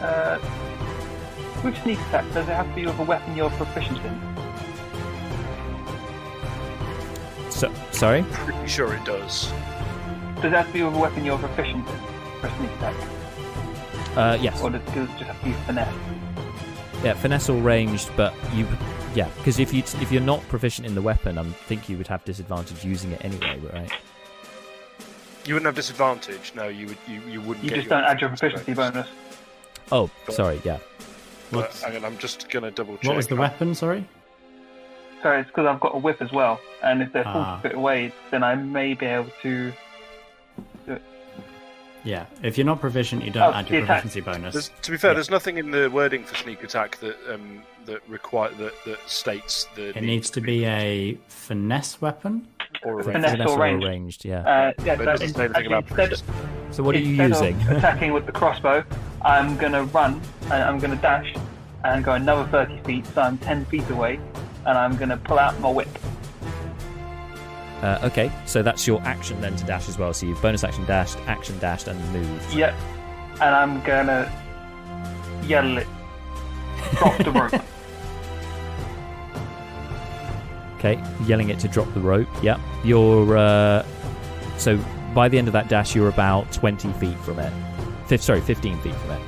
[0.00, 0.38] Uh,
[1.62, 4.20] with sneak attack, does it have to be with a weapon you're proficient in?
[7.50, 8.24] So, sorry.
[8.30, 9.52] Pretty sure it does.
[10.36, 11.96] Does it have to be with a weapon you're proficient in
[12.40, 12.96] for a sneak attack?
[14.16, 14.60] Uh, yes.
[14.62, 15.94] Or does does it just have to be finesse?
[17.04, 18.66] Yeah, finesse or ranged, but you,
[19.14, 22.06] yeah, because if you if you're not proficient in the weapon, I think you would
[22.08, 23.90] have disadvantage using it anyway, right?
[25.44, 26.52] You wouldn't have disadvantage.
[26.54, 26.98] No, you would.
[27.08, 27.64] You, you wouldn't.
[27.64, 29.08] You get just don't add your proficiency bonus.
[29.90, 30.78] Oh, sorry, yeah.
[31.52, 33.04] But What's- hang on, I'm just gonna double check.
[33.08, 33.74] What was the weapon?
[33.74, 34.04] Sorry.
[35.22, 37.58] Sorry, it's because I've got a whip as well, and if they're 40 Ah.
[37.60, 39.72] feet away, then I may be able to.
[42.04, 42.24] Yeah.
[42.42, 44.02] If you're not proficient, you don't Oh, add your the attack.
[44.02, 44.52] proficiency bonus.
[44.54, 45.14] There's, to be fair, Yeah.
[45.14, 49.68] there's nothing in the wording for sneak attack that um, that require that, that states
[49.76, 49.90] the.
[49.90, 52.48] It need needs to be a finesse weapon.
[52.84, 53.84] or a Finesse range.
[53.84, 54.24] or ranged.
[54.24, 54.38] yeah.
[54.40, 56.22] Uh, yeah, But it so doesn't say anything about instead,
[56.72, 57.54] so what are you using?
[57.68, 58.82] Attacking with the crossbow,
[59.24, 61.34] I'm gonna run and I'm gonna dash
[61.84, 64.20] and go another 30 feet, so I'm 10 feet away,
[64.66, 65.88] and I'm gonna pull out my whip.
[67.82, 70.12] Uh, okay, so that's your action then to dash as well.
[70.14, 72.54] So you've bonus action dashed, action dashed, and moved.
[72.54, 72.74] Yep,
[73.40, 74.30] and I'm gonna
[75.44, 75.86] yell it.
[76.92, 77.62] Drop the rope.
[80.84, 82.26] Okay, yelling it to drop the rope.
[82.42, 82.58] Yep.
[82.82, 83.86] You're uh,
[84.58, 84.76] so
[85.14, 87.52] by the end of that dash, you're about twenty feet from it.
[88.20, 89.20] Sorry, fifteen feet from it.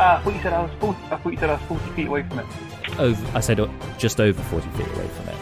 [0.00, 0.98] Ah, I thought you said I was 40.
[1.10, 2.46] I thought you said I was 40 feet away from it.
[2.98, 3.68] Over, I said uh,
[3.98, 5.34] just over forty feet away from it.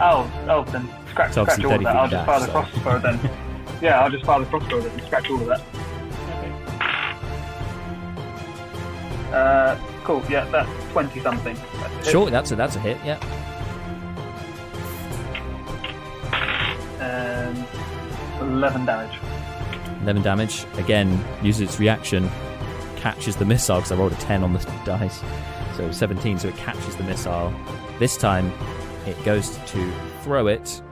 [0.00, 1.96] Oh, oh, then scratch, So scratch all of that.
[1.96, 3.30] I'll just fire the so- crossbow then.
[3.82, 5.60] Yeah, I'll just fire the crossbow then and scratch all of that.
[9.34, 10.22] Uh, cool.
[10.30, 11.56] Yeah, that's 20 something.
[11.74, 12.08] That's.
[12.10, 12.98] Sure, that's a that's a hit.
[13.04, 13.18] Yeah.
[17.00, 17.66] And
[18.40, 19.18] 11 damage.
[20.04, 20.66] 11 damage.
[20.74, 22.28] Again, uses its reaction,
[22.96, 25.22] catches the missile because I rolled a 10 on the dice.
[25.76, 27.52] So 17, so it catches the missile.
[27.98, 28.52] This time,
[29.06, 30.82] it goes to throw it.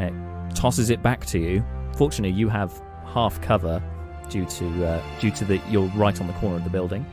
[0.00, 0.12] It
[0.54, 1.64] tosses it back to you.
[1.96, 3.82] Fortunately, you have half cover
[4.28, 7.06] due to uh, due to the you're right on the corner of the building.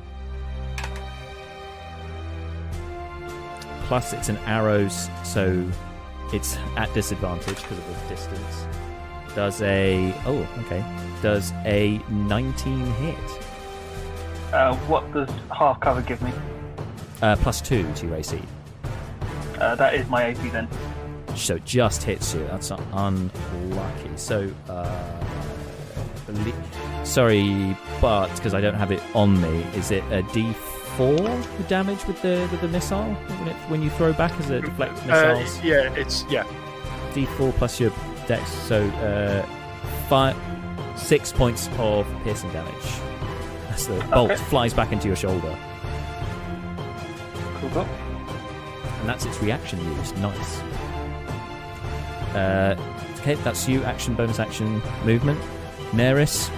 [3.85, 5.63] Plus, it's an arrows, so
[6.33, 8.65] it's at disadvantage because of the distance
[9.35, 10.83] does a oh okay
[11.21, 13.15] does a 19 hit
[14.53, 16.31] Uh, what does half cover give me?
[17.21, 18.39] uh, plus 2 to your AC
[19.59, 20.67] Uh, that is my AP then.
[21.35, 25.23] so it just hits you that's unlucky so uh,
[27.03, 32.05] sorry but because I don't have it on me is it a d4 the damage
[32.07, 35.35] with the with the missile when, it, when you throw back as a deflect Uh,
[35.35, 36.43] missiles yeah, it's yeah.
[37.13, 37.91] d4 plus your
[38.27, 39.45] dex so uh,
[40.07, 40.35] five
[40.97, 42.73] six points of piercing damage
[43.69, 44.43] as the bolt Okay.
[44.45, 45.57] flies back into your shoulder
[47.73, 50.15] Cool, and that's its reaction used.
[50.19, 50.59] Nice.
[52.35, 52.75] Uh,
[53.19, 53.83] okay, that's you.
[53.83, 55.39] Action, bonus action, movement.
[55.91, 56.49] Neris,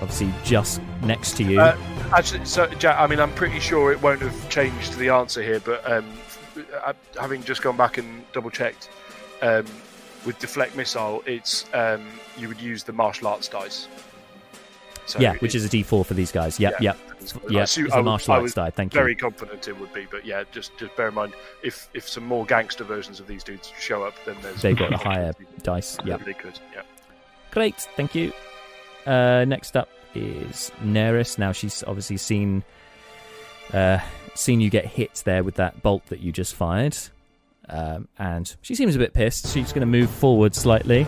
[0.00, 1.60] obviously just next to you.
[1.60, 1.76] Uh,
[2.12, 5.60] Actually, so Jack, I mean, I'm pretty sure it won't have changed the answer here,
[5.60, 6.06] but um,
[6.84, 8.90] uh, having just gone back and double checked,
[9.42, 9.64] um,
[10.26, 12.06] with deflect missile, it's um,
[12.36, 13.88] you would use the martial arts dice.
[15.06, 16.60] So yeah, which is a D4 for these guys.
[16.60, 16.92] Yep, Yeah.
[16.92, 16.98] yep,
[17.50, 17.62] yeah.
[17.62, 18.70] It's assume- a I was- martial arts die.
[18.70, 19.16] Thank very you.
[19.18, 21.32] Very confident it would be, but yeah, just just bear in mind
[21.62, 24.92] if if some more gangster versions of these dudes show up, then there's They've got
[24.92, 25.32] a higher
[25.62, 25.98] dice.
[26.04, 26.58] Yeah, they could.
[26.72, 26.82] Yeah.
[27.50, 28.32] Great, thank you.
[29.06, 31.38] Uh, next up is Neris.
[31.38, 32.62] Now she's obviously seen
[33.72, 33.98] uh,
[34.34, 36.96] seen you get hit there with that bolt that you just fired,
[37.70, 39.52] um, and she seems a bit pissed.
[39.52, 41.06] She's going to move forward slightly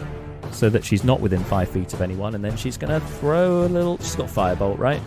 [0.51, 3.65] so that she's not within five feet of anyone, and then she's going to throw
[3.65, 3.99] a little.
[3.99, 5.01] She's got firebolt, right?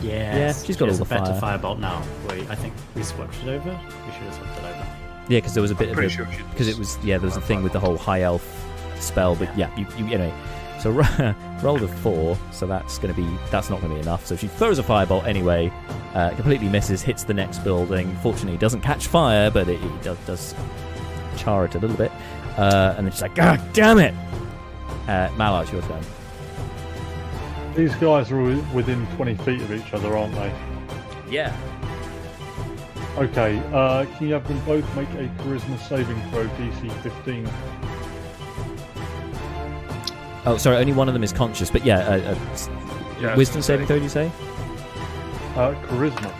[0.00, 1.58] Yes, Yeah, she's got she all the a better fire.
[1.58, 2.02] firebolt now.
[2.28, 3.70] Wait, I think we swapped it over.
[3.70, 4.86] We should have swapped it over.
[5.28, 7.26] Yeah, because there was a bit of Pretty a sure because it was yeah there
[7.26, 8.64] was a thing with the whole high elf
[8.98, 10.32] spell but yeah you, you anyway
[10.80, 14.02] so ro- rolled a four so that's going to be that's not going to be
[14.02, 14.26] enough.
[14.26, 15.72] So she throws a firebolt anyway
[16.14, 18.14] uh, completely misses hits the next building.
[18.22, 20.54] Fortunately doesn't catch fire but it, it does, does
[21.36, 22.12] char it a little bit.
[22.56, 24.14] Uh, and then she's like god damn it!
[25.06, 26.02] Uh, Malar, your turn.
[27.74, 30.52] These guys are wi- within 20 feet of each other, aren't they?
[31.30, 31.56] yeah.
[33.16, 37.48] Okay, uh, can you have them both make a charisma saving throw DC 15?
[40.46, 41.70] Oh, sorry, only one of them is conscious.
[41.70, 42.36] But yeah, uh, uh,
[43.20, 43.96] Yeah, wisdom saving throw.
[43.96, 44.30] Did you say?
[45.56, 46.30] Uh, charisma.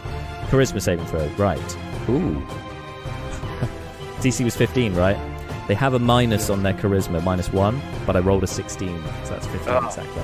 [0.48, 1.26] Charisma saving throw.
[1.36, 1.76] Right.
[2.08, 2.40] Ooh.
[4.20, 5.16] DC was 15, right?
[5.66, 9.30] They have a minus on their charisma, minus one, but I rolled a 16, so
[9.30, 9.86] that's 15 Ah.
[9.86, 10.22] exactly.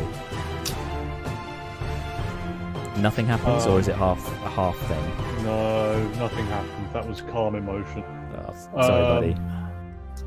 [3.02, 5.44] Nothing happens, or Um, is it half a half thing?
[5.44, 6.92] No, nothing happens.
[6.92, 8.05] That was calm emotion.
[8.36, 9.36] Oh, sorry, Um, buddy.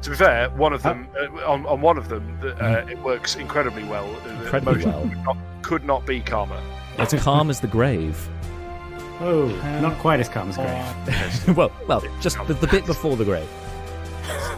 [0.04, 3.00] To be fair, one of them uh, on, on one of them, the- uh, it
[3.02, 4.06] works incredibly well.
[4.18, 4.44] Uh, the.
[4.44, 5.02] Incredibly motion well.
[5.10, 6.62] Could not, could not be calmer.
[7.00, 8.28] It's calm as the grave.
[9.20, 9.48] Oh,
[9.82, 11.58] not quite as calm as Grave.
[11.58, 13.50] well, well, just the, the bit before the grave.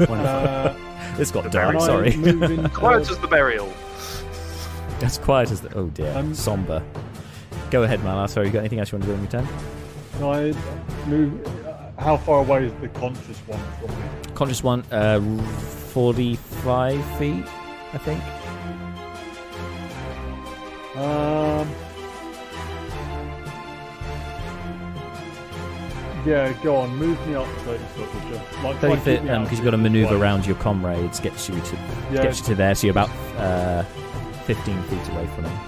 [0.00, 0.74] Uh,
[1.18, 1.72] It's got The dark.
[1.74, 3.72] can I Sorry, move Quiet as the burial.
[5.02, 5.72] as quiet as the.
[5.76, 6.82] Oh dear, Um, somber.
[7.70, 8.26] Go ahead, man.
[8.28, 9.48] Sorry, you got anything else you want to do on your turn?
[10.18, 11.63] Can I move?
[12.04, 14.34] How far away is the conscious one from me?
[14.34, 15.20] Conscious one, uh,
[15.94, 17.46] 45 feet,
[17.94, 18.22] I think.
[20.96, 21.66] Um.
[26.26, 26.94] Yeah, go on.
[26.96, 28.34] Move me up thirty foot, would you?
[28.62, 31.20] Like, 30 try and keep feet, because out you've got to maneuver around your comrades,
[31.20, 31.76] gets you to
[32.12, 33.08] Yeah, gets you to there, so you're about
[33.38, 33.82] uh,
[34.44, 35.58] 15 feet away from him.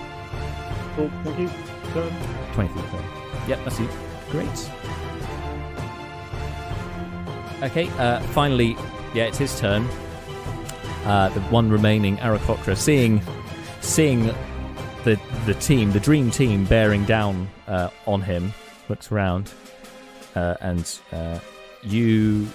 [0.96, 1.10] cool.
[1.24, 1.48] Thank you.
[1.94, 2.12] Turn.
[2.52, 3.04] 20 feet away.
[3.48, 3.88] Yep, that's you.
[4.30, 4.70] Great.
[7.62, 8.76] Okay, uh, finally,
[9.14, 9.86] yeah, it's his turn.
[11.04, 13.22] Uh, the one remaining Aarakocra, seeing
[13.80, 14.26] seeing
[15.04, 18.52] the the team, the dream team, bearing down uh, on him,
[18.88, 19.52] looks around,
[20.34, 21.38] uh, and uh,
[21.82, 22.46] you,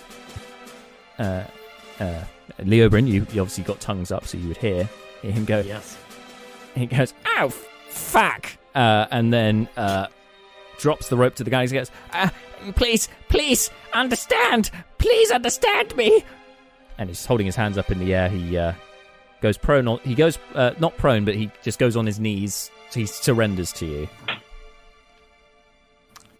[1.17, 1.43] uh,
[1.99, 2.23] uh,
[2.59, 4.87] Leobrin, you, you obviously got tongues up, so you would hear,
[5.21, 5.61] hear him go.
[5.61, 5.97] yes.
[6.75, 10.07] He goes, "Ow, fuck!" Uh, and then uh,
[10.77, 11.65] drops the rope to the guy.
[11.65, 12.29] He goes, uh,
[12.75, 14.71] "Please, please understand.
[15.01, 16.23] Please understand me."
[16.97, 18.29] And he's holding his hands up in the air.
[18.29, 18.73] He uh,
[19.41, 19.87] goes prone.
[19.87, 22.71] On, he goes uh, not prone, but he just goes on his knees.
[22.93, 24.07] He surrenders to you.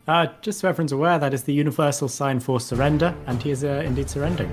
[0.07, 3.63] Uh, just so everyone's aware, that is the universal sign for surrender, and he is
[3.63, 4.51] uh, indeed surrendering.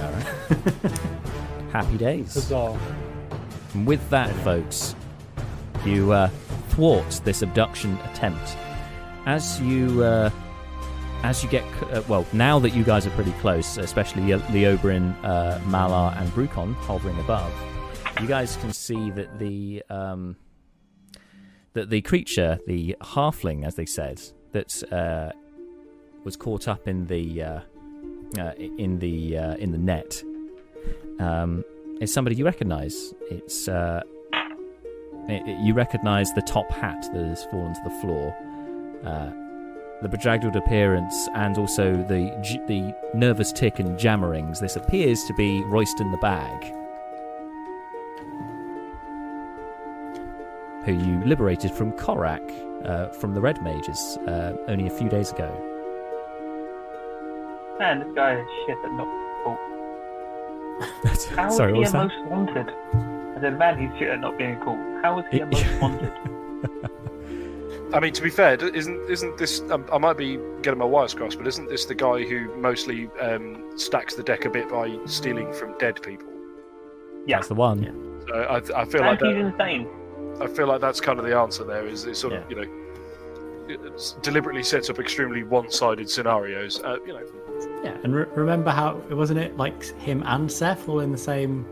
[0.00, 0.26] All right.
[1.72, 2.34] Happy days.
[2.34, 2.78] Huzzah.
[3.74, 4.94] And with that, folks,
[5.84, 6.28] you uh,
[6.68, 8.56] thwart this abduction attempt.
[9.26, 10.30] As you, uh,
[11.22, 15.14] as you get, uh, well, now that you guys are pretty close, especially Le- Leobrin,
[15.24, 17.52] uh, Malar, and Brucon hovering above,
[18.20, 20.36] you guys can see that the um,
[21.74, 24.20] that the creature, the halfling, as they said,
[24.52, 25.30] that uh,
[26.24, 27.60] was caught up in the uh,
[28.38, 30.22] uh, in the uh, in the net.
[31.18, 31.64] Um,
[32.00, 33.14] is somebody you recognise.
[33.30, 34.02] It's uh,
[35.28, 38.36] it, it- you recognise the top hat that has fallen to the floor,
[39.04, 39.30] uh,
[40.02, 42.30] the bedraggled appearance, and also the
[42.66, 44.60] the nervous tick and jammerings.
[44.60, 46.74] This appears to be Royston the Bag,
[50.84, 52.42] who you liberated from Korak
[52.84, 55.50] uh, from the Red Mages uh, only a few days ago.
[57.78, 59.08] Man, this guy is shit at not.
[61.36, 62.08] How is Sorry, he was a that?
[62.08, 62.68] most wanted?
[63.36, 64.76] I said, man, he's shit at not being cool.
[65.02, 66.12] How is he a most wanted?
[67.92, 69.60] I mean, to be fair, isn't isn't this?
[69.70, 73.08] Um, I might be getting my wires crossed, but isn't this the guy who mostly
[73.20, 76.28] um, stacks the deck a bit by stealing from dead people?
[77.26, 77.36] Yeah.
[77.36, 77.82] That's the one.
[77.82, 77.92] Yeah.
[78.28, 79.88] So I, I feel like and he's that, insane.
[80.40, 81.64] I feel like that's kind of the answer.
[81.64, 82.78] There is it sort of you know
[83.68, 86.80] it deliberately sets up extremely one-sided scenarios.
[86.82, 87.22] Uh, you know,
[87.84, 91.66] Yeah, and re- remember how wasn't it like him and Seth all in the same?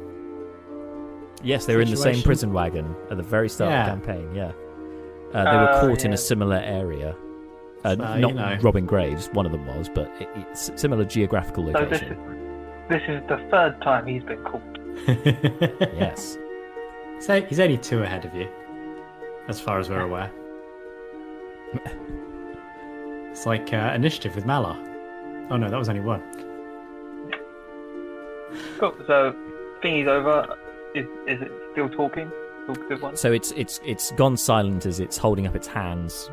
[1.43, 3.93] Yes, they were in the same prison wagon at the very start Yeah.
[3.93, 4.35] of the campaign.
[4.35, 4.53] Yeah,
[5.35, 6.15] uh, they were Oh, caught in yeah.
[6.15, 7.15] a similar area.
[7.85, 8.59] Uh, So, not you know.
[8.61, 12.13] robbing graves, one of them was, but it, it's similar geographical So this location.
[12.13, 14.63] is this is the third time he's been caught.
[15.97, 16.37] Yes.
[17.21, 18.49] so he's only two ahead of you,
[19.49, 20.31] as far as we're aware.
[23.31, 24.77] It's like uh, initiative with Malar.
[25.51, 26.21] Oh no, that was only one.
[28.79, 28.95] Cool.
[29.07, 29.35] So
[29.83, 30.57] thingy's over.
[30.95, 32.31] Is is it still talking?
[32.75, 33.17] Talkative one.
[33.17, 36.31] So it's it's it's gone silent as it's holding up its hands,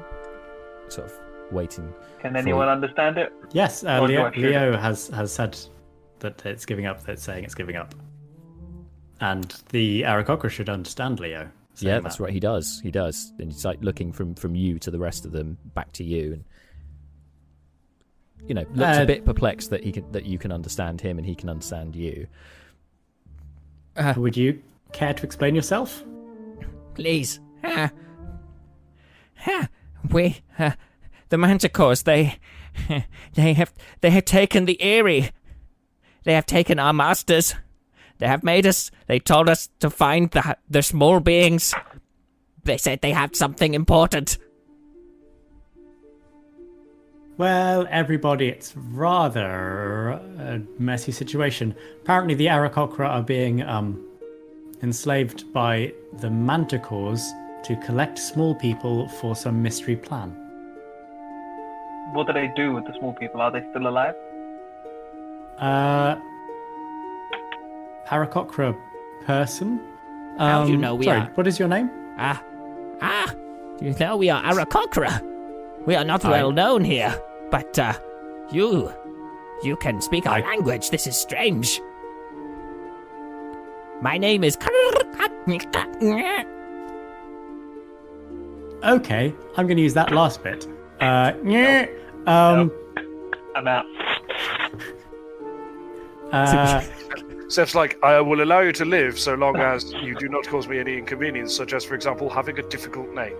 [0.89, 1.13] sort of
[1.51, 1.93] waiting.
[2.19, 3.33] Can anyone understand it?
[3.51, 5.57] Yes, uh, Leo, Leo has has said
[6.19, 7.03] that it's giving up.
[7.03, 7.93] That it's saying it's giving up,
[9.21, 11.49] and the Aarakocra should understand Leo.
[11.79, 12.23] yeah, that's that.
[12.23, 12.33] right.
[12.33, 12.79] He does.
[12.81, 13.33] He does.
[13.39, 16.33] And it's like looking from from you to the rest of them, back to you,
[16.33, 16.43] and
[18.47, 21.17] you know, looks Uh, a bit perplexed that he can that you can understand him
[21.17, 22.27] and he can understand you.
[24.15, 24.61] Would you
[24.91, 26.03] care to explain yourself?
[26.97, 27.39] Please.
[27.63, 27.89] Uh,
[29.45, 29.67] uh,
[30.09, 30.71] we, uh,
[31.29, 32.39] the manticores, they,
[33.35, 33.71] they have,
[34.01, 35.29] they have taken the Eyrie.
[36.23, 37.53] They have taken our masters.
[38.17, 38.89] They have made us.
[39.05, 41.75] They told us to find the the small beings.
[42.63, 44.39] They said they have something important.
[47.37, 50.09] Well, everybody, it's rather
[50.39, 51.75] a messy situation.
[52.01, 54.03] Apparently, the Aarakocra are being um,
[54.83, 57.21] enslaved by the Manticores
[57.63, 60.35] to collect small people for some mystery plan.
[62.13, 63.41] What do they do with the small people?
[63.41, 64.15] Are they still alive?
[65.59, 66.15] Uh,
[68.09, 68.75] Aarakocra
[69.25, 69.79] person?
[70.37, 71.89] How do you Um, know we sorry, are- what is your name?
[72.17, 72.41] Ah,
[73.01, 73.33] ah.
[73.81, 75.21] You know we are Aarakocra.
[75.85, 77.13] We are not I- well known here,
[77.51, 77.93] but uh,
[78.51, 78.91] you,
[79.63, 80.89] you can speak our I- language.
[80.89, 81.81] This is strange.
[84.01, 84.57] My name is.
[88.83, 90.67] Okay, I'm going to use that last bit.
[90.99, 91.87] Uh, yeah,
[92.27, 92.71] um,
[93.55, 93.85] I'm out.
[96.31, 96.81] uh,
[97.49, 100.67] Seth's like, I will allow you to live so long as you do not cause
[100.67, 103.35] me any inconvenience, such as, for example, having a difficult name.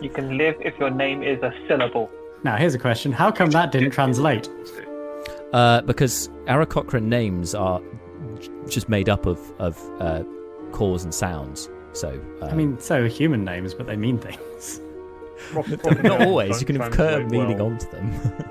[0.00, 2.10] You can live if your name is a syllable.
[2.44, 4.48] now here's a question: How come that didn't translate?
[5.52, 7.86] Uh, because Aarakocra names are j-
[8.68, 10.22] just made up of of uh,
[10.72, 11.68] cores and sounds.
[11.92, 14.80] So uh, I mean, so are human names, but they mean things.
[16.02, 16.60] not always.
[16.60, 17.66] You can Don't meaning well.
[17.68, 18.12] onto them.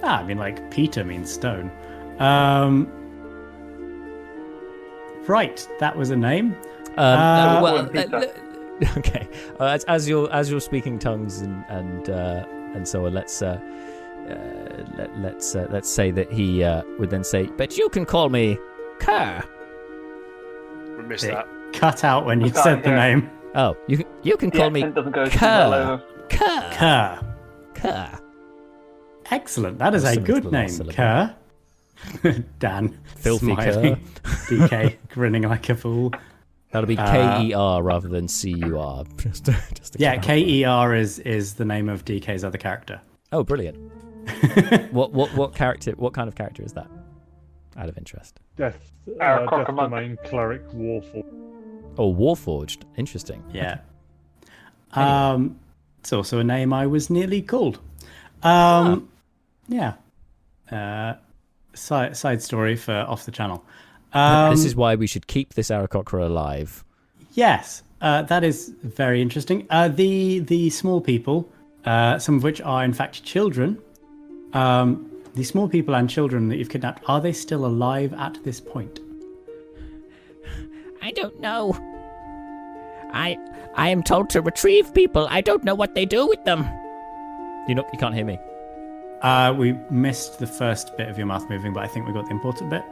[0.00, 1.72] Ah, I mean, like Peter means stone.
[2.20, 2.86] Um,
[5.26, 6.54] right, that was a name.
[6.96, 7.78] Um, Uh, well,
[8.14, 8.24] uh,
[8.96, 9.28] okay.
[9.58, 13.42] Uh, as, as you're as you're speaking tongues and and uh, and so on, let's
[13.42, 13.58] uh,
[14.30, 18.04] uh, let, let's uh, let's say that he uh, would then say, "But you can
[18.06, 18.56] call me
[18.98, 19.42] Kerr."
[20.96, 21.46] We missed It that.
[21.72, 22.96] cut out when you Can't said the hear.
[22.98, 23.30] name.
[23.54, 25.64] Oh, you can you can The call me accent doesn't go too Kerr.
[25.66, 26.02] over.
[26.28, 26.70] Kerr.
[26.72, 27.34] Kerr.
[27.74, 28.18] Kerr.
[29.30, 29.78] Excellent.
[29.78, 30.94] That is That's a similar to good the name, last syllable.
[30.94, 32.44] Kerr.
[32.58, 32.98] Dan.
[33.16, 33.96] Filthy smiling.
[34.24, 36.12] DK grinning like a fool.
[36.70, 37.10] That'll be Uh,
[37.40, 39.04] K E R rather than C U R.
[39.16, 40.26] Just to, just to Yeah, clarify.
[40.26, 43.00] K E R is is the name of DK's other character.
[43.32, 43.76] Oh, brilliant.
[44.92, 45.92] what what what character?
[45.92, 46.88] What kind of character is that?
[47.78, 48.40] Out of interest.
[48.56, 49.76] Death, uh, Aarakocra Death.
[49.76, 51.24] Domain Cleric Warful.
[51.96, 52.82] Oh, Warforged.
[52.96, 53.42] Interesting.
[53.52, 53.78] Yeah.
[54.92, 55.58] Um,
[56.00, 57.78] it's also a name I was nearly called.
[58.42, 59.08] Um,
[59.68, 59.94] yeah.
[60.70, 61.14] Uh,
[61.74, 63.64] side side story for off the channel.
[64.12, 66.84] Um, this is why we should keep this Aarakocra alive.
[67.34, 69.66] Yes, uh, that is very interesting.
[69.70, 71.48] Uh, the the small people,
[71.84, 73.78] uh, some of which are in fact children,
[74.52, 78.60] um, the small people and children that you've kidnapped, are they still alive at this
[78.60, 79.00] point?
[81.00, 81.76] I don't know.
[83.12, 83.38] I
[83.76, 85.28] I am told to retrieve people.
[85.30, 86.68] I don't know what they do with them.
[87.68, 88.38] You know, you can't hear me.
[89.22, 92.24] Uh, we missed the first bit of your mouth moving, but I think we got
[92.26, 92.82] the important bit.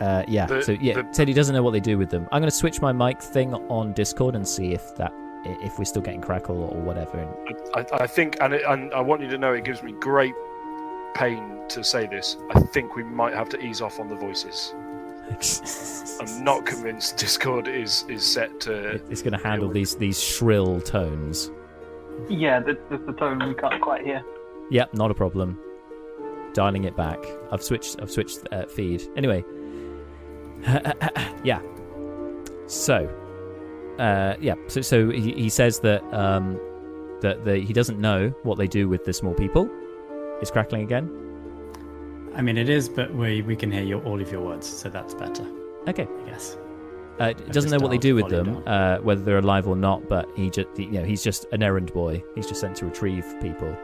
[0.00, 0.46] Uh, yeah.
[0.46, 2.26] The- so yeah, the- said he doesn't know what they do with them.
[2.32, 5.12] I'm going to switch my mic thing on Discord and see if that
[5.44, 7.26] if we're still getting crackle or whatever.
[7.74, 10.34] I, I think, and, it, and I want you to know, it gives me great
[11.14, 12.36] pain to say this.
[12.54, 14.74] I think we might have to ease off on the voices.
[16.20, 19.00] I'm not convinced Discord is is set to.
[19.10, 21.50] it's going to handle these these shrill tones.
[22.28, 24.24] Yeah, that's, that's the tone we can't quite hear.
[24.70, 25.58] Yep, not a problem.
[26.52, 27.18] Dialing it back.
[27.52, 28.00] I've switched.
[28.00, 29.02] I've switched uh, feed.
[29.16, 29.44] Anyway.
[31.44, 31.60] yeah.
[32.66, 33.08] So.
[33.98, 34.54] Uh, yeah.
[34.66, 36.58] So so he, he says that um,
[37.20, 39.70] that the, he doesn't know what they do with the small people.
[40.42, 41.10] Is crackling again?
[42.34, 44.88] I mean, it is, but we we can hear your all of your words, so
[44.88, 45.44] that's better,
[45.88, 46.06] Okay.
[46.26, 46.56] I guess.
[47.18, 50.08] Uh, Have doesn't know what they do with them, uh, whether they're alive or not.
[50.08, 52.22] But he just, you know, he's just an errand boy.
[52.34, 53.76] He's just sent to retrieve people.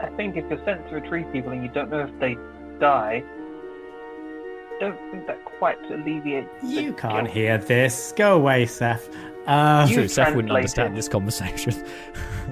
[0.00, 2.36] I think if you're sent to retrieve people and you don't know if they
[2.78, 6.50] die, I don't think that quite alleviates.
[6.60, 7.28] the You can't guilt.
[7.34, 8.12] hear this.
[8.14, 9.08] Go away, Seth.
[9.46, 11.72] Uh, True, You Seth wouldn't understand this conversation.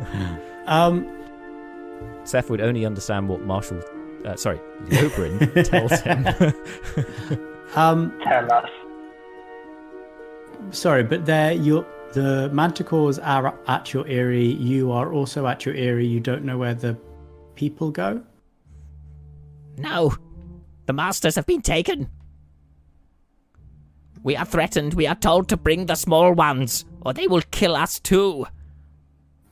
[0.67, 1.22] um,
[2.25, 3.83] Seth would only understand what Marshall,
[4.25, 6.27] uh, sorry, Leobrin tells him.
[7.77, 8.69] um, Tell us.
[10.71, 14.53] sorry, but there, you're the manticores are at your eyrie.
[14.53, 16.07] You are also at your eyrie.
[16.07, 16.97] You don't know where the
[17.55, 18.23] people go.
[19.79, 20.15] No.
[20.87, 22.11] The masters have been taken.
[24.23, 24.95] We are threatened.
[24.95, 28.47] We are told to bring the small ones, or they will kill us too.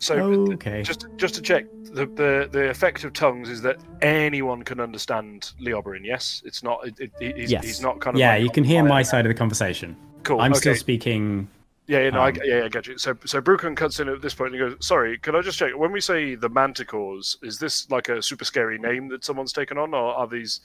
[0.01, 0.17] So
[0.53, 0.83] Okay.
[0.83, 5.53] just just to check, the, the the effect of tongues is that anyone can understand
[5.61, 6.05] Leobrin.
[6.05, 6.87] Yes, it's not.
[6.87, 7.65] It, it, he's, Yes.
[7.65, 8.21] he's not kind of.
[8.21, 9.05] Yeah, like you can hear my fire.
[9.05, 9.95] side of the conversation.
[10.23, 10.41] Cool.
[10.41, 10.61] I'm okay.
[10.61, 11.49] still speaking.
[11.87, 12.97] Yeah, yeah, no, I, Um, yeah, I get you.
[12.99, 15.59] So, so Brucon cuts in at this point and he goes, "Sorry, can I just
[15.59, 15.77] check?
[15.77, 19.77] When we say the Manticores, is this like a super scary name that someone's taken
[19.77, 20.61] on, or are these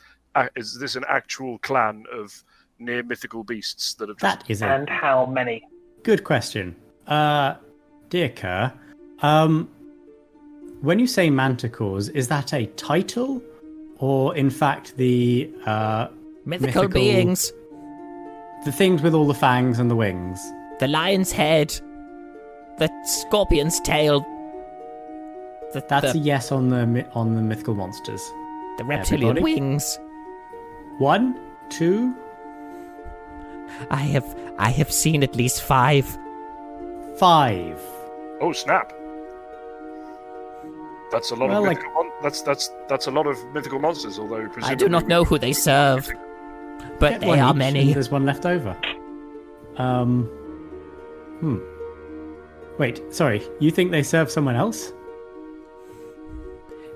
[0.55, 2.43] is this an actual clan of
[2.79, 5.63] near mythical beasts that have just That is a And how many?
[6.03, 6.75] good question.
[7.07, 7.55] Uh,
[8.09, 8.71] dear Kerr,
[9.21, 9.69] um,
[10.81, 13.41] when you say manticores, is that a title,
[13.99, 16.07] or in fact the uh,
[16.45, 17.51] Mythical, Mythical- beings.
[18.65, 20.39] the things with all the fangs and the wings?
[20.79, 21.69] The lion's head.
[22.77, 24.19] The scorpion's tail.
[25.73, 28.21] The, That's the, a yes on the on the mythical monsters.
[28.77, 29.55] the reptilian everybody.
[29.61, 29.97] wings.
[30.99, 31.39] One,
[31.69, 32.13] two,
[33.89, 34.25] I have
[34.57, 36.05] I have seen at least five.
[37.17, 37.79] five.
[38.41, 38.91] oh snap.
[41.11, 43.79] That's a lot Well, of like- mythical mon- that's that's that's a lot of mythical
[43.79, 44.17] monsters.
[44.19, 46.09] Although presumably I do not know who they serve,
[46.99, 47.93] but Get they are many.
[47.93, 48.75] There's one left over.
[49.77, 50.23] Um.
[51.39, 51.57] Hmm.
[52.79, 53.41] Wait, sorry.
[53.59, 54.91] You think they serve someone else?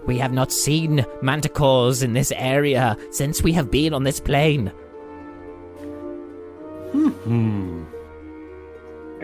[0.05, 4.71] We have not seen manticores in this area since we have been on this plane
[6.91, 7.83] Hmm.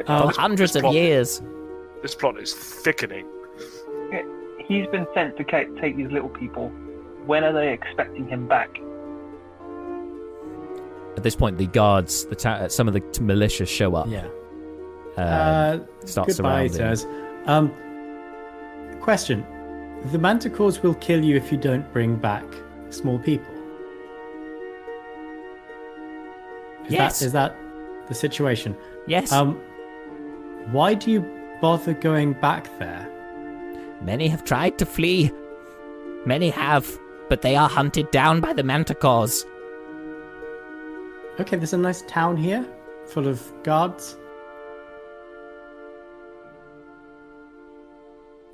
[0.05, 1.41] for Um, hundreds this of plot- years.
[2.01, 3.25] this plot is thickening.
[4.67, 6.69] He's been sent to take these little people.
[7.25, 8.69] When are they expecting him back?
[11.17, 14.07] At this point, the guards, the ta- uh, some of the t- militia show up.
[14.07, 14.27] yeah.
[15.17, 17.07] Uh, Uh, start goodbye, surrounding.
[17.47, 17.71] Um.
[18.99, 19.45] Question:
[20.11, 22.43] The manticores will kill you if you don't bring back
[22.89, 23.53] small people.
[26.85, 27.19] Is Yes.
[27.19, 27.55] That, is that
[28.07, 28.75] the situation?
[29.07, 29.55] Yes, Um.
[30.71, 31.23] Why do you
[31.61, 33.07] bother going back there?
[34.05, 35.31] Many have tried to flee.
[36.25, 36.87] Many have,
[37.29, 39.43] but they are hunted down by the manticores.
[41.39, 42.65] Okay, there's a nice town here,
[43.07, 44.17] full of guards.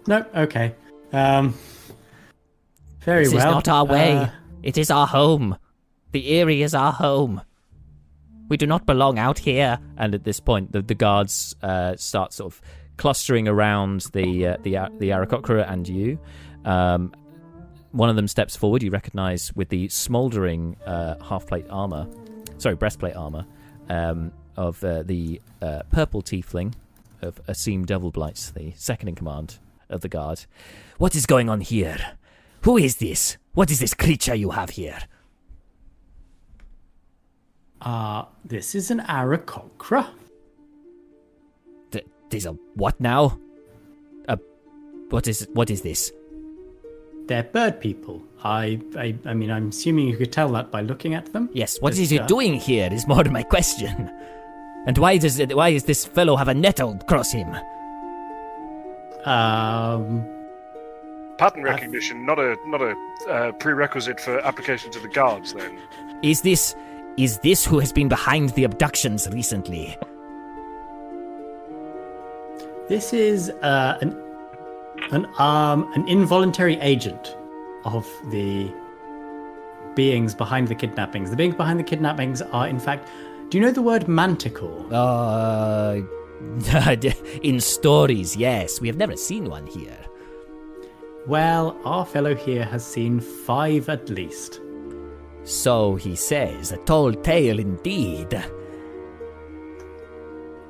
[0.07, 0.73] No, okay.
[1.13, 1.53] Um,
[3.01, 3.47] very This well.
[3.49, 4.17] is not our way.
[4.17, 4.29] Uh,
[4.63, 5.57] It is our home.
[6.11, 7.41] The Eyrie is our home.
[8.49, 9.79] We do not belong out here.
[9.97, 12.61] and at this point, the, the guards uh, start sort of
[13.01, 16.19] clustering around the uh, the the Aarakocra and you.
[16.65, 17.11] Um,
[17.93, 18.83] one of them steps forward.
[18.83, 22.07] You recognise with the smouldering uh, half plate armor,
[22.59, 23.43] sorry, breastplate armor
[23.89, 26.75] um, of uh, the uh, purple tiefling
[27.23, 29.57] of Asim Devilblights, the second in command
[29.89, 30.45] of the guard.
[30.99, 32.17] What is going on here?
[32.61, 33.37] Who is this?
[33.53, 34.99] What is this creature you have here?
[37.81, 40.07] uh, this is an Aarakocra.
[42.31, 43.37] Th- These are what now?
[44.27, 44.37] Uh,
[45.09, 46.11] what is what is this?
[47.27, 48.23] They're bird people.
[48.43, 51.49] I, I, I mean, I'm assuming you could tell that by looking at them.
[51.53, 54.11] Yes, what Just, is he uh, doing here is more my question.
[54.87, 57.47] And why does it, why does this fellow have a nettle across him?
[59.25, 60.25] Um,
[61.37, 62.95] Pattern recognition, not a not a
[63.29, 65.53] uh, prerequisite for application to the guards.
[65.53, 65.77] Then
[66.23, 66.75] Is this
[67.17, 69.97] is this who has been behind the abductions recently?
[72.87, 74.17] This is uh, an
[75.11, 77.35] an um an involuntary agent
[77.85, 78.71] of the
[79.95, 81.29] beings behind the kidnappings.
[81.29, 83.09] The beings behind the kidnappings are, in fact,
[83.49, 84.85] do you know the word manticore?
[84.91, 86.01] Uh,
[87.43, 88.79] in stories, yes.
[88.79, 89.97] We have never seen one here.
[91.27, 94.59] Well, our fellow here has seen five at least.
[95.43, 98.43] So he says, a tall tale indeed.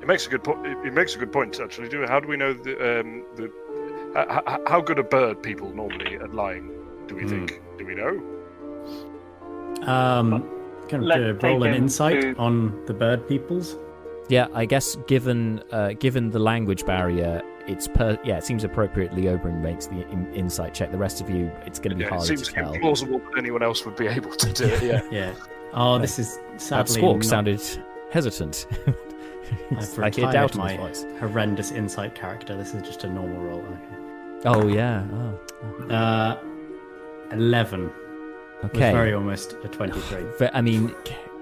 [0.01, 0.65] It makes a good point.
[0.65, 1.89] It it makes a good point actually.
[1.89, 3.45] Do how do we know the um, the
[4.17, 6.71] h- h- how good are bird people normally at lying?
[7.07, 7.61] Do we think?
[7.77, 8.21] Do we know?
[9.83, 10.49] Um,
[10.87, 13.75] can Let's uh, roll an insight to- on the bird peoples.
[14.29, 19.23] Yeah, I guess given uh, given the language barrier, it's per yeah, it seems appropriately
[19.23, 20.91] Oberyn makes the in- insight check.
[20.91, 22.73] The rest of you, it's going to be Yeah, it harder seems to tell.
[22.73, 24.83] implausible that anyone else would be able to do it.
[24.83, 25.01] Yeah.
[25.11, 25.33] Yeah.
[25.73, 27.61] Oh, this is That sadly squawk not- sounded
[28.11, 28.67] hesitant.
[29.71, 31.05] I retired doubt my voice.
[31.19, 32.55] horrendous insight character.
[32.57, 33.59] This is just a normal roll.
[33.59, 33.95] Okay.
[34.45, 35.05] Oh yeah.
[35.13, 35.87] Oh.
[35.87, 36.39] Uh,
[37.31, 37.91] eleven.
[38.65, 38.91] Okay.
[38.91, 40.23] very almost a twenty-three.
[40.37, 40.93] But, I mean,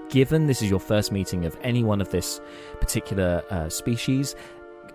[0.10, 2.40] given this is your first meeting of any one of this
[2.80, 4.36] particular uh, species,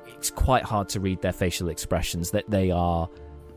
[0.06, 2.30] it's quite hard to read their facial expressions.
[2.30, 3.08] That they are,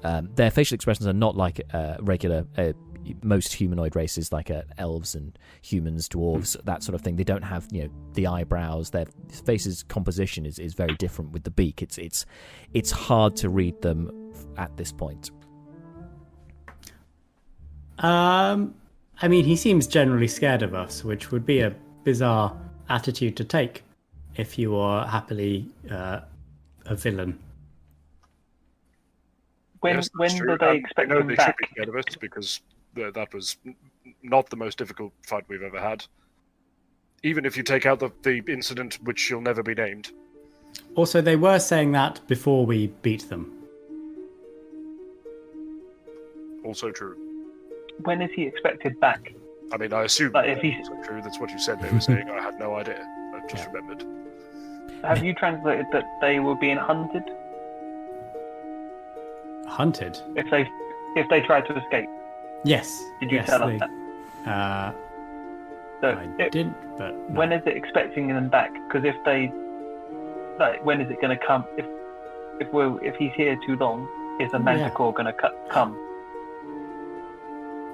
[0.04, 2.46] um, their facial expressions are not like uh, regular.
[2.58, 2.74] Uh,
[3.24, 7.44] most humanoid races, like uh, elves and humans, dwarves, that sort of thing, they don't
[7.44, 8.90] have you know the eyebrows.
[8.92, 9.06] Their
[9.46, 11.82] faces composition is, is very different with the beak.
[11.82, 12.26] It's it's
[12.74, 15.32] it's hard to read them at this point.
[18.00, 18.76] Um,
[19.22, 21.74] I mean, he seems generally scared of us, which would be a
[22.04, 22.56] bizarre
[22.90, 23.84] attitude to take
[24.36, 26.20] if you are happily uh,
[26.86, 27.40] a villain.
[29.80, 31.48] When Yes, when that's do they And expect I know him they back?
[31.48, 32.62] should be scared of us because
[32.98, 33.57] th- that was
[34.24, 36.06] not the most difficult fight we've ever had.
[37.24, 40.11] Even if you take out the, the incident which shall never be named.
[40.95, 43.52] Also, they were saying that before we beat them.
[46.64, 47.15] Also true.
[48.03, 49.34] When is he expected back?
[49.72, 51.22] I mean, I assume But if he's- it's true.
[51.22, 52.30] That's what you said they were saying.
[52.30, 53.02] I had no idea.
[53.36, 53.72] I just Yeah.
[53.72, 54.06] remembered.
[55.03, 57.24] Have you translated that they were being hunted
[59.68, 60.18] Hunted?
[60.36, 60.68] if they
[61.15, 62.10] if they tried to escape?
[62.64, 63.04] Yes.
[63.20, 63.90] Did you yes, tell us that?
[64.50, 64.92] Uh,
[66.02, 67.40] So I it- didn't, but no.
[67.40, 68.72] when is it expecting them back?
[68.88, 69.52] Because if they,
[70.60, 71.66] like, when is it going to come?
[71.78, 71.86] If
[72.60, 74.08] if we if he's here too long,
[74.40, 74.90] is the Yeah.
[75.14, 75.34] going to
[75.70, 75.96] come?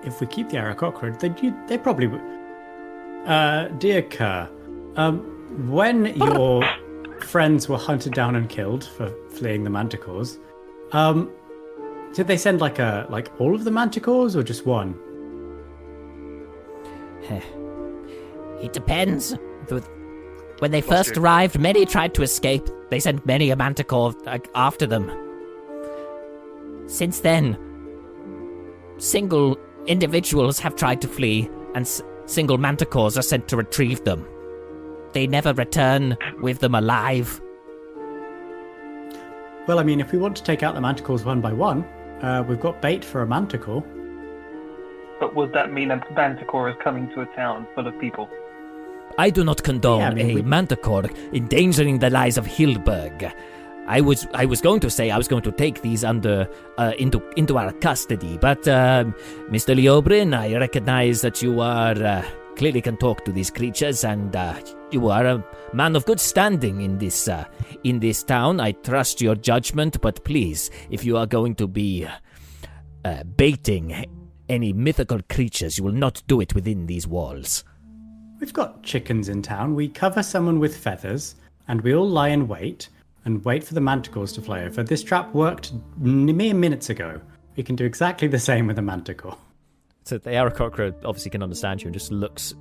[0.05, 1.29] if we keep the Aarakocra, they
[1.67, 2.21] they probably would.
[3.25, 4.49] Uh, dear Kerr,
[4.97, 5.19] um,
[5.71, 6.61] when your
[7.21, 10.37] friends were hunted down and killed for fleeing the manticores,
[10.91, 11.31] um,
[12.13, 14.95] did they send like a like all of the manticores or just one?
[18.61, 19.35] It depends.
[20.59, 21.21] When they Lost first you.
[21.21, 22.67] arrived, many tried to escape.
[22.89, 24.13] They sent many a manticore
[24.55, 25.11] after them.
[26.87, 27.57] Since then,
[28.97, 29.57] single
[29.87, 34.25] individuals have tried to flee, and s- single manticores are sent to retrieve them.
[35.13, 37.41] They never return with them alive.
[39.67, 41.85] Well, I mean, if we want to take out the manticores one by one,
[42.23, 43.83] uh, we've got bait for a manticore.
[45.19, 48.27] But would that mean a manticore is coming to a town full of people?
[49.17, 53.31] I do not condone Yeah, I mean, a we- manticore endangering the lives of Hilberg.
[53.85, 56.47] I was I was going to say I was going to take these under
[56.77, 59.13] uh, into into our custody, but um,
[59.51, 59.75] Mr.
[59.75, 62.23] Leobrin, I recognize that you are uh,
[62.55, 64.59] clearly can talk to these creatures, and uh,
[64.91, 65.43] you are a
[65.73, 67.45] man of good standing in this uh,
[67.83, 68.59] in this town.
[68.59, 72.07] I trust your judgment, but please, if you are going to be
[73.05, 74.05] uh, baiting
[74.49, 77.63] any mythical creatures, you will not do it within these walls.
[78.39, 79.75] We've got chickens in town.
[79.75, 81.35] We cover someone with feathers,
[81.67, 82.89] and we all lie in wait
[83.25, 84.83] and wait for the manticores to fly over.
[84.83, 87.21] This trap worked mere minutes ago.
[87.55, 89.37] We can do exactly the same with a manticore.
[90.03, 92.53] So the Aarakocra obviously can understand you and just looks,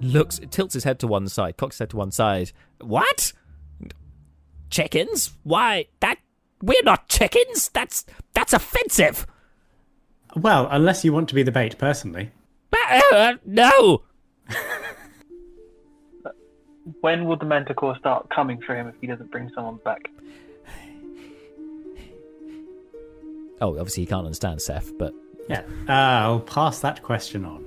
[0.00, 2.52] looks, tilts his head to one side, cocks his head to one side.
[2.80, 3.32] What?
[4.70, 5.32] Chickens?
[5.42, 5.86] Why?
[6.00, 6.18] That
[6.62, 7.70] we're not chickens.
[7.70, 8.04] That's
[8.34, 9.26] that's offensive.
[10.36, 12.30] Well, unless you want to be the bait personally.
[12.72, 14.02] Uh, no.
[17.00, 20.10] When will the manticore start coming for him if he doesn't bring someone back?
[23.60, 25.12] Oh, obviously he can't understand Seth, but
[25.50, 27.64] Yeah, uh, I'll pass that question on.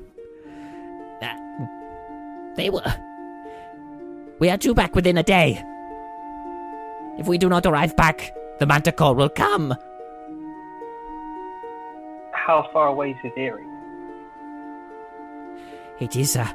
[2.55, 2.81] They were.
[4.39, 5.61] We are due back within a day.
[7.19, 9.75] If we do not arrive back, the manticore will come.
[12.31, 13.65] How far away is his eyrie?
[15.99, 16.51] It is uh,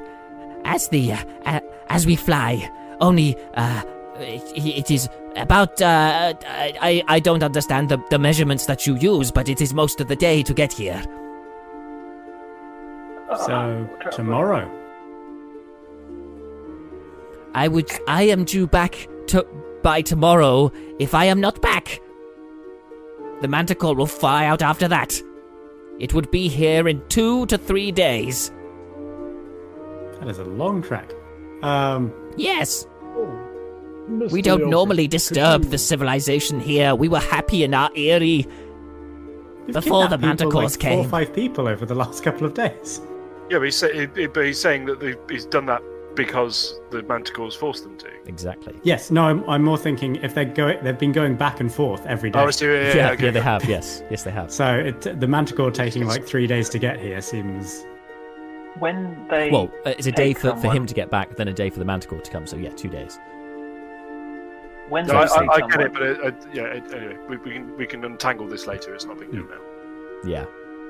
[0.65, 2.71] as the uh, uh, as we fly.
[3.01, 3.83] Only uh,
[4.21, 5.81] it, it is about.
[5.81, 10.01] Uh, I I don't understand the the measurements that you use, but it is most
[10.01, 11.01] of the day to get here.
[13.45, 14.69] So, tomorrow.
[17.53, 17.89] I would.
[18.07, 19.45] I am due back to
[19.83, 20.71] by tomorrow.
[20.99, 22.01] If I am not back,
[23.41, 25.21] the manticore will fly out after that.
[25.99, 28.51] It would be here in two to three days.
[30.19, 31.11] That is a long trek.
[31.61, 32.85] Um, Yes,
[34.09, 34.31] Mr.
[34.31, 36.95] we don't Leopold, normally disturb you- the civilization here.
[36.95, 38.47] We were happy in our eyrie.
[39.65, 42.45] we've Before the kidnapped people, manticores like Four or five people over the last couple
[42.47, 43.01] of days.
[43.49, 45.81] Yeah, but he's, say, he- but he's saying that he's done that
[46.15, 48.07] because the manticores forced them to.
[48.25, 48.73] exactly.
[48.83, 52.05] Yes, no, I'm, I'm more thinking if they're going, they've been going back and forth
[52.05, 52.39] every day.
[52.39, 52.65] Oh, I see.
[52.65, 53.63] Yeah, yeah, Yeah, yeah, yeah, they have.
[53.65, 54.51] Yes, yes, they have.
[54.51, 57.85] So it, the manticore taking like three days to get here seems.
[58.79, 61.47] When they Well, uh, it's a day take for, for him to get back, then
[61.47, 62.45] a day for the manticore to come.
[62.47, 63.19] So yeah, two days.
[64.89, 66.63] When No, I, I, I get it, but uh, uh, yeah.
[66.63, 68.93] it- Anyway, we, we can we can untangle this later.
[68.93, 69.61] It's not a big deal now.
[70.25, 70.45] Yeah.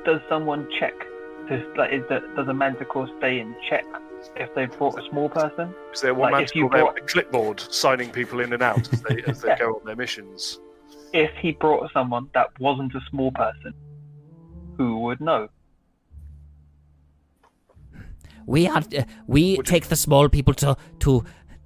[0.05, 0.93] does someone check?
[1.49, 3.85] Does like is the, does a manticore stay in check
[4.35, 5.73] if they brought a small person?
[5.93, 8.53] Is there one Like, if you manticore there brought- with a clipboard signing people in
[8.53, 9.59] and out as they as they Yeah.
[9.59, 10.59] go on their missions?
[11.13, 13.73] If he brought someone that wasn't a small person,
[14.77, 15.49] who would know?
[18.45, 18.77] We are.
[18.97, 21.23] Uh, we Would you- take the small people to to.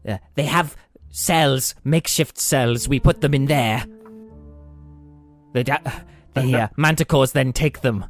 [0.07, 0.76] Uh, they have
[1.14, 2.90] cells, makeshift cells.
[2.90, 3.85] We put them in there.
[5.53, 5.91] The da-
[6.34, 8.06] the uh, manticores then take them.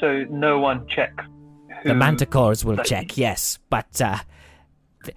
[0.00, 1.24] So no one checks.
[1.82, 4.18] Who, The manticores will check, yes, but uh,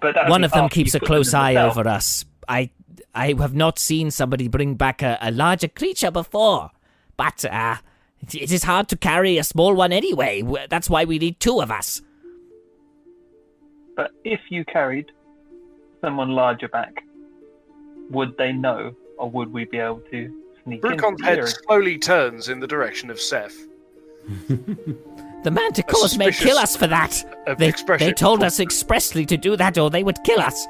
[0.00, 2.24] but one of them keeps a close eye over us.
[2.48, 2.70] I
[3.14, 6.70] I have not seen somebody bring back a, a larger creature before,
[7.16, 7.76] but uh,
[8.20, 10.42] It, it is hard to carry a small one anyway.
[10.68, 12.02] That's why we need two of us.
[13.96, 15.06] But if you carried
[16.00, 17.04] someone larger back,
[18.10, 20.34] would they know, or would we be able to
[20.64, 20.80] sneak in?
[20.80, 23.66] Brucon's head slowly turns in the direction of Seth.
[25.44, 27.24] The manticores may suspicious, kill us for that.
[27.46, 28.08] uh, They, expression.
[28.08, 30.66] they told us expressly to do that or they would kill us.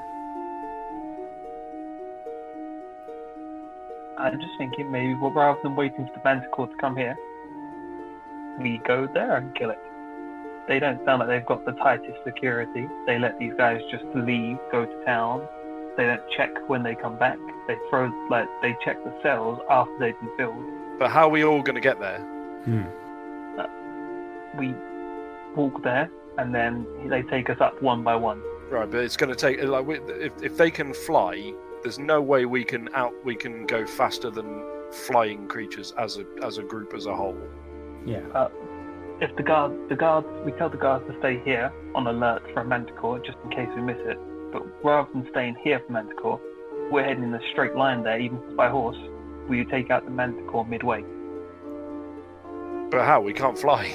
[4.18, 7.16] I'm just thinking maybe well, rather than waiting for the manticore to come here,
[8.60, 9.78] we go there and kill it.
[10.68, 12.86] They don't sound like they've got the tightest security.
[13.06, 15.48] They let these guys just leave, go to town.
[15.96, 17.38] They don't check when they come back.
[17.66, 20.98] They throw like they check the cells after they've been filled.
[20.98, 22.24] But how are we all going to get there?
[24.58, 24.74] We
[25.56, 28.42] walk there and then they take us up one by one.
[28.70, 32.44] Right, but it's going to take like if if they can fly, there's no way
[32.44, 34.62] we can out we can go faster than
[34.92, 37.38] flying creatures as a as a group as a whole.
[38.04, 38.20] Yeah.
[38.34, 38.48] Uh,
[39.20, 42.60] if the guard, the guards, we tell the guards to stay here on alert for
[42.60, 44.18] a manticore just in case we miss it.
[44.52, 46.40] But rather than staying here for manticore,
[46.90, 48.96] we're heading in a straight line there, even by horse.
[49.48, 51.02] We would take out the manticore midway.
[52.90, 53.20] But how?
[53.20, 53.92] We can't fly.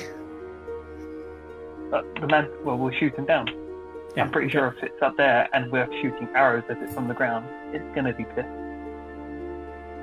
[1.90, 3.48] But the man, well, we'll shoot him down.
[4.16, 4.54] Yeah, I'm pretty okay.
[4.54, 7.96] sure if it's up there and we're shooting arrows at it from the ground, it's
[7.96, 8.48] gonna be pissed.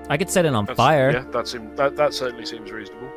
[0.08, 1.12] I could set it on That's- fire.
[1.12, 1.76] Yeah, that's him.
[1.76, 3.08] That that certainly seems reasonable.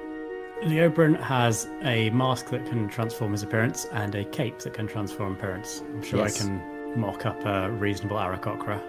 [0.65, 5.33] Leobrin has a mask that can transform his appearance and a cape that can transform
[5.33, 5.81] appearance.
[5.81, 6.39] I'm sure Yes.
[6.41, 8.81] I can mock up a reasonable Aarakocra.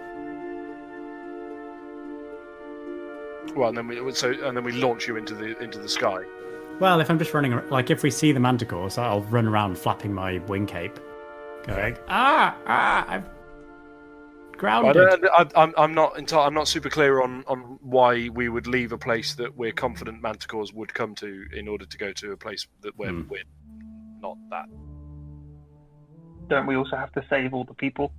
[3.55, 6.23] Well, and then we so and then we launch you into the into the sky.
[6.79, 9.77] Well, if I'm just running, like if we see the manticore, so I'll run around
[9.77, 10.99] flapping my wing cape,
[11.65, 13.34] going ah ah I'm I
[14.57, 14.95] grounded.
[14.95, 15.25] don't,
[15.55, 18.91] I, I'm I'm not enti- I'm not super clear on on why we would leave
[18.91, 22.37] a place that we're confident manticores would come to in order to go to a
[22.37, 23.23] place that where Hmm.
[23.29, 23.43] we're
[24.21, 24.65] not that.
[26.47, 28.11] Don't we also have to save all the people?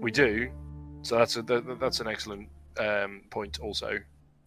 [0.00, 0.50] We do,
[1.02, 2.48] so that's a that, that's an excellent
[2.78, 3.98] um, point also.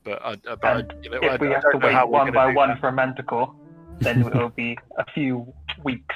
[0.03, 1.83] But I, uh, but I, And you know, I, if we I have to don't
[1.83, 2.79] wait how one by one that.
[2.79, 3.53] for a manticore,
[3.99, 5.53] then it will be a few
[5.83, 6.15] weeks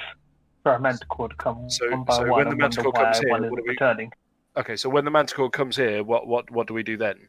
[0.64, 2.92] for a manticore to come So- one by so one when the and wonder manticore
[2.92, 4.12] why comes here, one what isn't do we- returning.
[4.56, 7.28] Okay, so when the manticore comes here, what what what do we do then?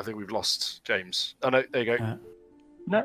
[0.00, 1.34] I think we've lost James.
[1.42, 2.04] Oh no, there you go.
[2.04, 2.16] Uh,
[2.86, 3.04] No,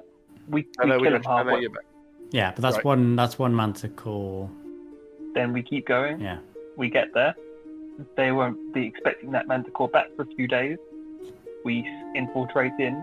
[0.50, 1.62] we, I we know we him halfway.
[1.62, 1.84] you're back.
[2.32, 2.86] yeah, but that's Right.
[2.86, 3.16] one.
[3.16, 4.50] That's one manticore.
[5.34, 6.20] Then we keep going.
[6.22, 6.40] Yeah.
[6.78, 7.36] We get there.
[8.16, 10.78] They won't be expecting that manticore back for a few days.
[11.64, 12.96] We infiltrate in,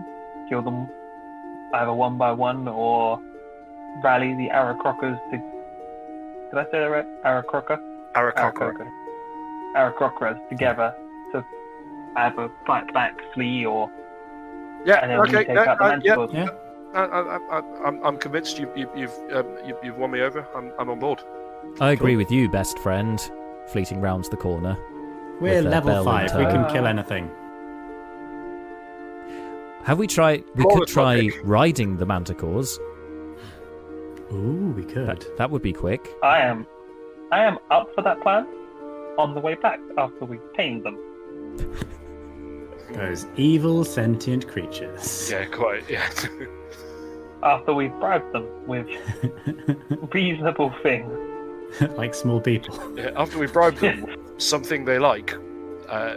[0.48, 0.88] kill them
[1.74, 3.20] either one by one or
[4.02, 5.36] rally the Aracrockers to.
[6.50, 7.06] Did I say that right?
[7.24, 7.78] Aracrocker?
[8.14, 8.90] Aarakocra.
[9.76, 10.94] Aracrockers together
[11.32, 11.44] to
[12.16, 13.90] either fight back, flee, or.
[14.84, 15.00] Yeah.
[15.02, 15.44] And then Okay.
[15.44, 16.28] take no, out the uh, yeah.
[16.32, 16.48] Yeah.
[16.94, 20.46] I, I, I, I'm, I'm convinced you, you, you've um, you, you've won me over.
[20.54, 21.22] I'm, I'm on board.
[21.80, 23.20] I agree with you, best friend.
[23.68, 24.78] Fleeting round the corner.
[25.40, 26.34] We're uh, level five.
[26.34, 27.30] We can kill anything.
[29.84, 30.44] Have we tried?
[30.54, 32.78] We Roll could try riding the manticores.
[34.32, 35.06] Ooh, we could.
[35.22, 36.14] That that would be quick.
[36.22, 36.66] I am,
[37.32, 38.46] I am up for that plan.
[39.18, 40.96] On the way back after we've tamed them.
[42.92, 45.28] Those evil sentient creatures.
[45.30, 45.88] Yeah, quite.
[45.90, 46.08] Yeah.
[47.42, 48.86] After we've bribed them with
[50.12, 51.12] reasonable things.
[51.96, 52.74] like small people.
[52.96, 55.34] yeah after we bribe them with something they like,
[55.88, 56.16] uh,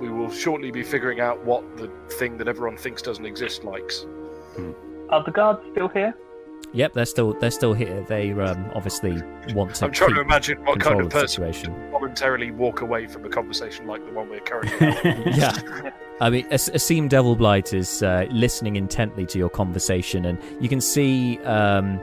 [0.00, 1.88] we will shortly be figuring out what the
[2.18, 4.06] thing that everyone thinks doesn't exist likes.
[5.10, 6.14] Are the guards still here?
[6.72, 8.04] Yep, they're still they're still here.
[8.08, 9.20] They um, obviously
[9.54, 11.72] want to I'm trying to imagine what kind of person situation.
[11.72, 14.76] would voluntarily walk away from a conversation like the one we're currently
[15.36, 15.90] yeah.
[16.20, 20.38] I mean, a, a Seam Devil Blight is uh, listening intently to your conversation, and
[20.60, 21.98] you can see, um,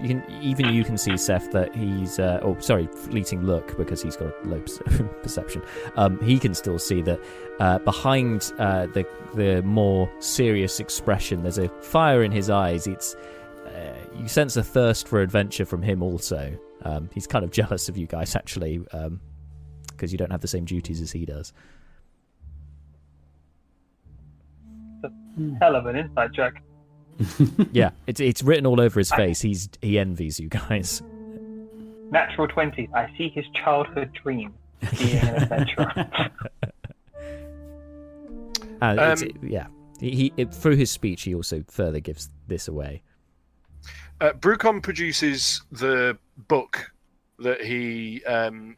[0.00, 4.02] you can even you can see Seth that he's, uh, oh, sorry, fleeting look because
[4.02, 4.60] he's got a low
[5.22, 5.62] perception.
[5.96, 7.20] Um, he can still see that
[7.60, 12.86] uh, behind uh, the the more serious expression, there's a fire in his eyes.
[12.86, 13.16] It's
[13.74, 16.58] uh, you sense a thirst for adventure from him also.
[16.82, 18.78] Um, he's kind of jealous of you guys actually,
[19.90, 21.52] because you don't have the same duties as he does.
[25.60, 26.54] Hell of an inside joke.
[27.72, 29.40] Yeah, it's it's written all over his face.
[29.40, 31.02] He's he envies you guys.
[32.10, 32.88] Natural 20.
[32.94, 34.54] I see his childhood dream.
[34.96, 36.10] Being an adventurer.
[38.80, 39.66] Uh, it's, Um, yeah,
[39.98, 43.02] he, he it, through his speech he also further gives this away.
[44.20, 46.18] Uh, Brucon produces the
[46.48, 46.92] book
[47.38, 48.76] that he um,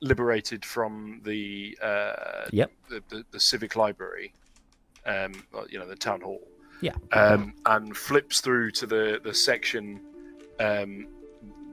[0.00, 2.72] liberated from the uh, Yep.
[2.90, 4.34] the, the, the civic library,
[5.06, 5.32] um,
[5.70, 6.40] you know, the town hall.
[6.80, 6.92] Yeah.
[7.12, 10.00] Um, and flips through to the the section
[10.60, 11.08] um,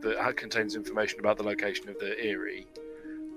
[0.02, 2.66] that contains information about the location of the Eyrie,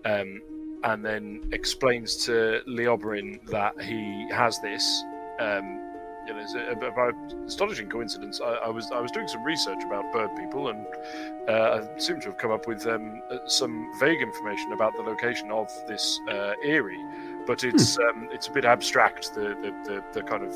[0.04, 0.40] um,
[0.84, 5.02] and then explains to Leobrin that he has this.
[5.40, 5.87] Um,
[6.28, 8.40] you know, it's a, a, astonishing coincidence.
[8.40, 10.86] I, I was I was doing some research about bird people, and
[11.48, 15.02] uh, I seem to have come up with um, uh, some vague information about the
[15.02, 17.02] location of this uh, Eyrie,
[17.46, 19.34] but it's um, it's a bit abstract.
[19.34, 20.52] The the, the, the kind of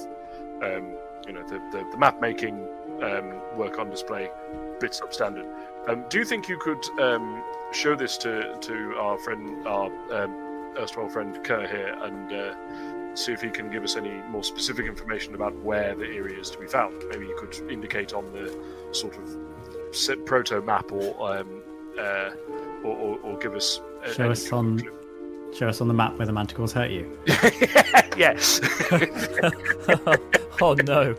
[0.63, 0.93] um,
[1.27, 2.67] you know the, the, the map making
[3.03, 4.31] um, work on display,
[4.79, 5.49] bit substandard.
[5.89, 7.43] Um, do you think you could um,
[7.73, 12.55] show this to to our friend, our um, erstwhile friend Kerr here, and uh,
[13.15, 16.51] see if he can give us any more specific information about where the area is
[16.51, 17.03] to be found?
[17.11, 18.57] Maybe you could indicate on the
[18.93, 21.63] sort of set proto map, or um,
[21.99, 22.31] uh,
[22.85, 24.83] or, or, or give us a, Show us on
[25.55, 27.19] show us on the map where the manticores hurt you.
[28.17, 28.61] yes.
[30.63, 31.15] oh no.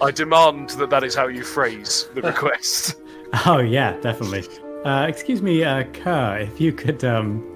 [0.00, 3.00] I demand that that is how you phrase the request.
[3.46, 4.44] Oh yeah, definitely.
[4.84, 7.04] Uh, excuse me, uh, Kerr, if you could.
[7.04, 7.52] Um,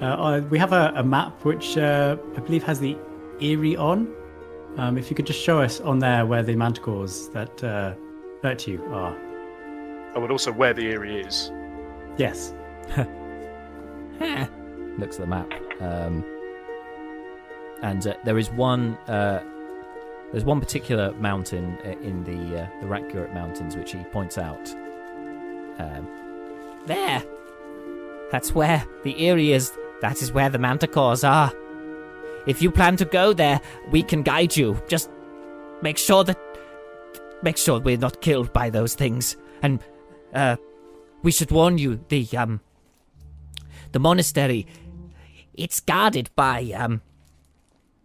[0.00, 2.96] uh, we have a, a map which uh, I believe has the
[3.44, 4.12] Eyrie on.
[4.76, 7.94] Um, if you could just show us on there where the manticores that uh,
[8.42, 9.16] hurt you are.
[10.14, 11.50] I would also where the Eyrie is.
[12.16, 12.54] Yes.
[14.98, 16.24] looks at the map, um,
[17.82, 18.94] and uh, there is one.
[19.08, 19.42] Uh,
[20.30, 24.70] there's one particular mountain uh, in the uh, the Rakgurat Mountains which he points out.
[25.78, 26.08] Um,
[26.86, 27.22] There.
[28.30, 29.72] That's where the Eyrie is.
[30.00, 31.52] That is where the manticores are.
[32.46, 33.60] If you plan to go there,
[33.90, 34.80] we can guide you.
[34.88, 35.10] Just
[35.82, 36.38] make sure that.
[37.42, 39.36] Make sure we're not killed by those things.
[39.62, 39.80] And,
[40.32, 40.56] uh,
[41.22, 42.60] we should warn you the, um.
[43.92, 44.66] The monastery.
[45.54, 47.02] It's guarded by, um.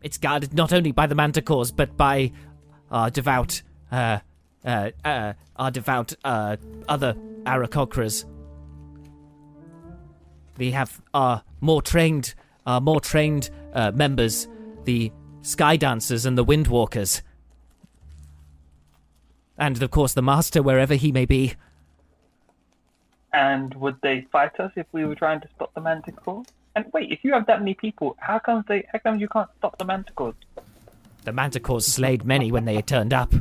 [0.02, 2.32] It's guarded not only by the manticores, but by
[2.91, 3.61] our devout,
[3.91, 4.20] uh.
[4.66, 6.57] Uh, uh, our devout, uh,
[6.90, 8.26] other Aarakocras.
[10.57, 12.36] We have our more trained,
[12.70, 14.48] our more trained uh, members,
[14.84, 17.24] the Sky Dancers and the Windwalkers,
[19.58, 21.56] and of course the Master, wherever he may be.
[23.34, 26.44] And would they fight us if we were trying to stop the manticore?
[26.76, 28.86] And wait, if you have that many people, how come they?
[28.91, 30.36] How come you can't stop the manticores?
[31.24, 33.34] The Manticores slayed many when they turned up.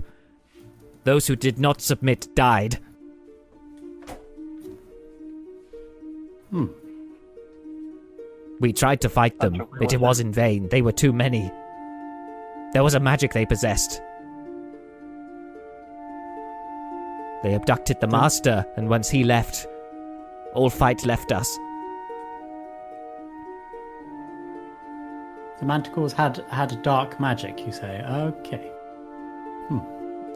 [1.04, 2.78] Those who did not submit died.
[6.50, 6.66] Hmm.
[8.60, 10.68] We tried to fight them, but it was in vain.
[10.68, 11.50] They were too many.
[12.72, 14.02] There was a magic they possessed.
[17.42, 19.66] They abducted the master, and once he left,
[20.54, 21.56] all fight left us.
[25.60, 27.64] The manticores had had dark magic.
[27.64, 28.02] You say?
[28.02, 28.70] Okay.
[29.68, 29.80] Hmm.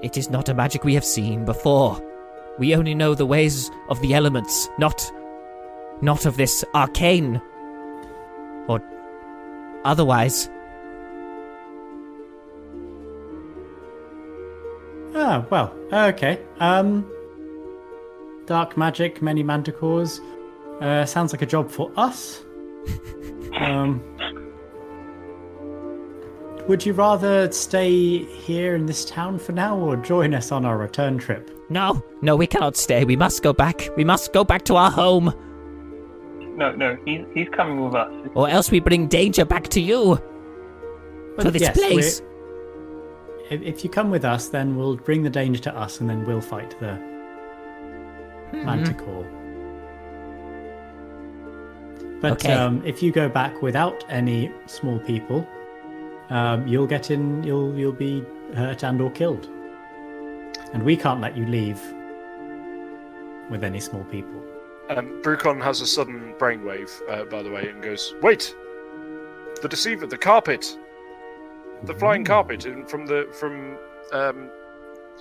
[0.02, 2.00] It is not a magic we have seen before.
[2.58, 5.10] We only know the ways of the elements, not
[6.02, 7.42] not of this arcane or
[9.84, 10.48] otherwise.
[15.14, 16.40] Ah, well, okay.
[16.58, 17.10] Um,
[18.46, 20.20] dark magic, many manticores.
[20.80, 22.42] Uh, sounds like a job for us.
[23.60, 24.02] um,
[26.68, 30.78] would you rather stay here in this town for now, or join us on our
[30.78, 31.50] return trip?
[31.68, 33.04] No, no, we cannot stay.
[33.04, 33.88] We must go back.
[33.96, 35.34] We must go back to our home,
[36.56, 38.12] No, no, he's he's coming with us.
[38.34, 40.20] or else we bring danger back to you,
[41.38, 42.22] to this yes, place.
[43.50, 46.24] If, if you come with us, then we'll bring the danger to us, and then
[46.26, 46.98] we'll fight the
[48.52, 48.66] Mm-hmm.
[48.66, 49.26] manticore.
[52.20, 52.52] But Okay.
[52.52, 55.46] um, if you go back without any small people,
[56.28, 57.42] um, you'll get in.
[57.42, 58.22] You'll you'll be
[58.54, 59.48] hurt and or killed,
[60.74, 61.80] and we can't let you leave
[63.50, 64.40] with any small people.
[64.90, 68.54] Um, Brucon has a sudden brainwave, uh, by the way, and goes, "Wait,
[69.62, 70.76] the deceiver, the carpet,
[71.84, 73.76] the flying carpet in, from the from
[74.12, 74.50] um,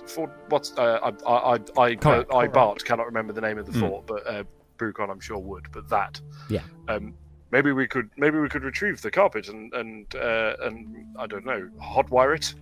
[0.06, 0.30] Fort.
[0.48, 1.58] What's uh, I I I
[1.90, 2.30] I, Correct.
[2.32, 3.80] uh, I Bart cannot remember the name of the Mm.
[3.80, 4.42] fort, but uh,
[4.78, 5.70] Brucon I'm sure would.
[5.72, 6.62] But that, Yeah.
[6.88, 7.14] Um,
[7.52, 11.46] maybe we could maybe we could retrieve the carpet and and uh, and I don't
[11.46, 12.54] know, hotwire it.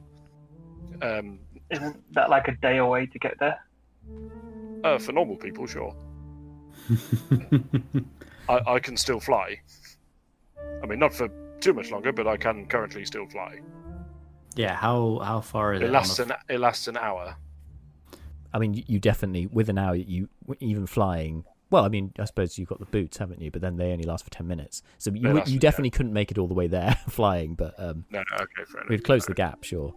[1.02, 1.38] Um,
[1.70, 3.58] Isn't that like a day away to get there?
[4.84, 5.94] uh, for normal people, sure.
[8.48, 9.60] I, I can still fly.
[10.82, 11.28] I mean, not for
[11.60, 13.60] too much longer, but I can currently still fly.
[14.56, 14.74] yeah.
[14.76, 15.86] How how far is it?
[15.86, 17.36] It lasts an it lasts an hour.
[18.52, 22.58] I mean, you- definitely with an hour, you even flying, well, I mean, I suppose
[22.58, 23.48] you've got the boots, haven't you?
[23.52, 26.38] But then they only last for ten minutes, so you you definitely couldn't make it
[26.38, 27.54] all the way there flying.
[27.54, 28.90] But um, No, no, okay, fair enough.
[28.90, 29.94] we'd close the gap, sure.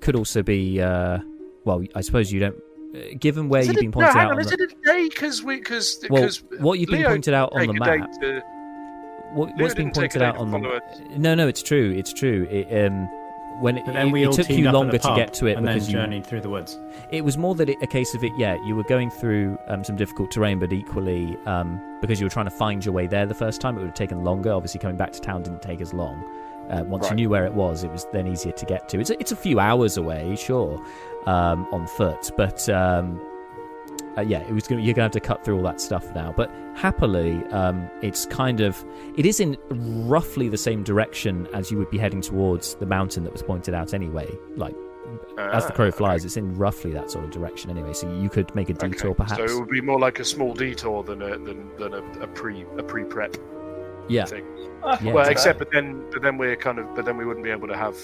[0.00, 1.18] Could also be, uh,
[1.64, 2.56] well, I suppose you don't.
[2.94, 4.72] Uh, given where Is you've been pointed no, hang out, on, on is the, it
[4.72, 5.08] a day?
[5.08, 8.12] Because we, because well, what you've been pointed out on the take a day map,
[8.20, 8.42] to-
[9.32, 10.80] What, what's been pointed out on the,
[11.18, 12.46] no, no, it's true, it's true.
[12.50, 13.08] It, um,
[13.60, 15.66] when it, then it- we it all took you longer to get to it and
[15.66, 16.78] because then you journeyed through the woods.
[17.10, 19.82] it was more that it, a case of it yeah you were going through um,
[19.82, 23.26] some difficult terrain but equally um, because you were trying to find your way there
[23.26, 25.80] the first time it would have taken longer obviously coming back to town didn't take
[25.80, 26.22] as long
[26.70, 29.10] uh, once you knew where it was it was then easier to get to it's
[29.10, 30.82] a, it's a few hours away sure
[31.26, 33.20] um, on foot but um,
[34.16, 36.32] uh, yeah it was gonna, you're gonna have to cut through all that stuff now
[36.36, 38.84] but happily um, it's kind of
[39.16, 43.24] it is in roughly the same direction as you would be heading towards the mountain
[43.24, 44.74] that was pointed out anyway like
[45.38, 45.96] as the Ah, crow okay.
[45.96, 47.92] flies, it's in roughly that sort of direction anyway.
[47.92, 49.36] So you could make a Okay, detour, perhaps.
[49.36, 52.26] So it would be more like a small detour than a than, than a, a
[52.26, 53.36] pre a pre prep
[54.08, 54.44] yeah, thing.
[54.82, 55.32] Ah, Yeah, well, exactly.
[55.32, 57.76] except but then but then we're kind of but then we wouldn't be able to
[57.76, 57.96] have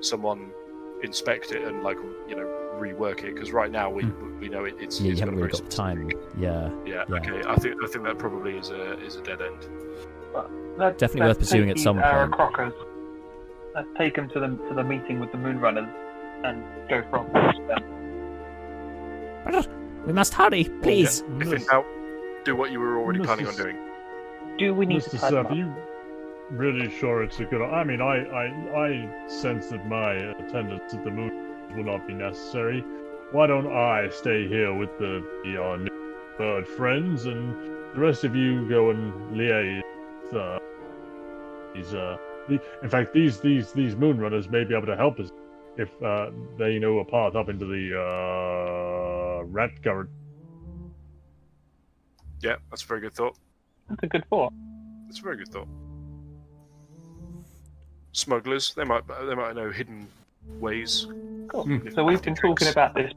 [0.00, 0.50] someone
[1.02, 1.98] inspect it and like
[2.28, 2.46] you know
[2.78, 3.96] rework it because right now hmm.
[3.96, 5.06] we we know it, it's yeah.
[5.06, 6.10] You it's haven't got really got the time.
[6.38, 7.16] Yeah, Yeah, Yeah.
[7.16, 7.42] okay.
[7.46, 9.68] I think I think that probably is a is a dead end.
[10.34, 10.44] Uh,
[10.76, 12.32] let's- Definitely let's worth pursuing take at some Arrow point.
[12.32, 12.72] Crockers.
[13.74, 15.88] Let's take them to the to the meeting with the Moonrunners
[16.44, 17.30] and go from
[17.68, 17.78] there.
[20.06, 21.22] We must hurry, please.
[21.40, 21.86] If in doubt,
[22.44, 23.24] do what you were already Mr.
[23.24, 23.76] planning on doing.
[24.58, 25.10] Do we need Mr.
[25.12, 25.18] to
[26.50, 27.62] really sure it's a good?
[27.62, 28.44] I mean, I, I,
[28.86, 32.84] I sense that my attendance at the moon will not be necessary.
[33.32, 37.54] Why don't I stay here with the, the uh, new bird friends, and
[37.94, 39.82] the rest of you go and liaise
[40.24, 40.58] with uh,
[41.74, 41.94] these.
[41.94, 42.16] Uh,
[42.48, 45.30] the, in fact, these these these moon runners may be able to help us
[45.76, 50.08] if uh, they know a path up into the uh, rat garret.
[52.40, 53.38] Yeah, that's a very good thought.
[53.88, 54.52] That's a good thought.
[55.06, 55.68] That's a very good thought.
[58.14, 60.06] Smugglers, they might they might know hidden
[60.60, 61.06] ways.
[61.48, 61.64] Cool.
[61.64, 61.88] Hmm.
[61.94, 63.12] So we've been talking about this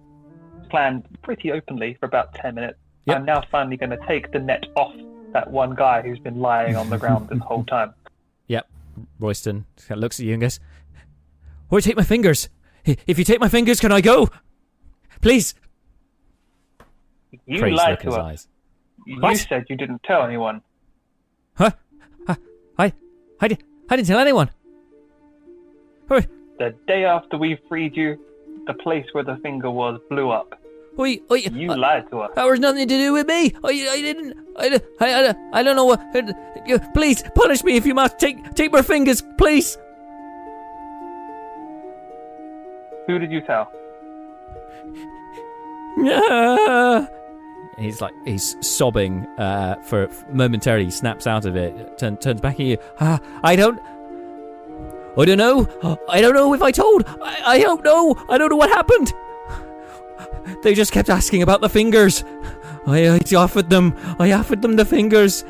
[0.69, 2.78] plan pretty openly for about ten minutes.
[3.06, 3.18] Yep.
[3.18, 4.94] I'm now finally going to take the net off
[5.34, 7.94] that one guy who's been lying on the ground this whole time.
[8.49, 8.65] Yep.
[9.19, 10.60] Royston kind looks at you and goes,
[11.69, 12.48] "Or take my fingers.
[12.86, 14.30] If you take my fingers, can I go?
[15.22, 15.53] Please."
[17.45, 18.24] You Crazed lied look in to his us.
[18.26, 18.48] eyes.
[19.06, 19.38] You What?
[19.38, 20.61] said you didn't tell anyone.
[21.56, 21.72] Huh?
[22.28, 22.38] I,
[22.78, 22.94] I,
[23.41, 23.57] I, di-
[23.90, 24.49] I didn't tell anyone.
[26.11, 26.25] Oi,
[26.59, 28.17] The day after we freed you,
[28.65, 30.59] the place where the finger was blew up.
[30.99, 32.31] oi, oi, You uh, lied to us.
[32.35, 33.53] That was nothing to do with me.
[33.63, 34.38] I, I didn't.
[34.57, 36.01] I, I, I, I don't know what.
[36.65, 38.19] You, please punish me if you must.
[38.19, 39.77] Take, take my fingers, please.
[43.07, 43.71] Who did you tell?
[47.77, 50.89] He's like he's sobbing uh, for momentarily.
[50.89, 51.97] Snaps out of it.
[51.99, 52.77] Turn, turns back at you.
[52.99, 53.79] Ah, I don't.
[55.18, 55.68] I don't know.
[56.07, 57.03] I don't know if I told.
[57.07, 58.15] I, I don't know.
[58.30, 59.14] I don't know what happened.
[60.64, 62.23] They just kept asking about the fingers.
[62.85, 63.94] I, I offered them.
[64.19, 65.44] I offered them the fingers.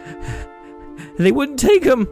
[1.17, 2.07] They wouldn't take them.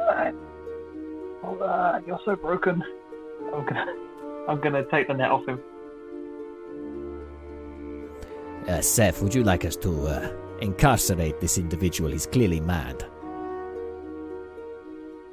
[0.00, 0.34] Alright.
[1.42, 2.84] Oh, uh, you're so broken.
[3.54, 3.86] I'm gonna,
[4.48, 5.60] I'm gonna take the net off him.
[8.68, 12.10] Uh, Seth, would you like us to uh, incarcerate this individual?
[12.10, 13.06] He's clearly mad.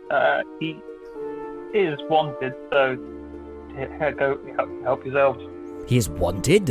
[0.09, 0.77] Uh, he
[1.73, 2.97] is wanted, so
[3.75, 5.43] here, go help, help yourselves.
[5.87, 6.67] He is wanted?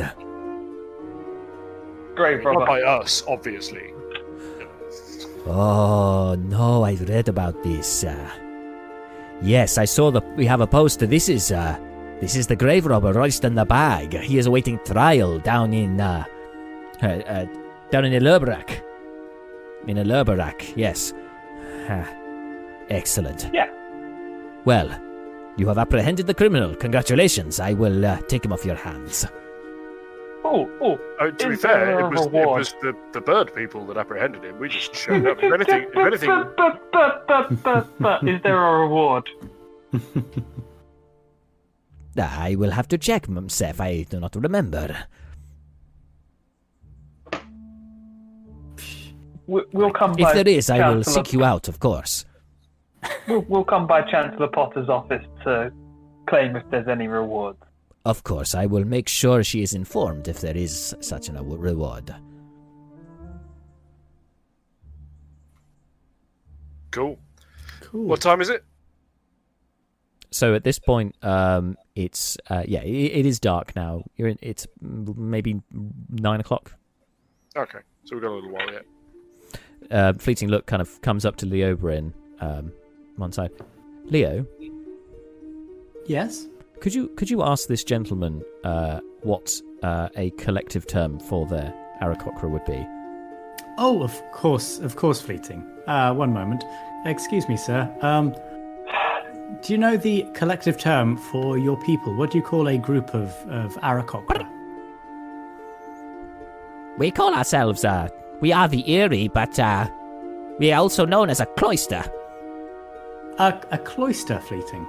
[2.14, 2.66] Grave Not robber.
[2.66, 3.92] by us, obviously.
[5.46, 8.04] Oh, no, I've read about this.
[8.04, 8.30] Uh,
[9.42, 11.06] yes, I saw that we have a poster.
[11.06, 11.78] This is, uh,
[12.20, 14.14] this is the grave robber Royston the Bag.
[14.14, 16.24] He is awaiting trial down in, uh,
[17.02, 17.46] uh, uh
[17.90, 18.80] down in Elurbarak.
[19.86, 21.12] In Elurbarak, yes.
[22.90, 23.50] Excellent.
[23.52, 23.70] Yeah.
[24.64, 24.90] Well,
[25.56, 26.74] you have apprehended the criminal.
[26.74, 27.60] Congratulations.
[27.60, 29.26] I will uh, take him off your hands.
[30.44, 30.98] Oh, oh.
[31.20, 34.58] Oh, to be fair, it was, it was the, the bird people that apprehended him.
[34.58, 35.38] We just showed up.
[35.42, 39.28] If anything, if anything, But, but, but, but, but, is there a reward?
[42.18, 43.80] I will have to check, Mum Seth.
[43.80, 45.06] I do not remember.
[49.46, 50.28] We, we'll come by.
[50.28, 52.24] If there is, I will seek you out, of course.
[53.26, 55.72] We'll, we'll come by Chancellor Potter's office to
[56.28, 57.58] claim if there's any rewards.
[58.04, 61.56] Of course, I will make sure she is informed if there is such a awa-
[61.56, 62.14] reward.
[66.90, 67.18] cool.
[67.80, 68.04] Cool.
[68.04, 68.64] What time is it?
[70.30, 74.02] so at this point, um, it's uh, yeah, it, it is dark now.
[74.16, 75.62] You're in, it's maybe
[76.10, 76.72] nine o'clock.
[77.56, 78.84] Okay, so we've got a little while yet.
[79.90, 82.12] Uh, fleeting look kind of comes up to Leobrin,
[83.16, 83.50] one side.
[84.06, 84.46] Leo,
[86.06, 86.46] Yes.
[86.80, 91.72] could you could you ask this gentleman uh, what uh, a collective term for their
[92.02, 92.86] Aarakocra would be?
[93.78, 95.62] Oh, of course, of course, fleeting.
[95.86, 96.62] Uh, one moment.
[97.06, 97.90] Excuse me, sir.
[98.02, 98.34] Um,
[99.62, 102.14] do you know the collective term for your people?
[102.14, 104.46] What do you call a group of of Aarakocra?
[106.98, 108.08] We call ourselves, uh,
[108.40, 109.88] we are the Eyrie, but, uh,
[110.60, 112.04] we are also known as a cloister.
[113.38, 114.86] A, a cloister, fleeting.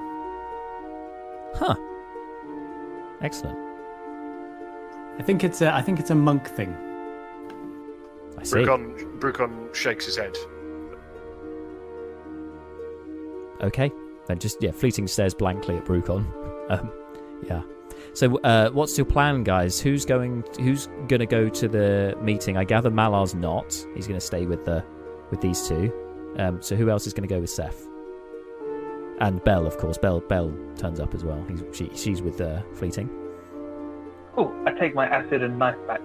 [1.55, 1.75] Huh.
[3.21, 3.57] Excellent.
[5.17, 6.75] I think it's a I think it's a monk thing.
[8.37, 8.57] I see.
[8.57, 10.35] Brucon, Brucon shakes his head.
[13.61, 13.91] Okay.
[14.27, 16.25] Then just yeah, fleeting stares blankly at Brucon.
[16.67, 16.91] Um,
[17.47, 17.61] yeah.
[18.13, 19.79] So uh, what's your plan, guys?
[19.79, 20.43] Who's going?
[20.59, 22.57] Who's going to go to the meeting?
[22.57, 23.71] I gather Malar's not.
[23.93, 24.83] He's going to stay with the
[25.29, 25.93] with these two.
[26.39, 27.85] Um, so who else is going to go with Seth?
[29.19, 29.97] And Belle, of course.
[29.97, 31.43] Belle Belle turns up as well.
[31.49, 33.09] He's, she, she's with uh, Fleeting.
[34.37, 36.01] Oh, I take my acid and knife back.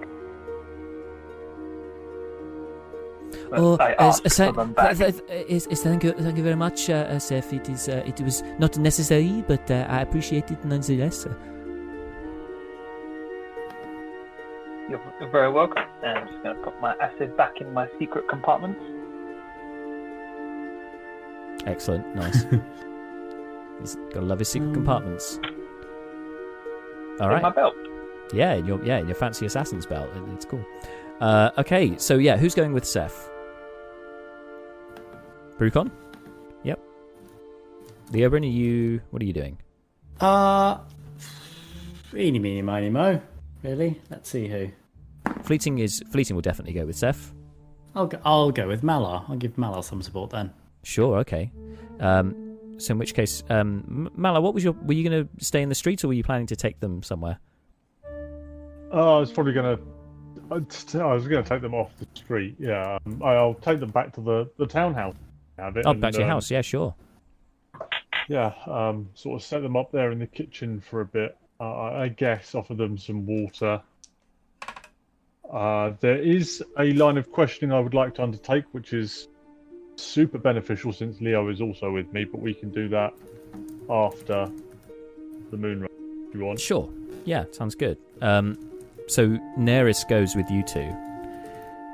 [3.49, 7.19] But Oh, uh, so- th- th- th- thank you, thank you very much, uh, uh,
[7.19, 7.51] Seth.
[7.51, 11.25] It is, uh, it was not necessary, but uh, I appreciate it nonetheless.
[14.89, 15.83] You're, you're very welcome.
[16.03, 18.77] And I'm just going to put my acid back in my secret compartment.
[21.67, 22.15] Excellent.
[22.15, 22.45] Nice.
[23.81, 25.39] He's got to love his secret compartments.
[27.19, 27.41] All in right.
[27.41, 27.75] my belt.
[28.33, 30.09] Yeah, in your yeah, in your fancy assassin's belt.
[30.15, 30.63] It- It's cool.
[31.19, 33.29] Uh, okay, so yeah, who's going with Seth?
[35.59, 35.91] Brucon?
[36.63, 36.79] Yep.
[38.11, 39.57] Leobrin, are you what are you doing?
[40.19, 40.77] Uh,
[42.15, 43.21] eeny, meeny, miny, mo.
[43.63, 43.99] Really?
[44.09, 44.69] Let's see who.
[45.43, 47.33] Fleeting is Fleeting will definitely go with Seth.
[47.95, 49.25] I'll go, I'll go with Malar.
[49.29, 50.51] I'll give Malar some support then.
[50.83, 51.51] Sure, okay.
[51.99, 52.50] Um,
[52.81, 54.73] so in which case, um, Malar, what was your?
[54.73, 57.03] Were you going to stay in the streets, or were you planning to take them
[57.03, 57.39] somewhere?
[58.91, 59.79] Oh, I was probably gonna.
[60.51, 62.55] I was gonna take them off the street.
[62.59, 65.15] Yeah, um, I'll take them back to the the townhouse.
[65.57, 65.85] Have it.
[65.85, 66.51] Oh, and, back to your um, house.
[66.51, 66.93] Yeah, sure.
[68.27, 71.37] Yeah, um, sort of set them up there in the kitchen for a bit.
[71.59, 73.81] Uh, I I guess offer them some water.
[75.51, 79.27] Uh, there is a line of questioning I would like to undertake, which is
[80.01, 82.25] super beneficial since Leo is also with me.
[82.25, 83.13] But we can do that
[83.89, 84.51] after
[85.51, 85.89] the moon run
[86.27, 86.59] if you want.
[86.59, 86.89] Sure.
[87.25, 87.97] Yeah, sounds good.
[88.21, 88.57] Um,
[89.07, 90.91] so Neris goes with you two.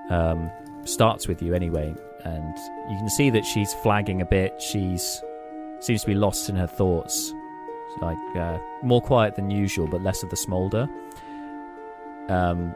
[0.09, 0.49] Um,
[0.85, 1.93] starts with you anyway,
[2.23, 2.55] and
[2.89, 4.61] you can see that she's flagging a bit.
[4.61, 5.21] She's
[5.79, 7.33] seems to be lost in her thoughts.
[8.01, 10.87] Like uh, more quiet than usual, but less of the smolder.
[12.29, 12.75] Um,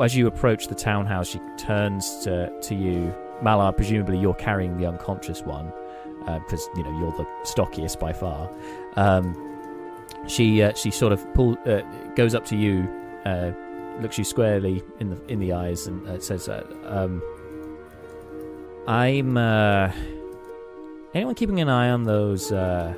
[0.00, 3.76] as you approach the townhouse, she turns to to you, Malar.
[3.76, 5.72] Presumably, you're carrying the unconscious one
[6.40, 8.50] because you know you're the stockiest by far.
[8.96, 9.48] Um,
[10.26, 11.82] she uh, she sort of pull uh,
[12.14, 12.88] goes up to you,
[13.24, 13.52] uh,
[14.00, 17.22] looks you squarely in the in the eyes, and uh, says, uh, um,
[18.86, 19.92] "I'm uh,
[21.14, 22.94] anyone keeping an eye on those uh,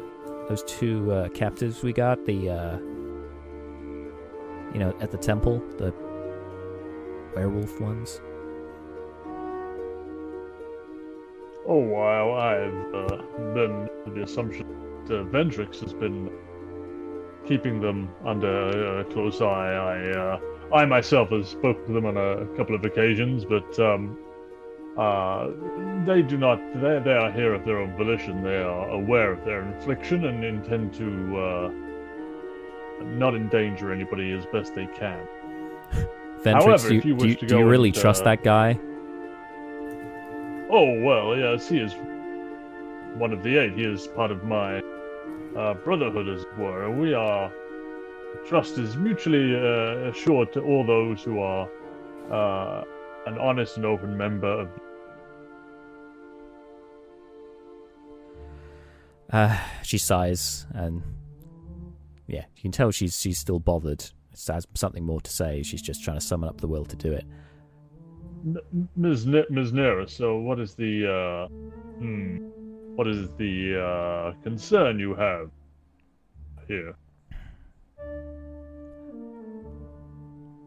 [0.49, 2.79] those two uh, captives we got the uh,
[4.73, 5.95] you know at the temple the
[7.35, 8.21] werewolf ones."
[11.73, 13.17] Oh, well, I've uh,
[13.55, 14.67] been under the assumption
[15.07, 16.29] that uh, Vendrix has been
[17.47, 19.75] keeping them under a close eye.
[19.75, 20.41] I, uh,
[20.75, 24.19] I myself have spoken to them on a couple of occasions, but um,
[24.99, 25.47] uh,
[26.05, 26.59] they do not.
[26.75, 28.43] They, they are here of their own volition.
[28.43, 31.71] They are aware of their infliction and intend to uh,
[33.05, 35.25] not endanger anybody as best they can.
[36.43, 38.77] Ventrix, However, do you, you do you, do you really and, trust uh, that guy?
[40.73, 41.95] Oh well, yes, he is
[43.17, 43.73] one of the eight.
[43.73, 44.79] He is part of my
[45.57, 46.89] uh, brotherhood, as it were.
[46.91, 47.53] We are
[48.47, 51.69] trust is mutually uh, assured to all those who are
[52.31, 52.85] uh,
[53.27, 54.69] an honest and open member of.
[59.33, 61.03] Uh, she sighs, and
[62.29, 64.05] yeah, you can tell she's she's still bothered.
[64.37, 65.65] She has something more to say.
[65.65, 67.25] She's just trying to summon up the will to do it.
[68.97, 69.27] Ms.
[69.27, 69.73] Ne- Ms.
[69.73, 71.49] Nera, so what is the uh,
[71.99, 72.39] hmm,
[72.97, 75.51] what is the uh, concern you have
[76.67, 76.95] here?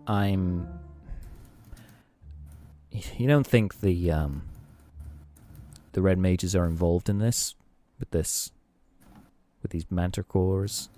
[0.07, 0.67] I'm.
[3.17, 4.43] You don't think the um.
[5.93, 7.53] The red mages are involved in this,
[7.99, 8.51] with this,
[9.61, 10.89] with these manticores.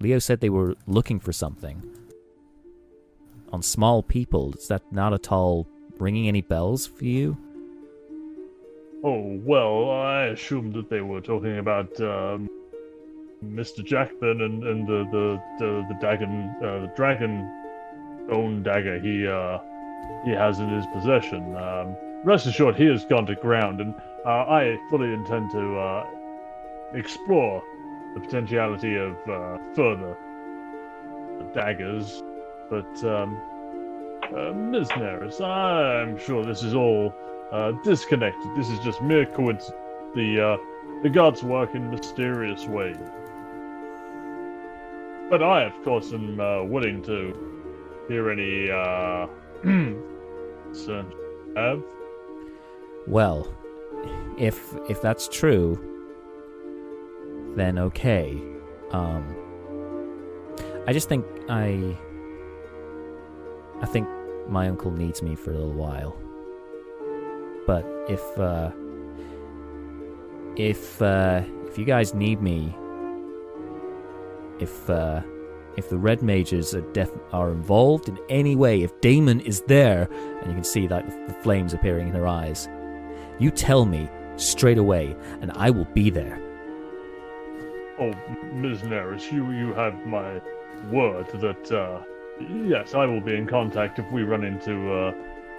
[0.00, 1.93] Leo said they were looking for something.
[3.54, 5.68] On small people, is that not at all
[6.00, 7.36] ringing any bells for you?
[9.04, 12.50] Oh, well, I assumed that they were talking about um,
[13.44, 13.84] Mr.
[13.84, 17.48] Jackman and, and the, the, the, the dragon, uh, the dragon
[18.28, 19.60] bone dagger he, uh,
[20.24, 21.56] he has in his possession.
[21.56, 21.94] Um,
[22.24, 23.94] rest assured, he has gone to ground, and
[24.26, 26.06] uh, I fully intend to uh,
[26.92, 27.62] explore
[28.14, 30.16] the potentiality of uh, further
[31.54, 32.20] daggers.
[32.70, 33.40] But, um,
[34.34, 34.88] uh, Ms.
[34.88, 37.14] Neris, I'm sure this is all
[37.52, 38.56] uh, disconnected.
[38.56, 39.70] This is just mere coincidence.
[40.14, 40.56] The uh,
[41.02, 42.96] the gods work in mysterious ways.
[45.30, 49.26] But I, of course, am uh, willing to hear any uh,
[49.62, 51.14] concerns
[51.56, 51.82] have.
[53.06, 53.52] Well,
[54.38, 55.78] if if that's true,
[57.56, 58.40] then okay.
[58.90, 59.36] Um,
[60.86, 61.96] I just think I
[63.80, 64.08] I think
[64.48, 66.16] my uncle needs me for a little while.
[67.66, 68.70] But if uh,
[70.56, 72.76] if uh, if you guys need me,
[74.60, 75.22] if uh,
[75.76, 80.08] if the red mages are def- are involved in any way, if Damon is there,
[80.40, 82.68] and you can see like the, flames appearing in her eyes,
[83.38, 86.40] you tell me straight away, and I will be there.
[87.98, 88.12] Oh,
[88.52, 88.80] Ms.
[88.82, 90.40] Neris, you you have my
[90.90, 92.02] word that uh,
[92.40, 95.12] yes, I will be in contact if we run into uh,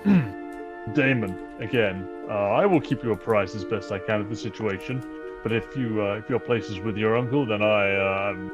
[0.93, 2.07] Damon again.
[2.29, 5.03] Uh, I will keep you apprised as best I can of the situation.
[5.43, 8.49] But if you uh, if your place is with your uncle, then I uh,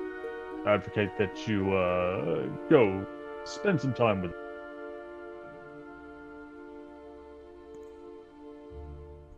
[0.67, 3.05] advocate that you uh, go
[3.45, 4.33] spend some time with.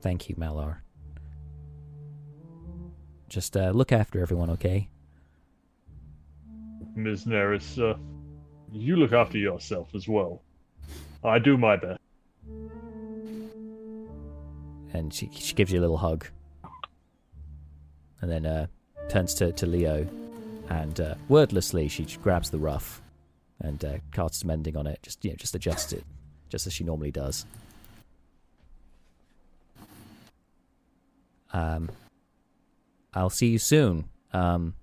[0.01, 0.77] Thank you, Malar.
[3.29, 4.89] Just uh, look after everyone, okay?
[6.95, 7.25] Ms.
[7.25, 7.97] Neris, uh,
[8.73, 10.41] you look after yourself as well.
[11.23, 11.99] I do my best.
[14.93, 16.27] And she she gives you a little hug,
[18.21, 18.67] and then uh,
[19.09, 20.07] turns to, to Leo,
[20.69, 23.01] and uh, wordlessly she grabs the ruff
[23.59, 24.99] and uh, casts some mending on it.
[25.01, 26.03] Just you know, just adjusts it,
[26.49, 27.45] just as she normally does.
[31.53, 31.89] Um,
[33.13, 34.05] I'll see you soon.
[34.31, 34.75] Um,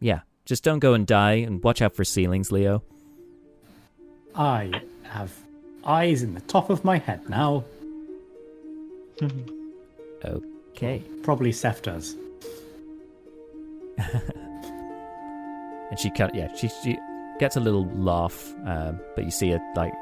[0.00, 2.82] yeah, just don't go and die, and watch out for ceilings, Leo.
[4.34, 5.32] I have
[5.84, 7.62] eyes in the top of my head now.
[10.24, 11.04] Okay.
[11.22, 12.16] Probably Seth does.
[15.90, 16.98] and she kind yeah she, she
[17.38, 19.92] gets a little laugh um, but you see it like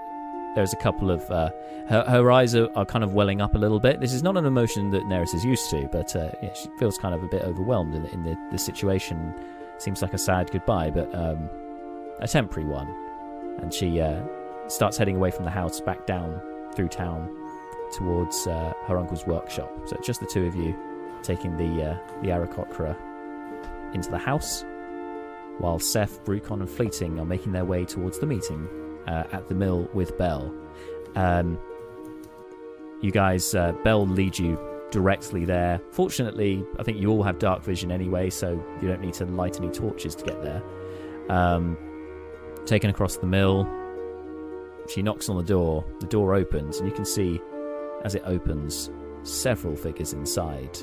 [0.55, 1.51] there's a couple of uh,
[1.89, 4.37] her, her eyes are, are kind of welling up a little bit this is not
[4.37, 7.29] an emotion that Neris is used to but uh, yeah, she feels kind of a
[7.29, 9.35] bit overwhelmed in, in the, the situation
[9.79, 11.49] seems like a sad goodbye but um,
[12.21, 12.89] a temporary one
[13.61, 14.21] and she uh,
[14.69, 16.41] starts heading away from the house back down
[16.75, 17.35] through town
[17.93, 20.77] towards uh, her uncle's workshop so just the two of you
[21.23, 22.97] taking the uh, the Aarakocra
[23.95, 24.65] into the house
[25.59, 28.69] while Seth, Brucon, and Fleeting are making their way towards the meeting
[29.07, 30.55] uh, at the mill with Belle.
[31.17, 31.59] Um,
[33.01, 34.57] you guys, uh, Belle leads you
[34.91, 35.81] directly there.
[35.91, 39.59] Fortunately, I think you all have dark vision anyway, so you don't need to light
[39.61, 40.63] any torches to get there.
[41.29, 41.77] Um,
[42.67, 43.69] taken across the mill,
[44.89, 45.85] she knocks on the door.
[46.01, 47.41] The door opens, and you can see,
[48.05, 48.91] as it opens,
[49.23, 50.79] several figures inside.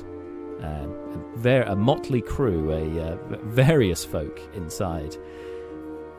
[0.60, 5.16] Um, a, ver- a motley crew, a uh, various folk inside,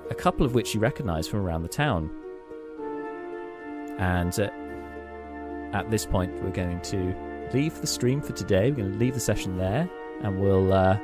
[0.09, 2.11] a couple of which you recognise from around the town.
[3.97, 4.49] And uh,
[5.73, 8.69] at this point, we're going to leave the stream for today.
[8.71, 9.89] We're going to leave the session there,
[10.23, 10.99] and we'll uh,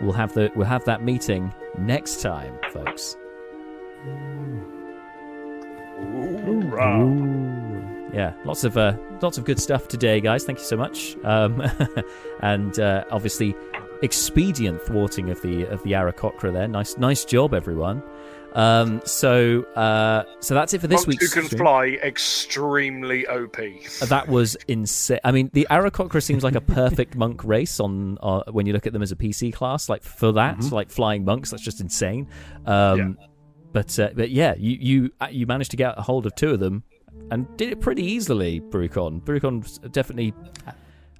[0.00, 3.16] we'll have the we'll have that meeting next time, folks.
[5.96, 7.34] Hoorah.
[8.12, 10.44] Yeah, lots of uh, lots of good stuff today, guys.
[10.44, 11.16] Thank you so much.
[11.24, 11.62] Um,
[12.40, 13.56] and uh, obviously,
[14.02, 16.68] expedient thwarting of the of the Aarakocra there.
[16.68, 18.02] Nice nice job, everyone.
[18.54, 21.58] Um, so uh, so that's it for this week's who can stream.
[21.58, 23.56] fly extremely OP.
[24.08, 25.18] That was insane.
[25.24, 28.86] I mean, the Aarakocra seems like a perfect monk race on uh, when you look
[28.86, 29.88] at them as a PC class.
[29.88, 32.28] Like for that, like flying monks, that's just insane.
[32.66, 33.18] Um,
[33.72, 36.50] But uh, but yeah, you you uh, you managed to get a hold of two
[36.50, 36.84] of them
[37.32, 39.20] and did it pretty easily, Brucon.
[39.24, 40.32] Brucon's definitely,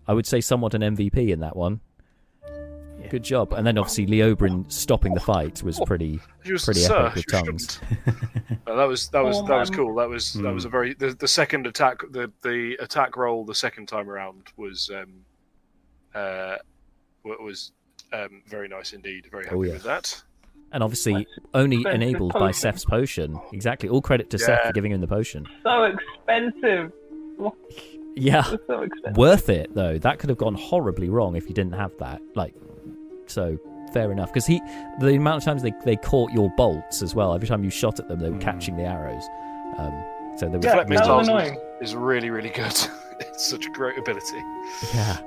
[0.06, 1.81] I would say, somewhat an MVP in that one.
[3.15, 3.53] Good job.
[3.53, 6.19] And then obviously Leobrin stopping the fight was pretty
[6.51, 7.81] was pretty sir, epic with tongues.
[8.66, 9.95] Uh, that was that was Oh, that was um, cool.
[9.95, 13.55] That was that was a very the, the second attack the the attack roll the
[13.55, 15.12] second time around was um
[16.12, 16.57] uh,
[17.23, 17.70] was
[18.12, 19.28] um, very nice indeed.
[19.31, 19.73] Very happy Oh, yeah.
[19.74, 20.20] with that.
[20.73, 22.51] And obviously, only expensive enabled by.
[22.51, 23.39] Seth's potion.
[23.53, 23.89] Exactly.
[23.89, 25.47] All credit to Seth for giving him the potion.
[25.62, 26.93] So expensive.
[28.16, 28.43] Yeah.
[28.43, 29.16] So expensive.
[29.16, 29.99] Worth it, though.
[29.99, 32.20] That could have gone horribly wrong if you didn't have that.
[32.35, 32.55] Like,
[33.30, 33.59] so
[33.92, 34.28] fair enough.
[34.28, 34.60] Because he,
[35.01, 37.34] the amount of times they, they caught your bolts as well.
[37.34, 39.24] Every time you shot at them, they were catching the arrows.
[39.78, 40.05] Um,
[40.36, 41.59] so there was, Yeah, Deflect that was missiles annoying.
[41.80, 42.66] is, is really really good.
[43.20, 44.42] it's such a great ability.
[44.94, 45.18] Yeah.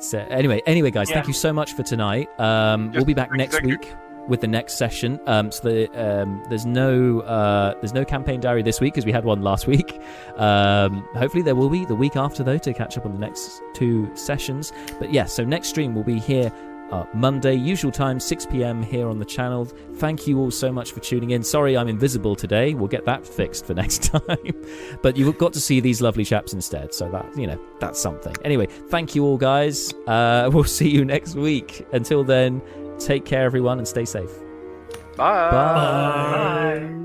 [0.00, 2.28] So anyway, anyway, guys, thank you so much for tonight.
[2.40, 3.78] Um, we'll be back thank you, next thank you.
[3.78, 3.94] week
[4.28, 5.20] with the next session.
[5.26, 9.12] Um, so the, um, there's no uh, there's no campaign diary this week because we
[9.12, 10.00] had one last week.
[10.36, 13.60] Um, hopefully there will be the week after though to catch up on the next
[13.74, 14.72] two sessions.
[14.98, 16.50] But yeah, so next stream will be here.
[16.90, 18.82] Uh, Monday, usual time, 6 p.m.
[18.82, 19.64] here on the channel.
[19.94, 21.42] Thank you all so much for tuning in.
[21.42, 22.74] Sorry I'm invisible today.
[22.74, 24.64] We'll get that fixed for next time.
[25.02, 28.34] but you've got to see these lovely chaps instead, so that you know that's something.
[28.44, 29.92] Anyway, thank you all, guys.
[30.06, 31.86] Uh, we'll see you next week.
[31.92, 32.60] Until then,
[32.98, 34.30] take care, everyone, and stay safe.
[35.16, 35.50] Bye.
[35.50, 36.96] Bye.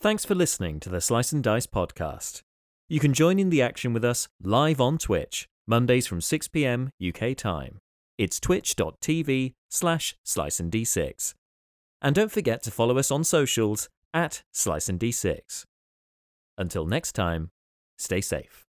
[0.00, 2.42] Thanks for listening to the Slice and Dice podcast.
[2.88, 6.90] You can join in the action with us live on Twitch, Mondays from 6 pm
[7.06, 7.80] UK time.
[8.18, 11.34] It's twitch.tv slash slice and d6.
[12.02, 15.64] And don't forget to follow us on socials at slice and d6.
[16.58, 17.50] Until next time,
[17.96, 18.67] stay safe.